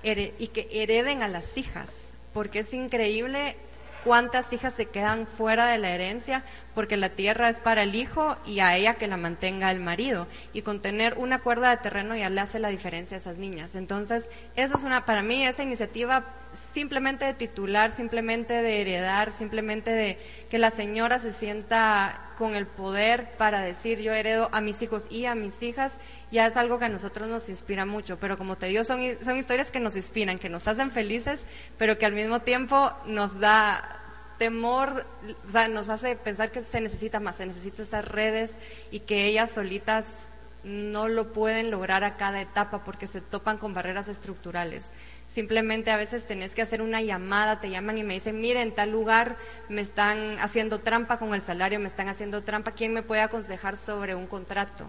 [0.03, 1.91] y que hereden a las hijas,
[2.33, 3.57] porque es increíble
[4.05, 8.37] cuántas hijas se quedan fuera de la herencia porque la tierra es para el hijo
[8.47, 10.27] y a ella que la mantenga el marido.
[10.53, 13.75] Y con tener una cuerda de terreno ya le hace la diferencia a esas niñas.
[13.75, 19.91] Entonces, eso es una, para mí, esa iniciativa simplemente de titular, simplemente de heredar, simplemente
[19.91, 20.19] de
[20.51, 25.07] que la señora se sienta con el poder para decir yo heredo a mis hijos
[25.11, 25.97] y a mis hijas,
[26.33, 28.19] ya es algo que a nosotros nos inspira mucho.
[28.19, 31.41] Pero como te digo, son, son historias que nos inspiran, que nos hacen felices,
[31.79, 34.01] pero que al mismo tiempo nos da
[34.39, 35.07] temor,
[35.47, 38.57] o sea, nos hace pensar que se necesita más, se necesitan esas redes
[38.91, 40.31] y que ellas solitas
[40.65, 44.91] no lo pueden lograr a cada etapa porque se topan con barreras estructurales.
[45.29, 48.75] Simplemente a veces tenés que hacer una llamada, te llaman y me dicen, mire, en
[48.75, 49.37] tal lugar
[49.69, 53.77] me están haciendo trampa con el salario, me están haciendo trampa, ¿quién me puede aconsejar
[53.77, 54.87] sobre un contrato?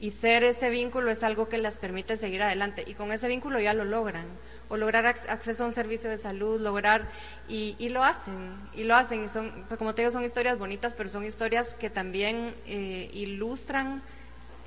[0.00, 3.58] Y ser ese vínculo es algo que les permite seguir adelante y con ese vínculo
[3.58, 4.26] ya lo logran
[4.68, 7.08] o lograr acceso a un servicio de salud, lograr,
[7.48, 10.94] y, lo hacen, y lo hacen, y son, pues, como te digo, son historias bonitas,
[10.94, 14.02] pero son historias que también eh, ilustran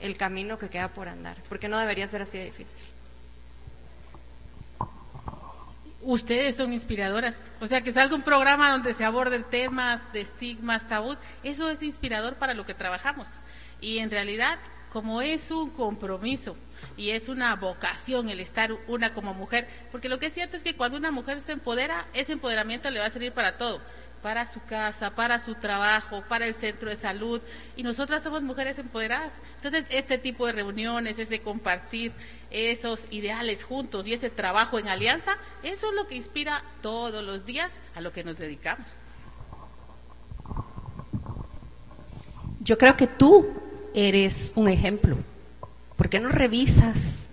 [0.02, 2.84] el camino que queda por andar, porque no debería ser así de difícil.
[6.04, 10.88] Ustedes son inspiradoras, o sea, que salga un programa donde se aborden temas de estigmas,
[10.88, 13.28] tabú, eso es inspirador para lo que trabajamos.
[13.82, 14.58] Y en realidad,
[14.92, 16.56] como es un compromiso,
[16.98, 20.64] y es una vocación el estar una como mujer, porque lo que es cierto es
[20.64, 23.80] que cuando una mujer se empodera, ese empoderamiento le va a servir para todo,
[24.22, 27.42] para su casa, para su trabajo, para el centro de salud,
[27.76, 29.34] y nosotras somos mujeres empoderadas.
[29.56, 32.12] Entonces, este tipo de reuniones, ese compartir
[32.52, 37.46] esos ideales juntos y ese trabajo en alianza, eso es lo que inspira todos los
[37.46, 38.98] días a lo que nos dedicamos.
[42.60, 45.18] Yo creo que tú eres un ejemplo
[46.02, 47.30] ¿Por qué no revisas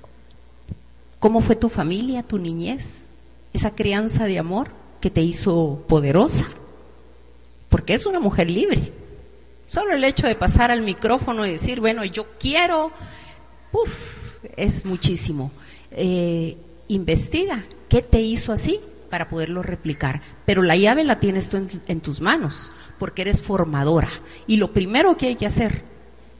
[1.21, 3.13] cómo fue tu familia, tu niñez,
[3.55, 4.69] esa crianza de amor
[5.01, 6.45] que te hizo poderosa?
[7.71, 8.93] Porque es una mujer libre.
[9.69, 12.93] Solo el hecho de pasar al micrófono y decir, bueno, yo quiero,
[13.73, 13.89] uf,
[14.55, 15.51] es muchísimo.
[15.91, 16.59] Eh,
[16.89, 20.21] investiga qué te hizo así para poderlo replicar.
[20.45, 24.11] Pero la llave la tienes tú en, en tus manos, porque eres formadora.
[24.47, 25.97] Y lo primero que hay que hacer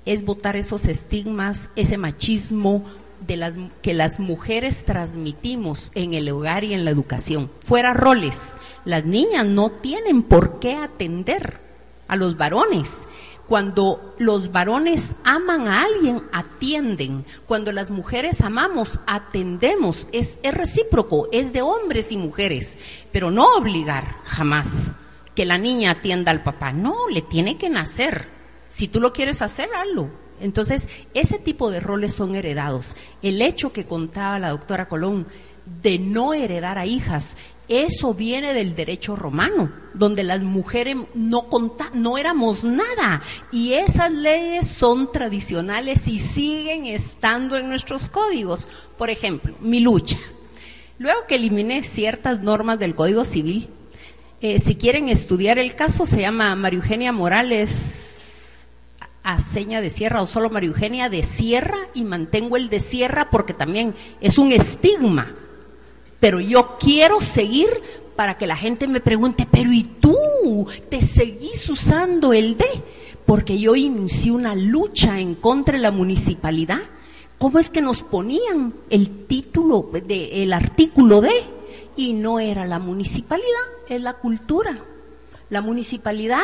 [0.09, 2.83] es botar esos estigmas, ese machismo
[3.27, 7.51] de las, que las mujeres transmitimos en el hogar y en la educación.
[7.61, 8.57] Fuera roles.
[8.87, 11.61] Las niñas no tienen por qué atender
[12.09, 13.07] a los varones.
[13.47, 17.27] Cuando los varones aman a alguien, atienden.
[17.47, 20.09] Cuando las mujeres amamos, atendemos.
[20.13, 22.79] Es, es recíproco, es de hombres y mujeres.
[23.13, 24.97] Pero no obligar jamás
[25.35, 26.73] que la niña atienda al papá.
[26.73, 28.38] No, le tiene que nacer.
[28.69, 30.11] Si tú lo quieres hacer, hazlo.
[30.41, 32.95] Entonces, ese tipo de roles son heredados.
[33.23, 35.27] El hecho que contaba la doctora Colón
[35.83, 37.37] de no heredar a hijas,
[37.69, 41.49] eso viene del derecho romano, donde las mujeres no,
[41.95, 43.23] no éramos nada.
[43.53, 48.69] Y esas leyes son tradicionales y siguen estando en nuestros códigos.
[48.97, 50.19] Por ejemplo, mi lucha.
[50.99, 53.69] Luego que eliminé ciertas normas del Código Civil,
[54.41, 58.18] eh, si quieren estudiar el caso, se llama María Eugenia Morales
[59.29, 63.29] a seña de sierra o solo María Eugenia de sierra y mantengo el de sierra
[63.31, 65.35] porque también es un estigma.
[66.19, 67.69] Pero yo quiero seguir
[68.17, 70.17] para que la gente me pregunte, pero ¿y tú
[70.89, 72.65] te seguís usando el D?
[73.27, 76.81] Porque yo inicié una lucha en contra de la municipalidad.
[77.37, 81.29] ¿Cómo es que nos ponían el título del artículo D?
[81.97, 83.45] Y no era la municipalidad,
[83.91, 84.83] es la cultura.
[85.51, 86.43] La municipalidad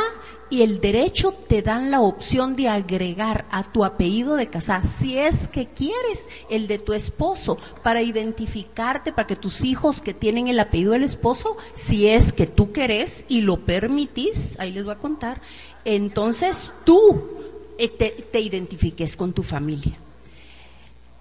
[0.49, 5.19] y el derecho te dan la opción de agregar a tu apellido de casa, si
[5.19, 10.49] es que quieres, el de tu esposo, para identificarte, para que tus hijos que tienen
[10.49, 14.95] el apellido del esposo, si es que tú querés y lo permitís, ahí les voy
[14.95, 15.43] a contar,
[15.85, 17.29] entonces tú
[17.77, 19.99] eh, te, te identifiques con tu familia.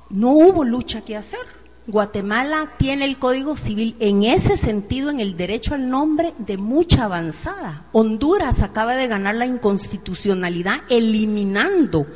[0.09, 5.35] No hubo lucha que hacer Guatemala tiene el Código Civil en ese sentido, en el
[5.35, 7.87] derecho al nombre, de mucha avanzada.
[7.91, 12.07] Honduras acaba de ganar la inconstitucionalidad eliminando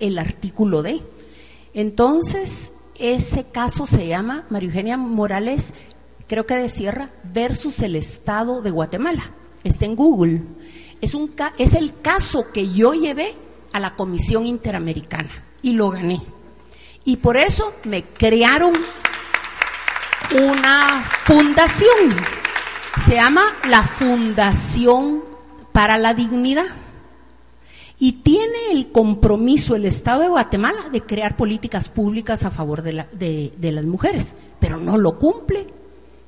[0.00, 1.02] el artículo D.
[1.72, 5.72] Entonces, ese caso se llama María Eugenia Morales,
[6.26, 9.30] creo que de Sierra, versus el Estado de Guatemala.
[9.62, 10.42] Está en Google.
[11.00, 13.36] Es, un, es el caso que yo llevé
[13.72, 16.20] a la Comisión Interamericana y lo gané.
[17.04, 18.74] Y por eso me crearon
[20.40, 22.16] una fundación
[23.04, 25.22] Se llama la Fundación
[25.72, 26.66] para la Dignidad.
[27.98, 32.92] Y tiene el compromiso el Estado de Guatemala de crear políticas públicas a favor de,
[32.92, 35.66] la- de- de las mujeres, pero no lo cumple.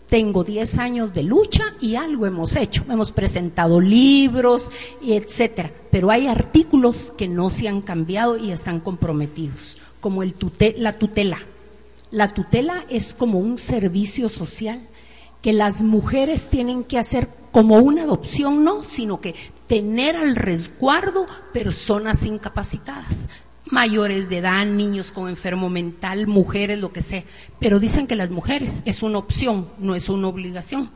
[0.08, 2.84] Tengo 10 años de lucha y algo hemos hecho.
[2.88, 4.70] Hemos presentado libros,
[5.02, 10.76] etcétera, pero hay artículos que no se han cambiado y están comprometidos, como el tute-
[10.78, 11.38] la tutela.
[12.14, 14.86] La tutela es como un servicio social
[15.42, 19.34] que las mujeres tienen que hacer como una adopción, no, sino que
[19.66, 23.30] tener al resguardo personas incapacitadas,
[23.64, 27.24] mayores de edad, niños con enfermo mental, mujeres, lo que sea.
[27.58, 30.92] Pero dicen que las mujeres es una opción, no es una obligación,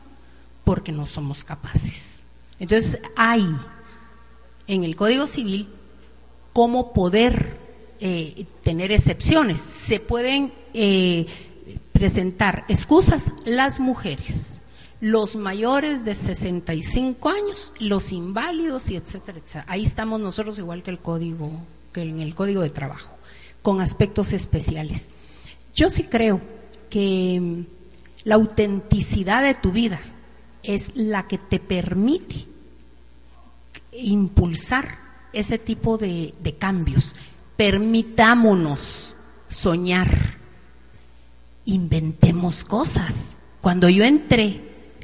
[0.63, 2.23] porque no somos capaces.
[2.59, 3.45] Entonces hay
[4.67, 5.67] en el Código Civil
[6.53, 7.57] cómo poder
[7.99, 9.59] eh, tener excepciones.
[9.59, 11.25] Se pueden eh,
[11.91, 14.61] presentar excusas las mujeres,
[15.01, 19.65] los mayores de 65 años, los inválidos y etcétera, etcétera.
[19.67, 21.51] Ahí estamos nosotros igual que el código,
[21.93, 23.17] que en el código de trabajo,
[23.61, 25.11] con aspectos especiales.
[25.75, 26.41] Yo sí creo
[26.89, 27.63] que mm,
[28.23, 29.99] la autenticidad de tu vida
[30.63, 32.45] es la que te permite
[33.91, 34.99] impulsar
[35.33, 37.15] ese tipo de, de cambios.
[37.55, 39.15] Permitámonos
[39.49, 40.38] soñar,
[41.65, 43.37] inventemos cosas.
[43.61, 44.61] Cuando yo entré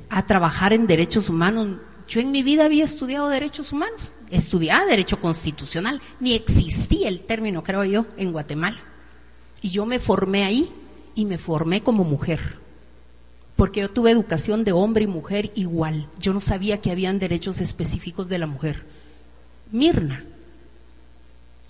[0.09, 1.77] a trabajar en derechos humanos,
[2.07, 7.63] yo en mi vida había estudiado derechos humanos, estudiaba derecho constitucional, ni existía el término,
[7.63, 8.77] creo yo, en Guatemala.
[9.61, 10.71] Y yo me formé ahí
[11.15, 12.65] y me formé como mujer
[13.55, 16.09] porque yo tuve educación de hombre y mujer igual.
[16.19, 18.85] Yo no sabía que habían derechos específicos de la mujer.
[19.71, 20.25] Mirna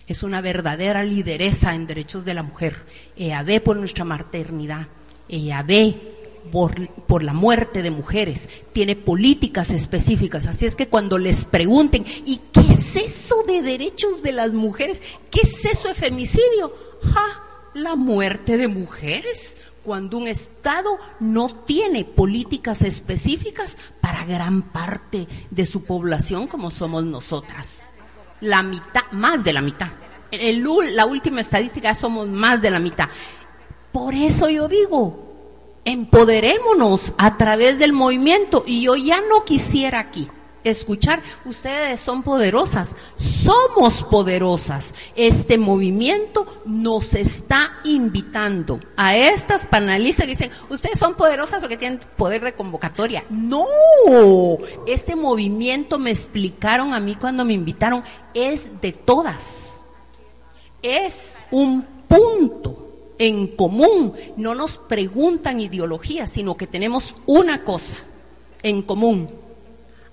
[0.07, 2.85] es una verdadera lideresa en derechos de la mujer.
[3.17, 4.87] EAB por nuestra maternidad,
[5.29, 5.95] EAB
[6.51, 10.47] por, por la muerte de mujeres, tiene políticas específicas.
[10.47, 15.01] Así es que cuando les pregunten, ¿y qué es eso de derechos de las mujeres?
[15.31, 16.73] ¿Qué es eso de femicidio?
[17.01, 17.41] ¡Ja!
[17.73, 25.65] La muerte de mujeres cuando un Estado no tiene políticas específicas para gran parte de
[25.65, 27.89] su población como somos nosotras.
[28.45, 29.87] La mitad, más de la mitad.
[30.31, 30.63] El
[30.95, 33.09] la última estadística somos más de la mitad.
[33.91, 40.29] Por eso yo digo, empoderémonos a través del movimiento y yo ya no quisiera aquí
[40.65, 44.93] escuchar, ustedes son poderosas, somos poderosas.
[45.15, 51.99] Este movimiento nos está invitando a estas panelistas que dicen, ustedes son poderosas porque tienen
[52.17, 53.23] poder de convocatoria.
[53.29, 53.65] No,
[54.87, 59.85] este movimiento me explicaron a mí cuando me invitaron, es de todas.
[60.81, 64.13] Es un punto en común.
[64.35, 67.97] No nos preguntan ideología, sino que tenemos una cosa
[68.63, 69.44] en común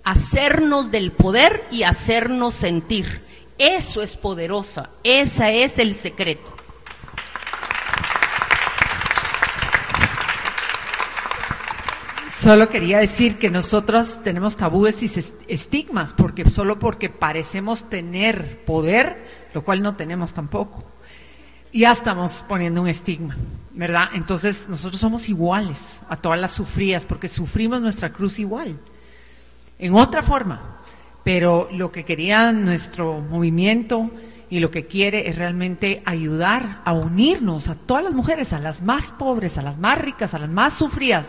[0.05, 3.23] hacernos del poder y hacernos sentir.
[3.59, 6.53] Eso es poderosa, ese es el secreto.
[12.29, 15.11] Solo quería decir que nosotros tenemos tabúes y
[15.49, 20.83] estigmas, porque solo porque parecemos tener poder, lo cual no tenemos tampoco.
[21.75, 23.37] Ya estamos poniendo un estigma,
[23.73, 24.09] ¿verdad?
[24.15, 28.81] Entonces nosotros somos iguales a todas las sufridas, porque sufrimos nuestra cruz igual
[29.83, 30.79] en otra forma.
[31.25, 34.11] Pero lo que quería nuestro movimiento
[34.49, 38.83] y lo que quiere es realmente ayudar a unirnos a todas las mujeres, a las
[38.83, 41.29] más pobres, a las más ricas, a las más sufridas,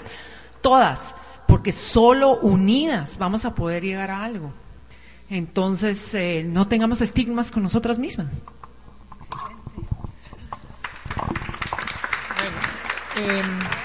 [0.62, 1.16] todas,
[1.48, 4.54] porque solo unidas vamos a poder llegar a algo.
[5.30, 8.28] Entonces, eh, no tengamos estigmas con nosotras mismas.
[13.16, 13.44] Eh,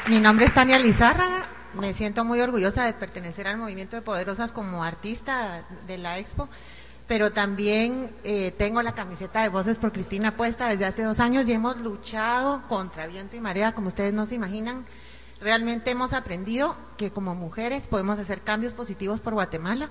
[0.08, 1.57] mi nombre es Tania Lizárraga.
[1.74, 6.48] Me siento muy orgullosa de pertenecer al movimiento de Poderosas como artista de la Expo,
[7.06, 11.46] pero también eh, tengo la camiseta de Voces por Cristina puesta desde hace dos años
[11.46, 14.86] y hemos luchado contra viento y marea, como ustedes no se imaginan.
[15.42, 19.90] Realmente hemos aprendido que como mujeres podemos hacer cambios positivos por Guatemala.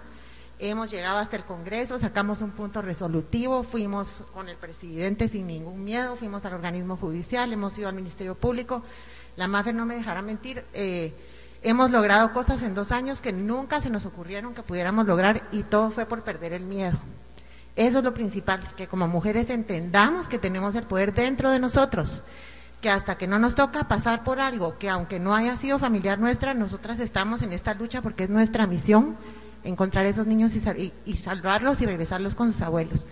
[0.60, 5.84] Hemos llegado hasta el Congreso, sacamos un punto resolutivo, fuimos con el presidente sin ningún
[5.84, 8.82] miedo, fuimos al organismo judicial, hemos ido al Ministerio Público.
[9.36, 10.66] La MAFE no me dejará mentir.
[10.74, 11.14] eh,
[11.64, 15.64] hemos logrado cosas en dos años que nunca se nos ocurrieron que pudiéramos lograr y
[15.64, 16.98] todo fue por perder el miedo.
[17.76, 22.24] Eso es lo principal, que como mujeres entendamos que tenemos el poder dentro de nosotros,
[22.82, 26.18] que hasta que no nos toca pasar por algo que aunque no haya sido familiar
[26.18, 29.16] nuestra, nosotras estamos en esta lucha porque es nuestra misión
[29.64, 33.08] encontrar esos niños y, sal- salvarlos y regresarlos con sus abuelos.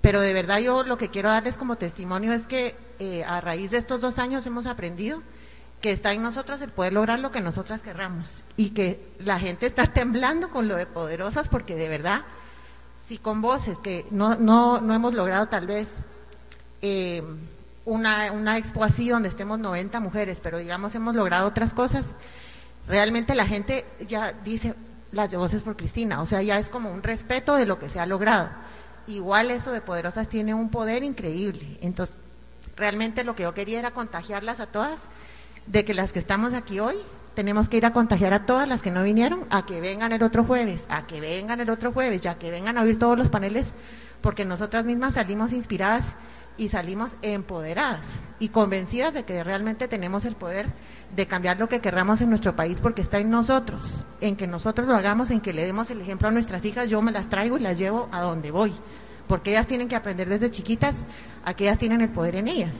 [0.00, 3.70] Pero de verdad yo lo que quiero darles como testimonio es que eh, a raíz
[3.70, 5.22] de estos dos años hemos aprendido
[5.82, 8.26] que está en nosotros el poder lograr lo que nosotras querramos
[8.56, 12.22] y que la gente está temblando con lo de poderosas porque de verdad,
[13.06, 15.88] si con voces que no, no, no hemos logrado tal vez
[16.80, 17.22] eh,
[17.84, 22.12] una, una expo así donde estemos 90 mujeres, pero digamos hemos logrado otras cosas,
[22.86, 24.74] realmente la gente ya dice
[25.10, 27.90] las de voces por Cristina, o sea, ya es como un respeto de lo que
[27.90, 28.48] se ha logrado.
[29.08, 31.76] Igual eso de poderosas tiene un poder increíble.
[31.82, 32.16] Entonces,
[32.76, 35.02] realmente lo que yo quería era contagiarlas a todas
[35.66, 36.96] de que las que estamos aquí hoy
[37.34, 40.22] tenemos que ir a contagiar a todas las que no vinieron a que vengan el
[40.22, 43.30] otro jueves, a que vengan el otro jueves, ya que vengan a oír todos los
[43.30, 43.72] paneles,
[44.20, 46.04] porque nosotras mismas salimos inspiradas
[46.58, 48.06] y salimos empoderadas
[48.38, 50.66] y convencidas de que realmente tenemos el poder
[51.16, 54.86] de cambiar lo que querramos en nuestro país porque está en nosotros, en que nosotros
[54.86, 57.56] lo hagamos, en que le demos el ejemplo a nuestras hijas, yo me las traigo
[57.56, 58.72] y las llevo a donde voy,
[59.26, 60.96] porque ellas tienen que aprender desde chiquitas
[61.44, 62.76] a que ellas tienen el poder en ellas.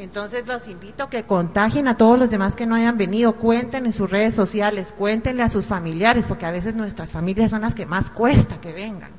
[0.00, 3.84] Entonces los invito a que contagien a todos los demás que no hayan venido, cuenten
[3.84, 7.74] en sus redes sociales, cuéntenle a sus familiares, porque a veces nuestras familias son las
[7.74, 9.10] que más cuesta que vengan.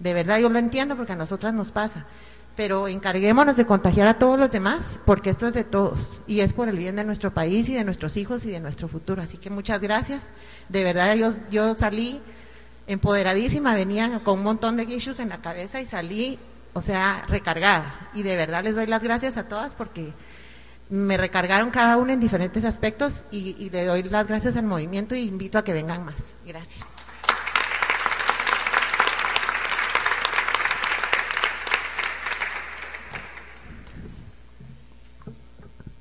[0.00, 2.06] De verdad yo lo entiendo porque a nosotras nos pasa.
[2.56, 6.54] Pero encarguémonos de contagiar a todos los demás, porque esto es de todos y es
[6.54, 9.22] por el bien de nuestro país y de nuestros hijos y de nuestro futuro.
[9.22, 10.24] Así que muchas gracias.
[10.68, 12.20] De verdad yo, yo salí
[12.88, 16.38] empoderadísima, venía con un montón de issues en la cabeza y salí
[16.76, 18.10] o sea, recargada.
[18.12, 20.12] Y de verdad les doy las gracias a todas porque
[20.90, 25.22] me recargaron cada una en diferentes aspectos y, le doy las gracias al movimiento y
[25.22, 26.22] invito a que vengan más.
[26.44, 26.84] Gracias.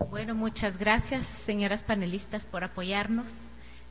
[0.10, 3.32] Bueno, muchas gracias, señoras panelistas, por apoyarnos.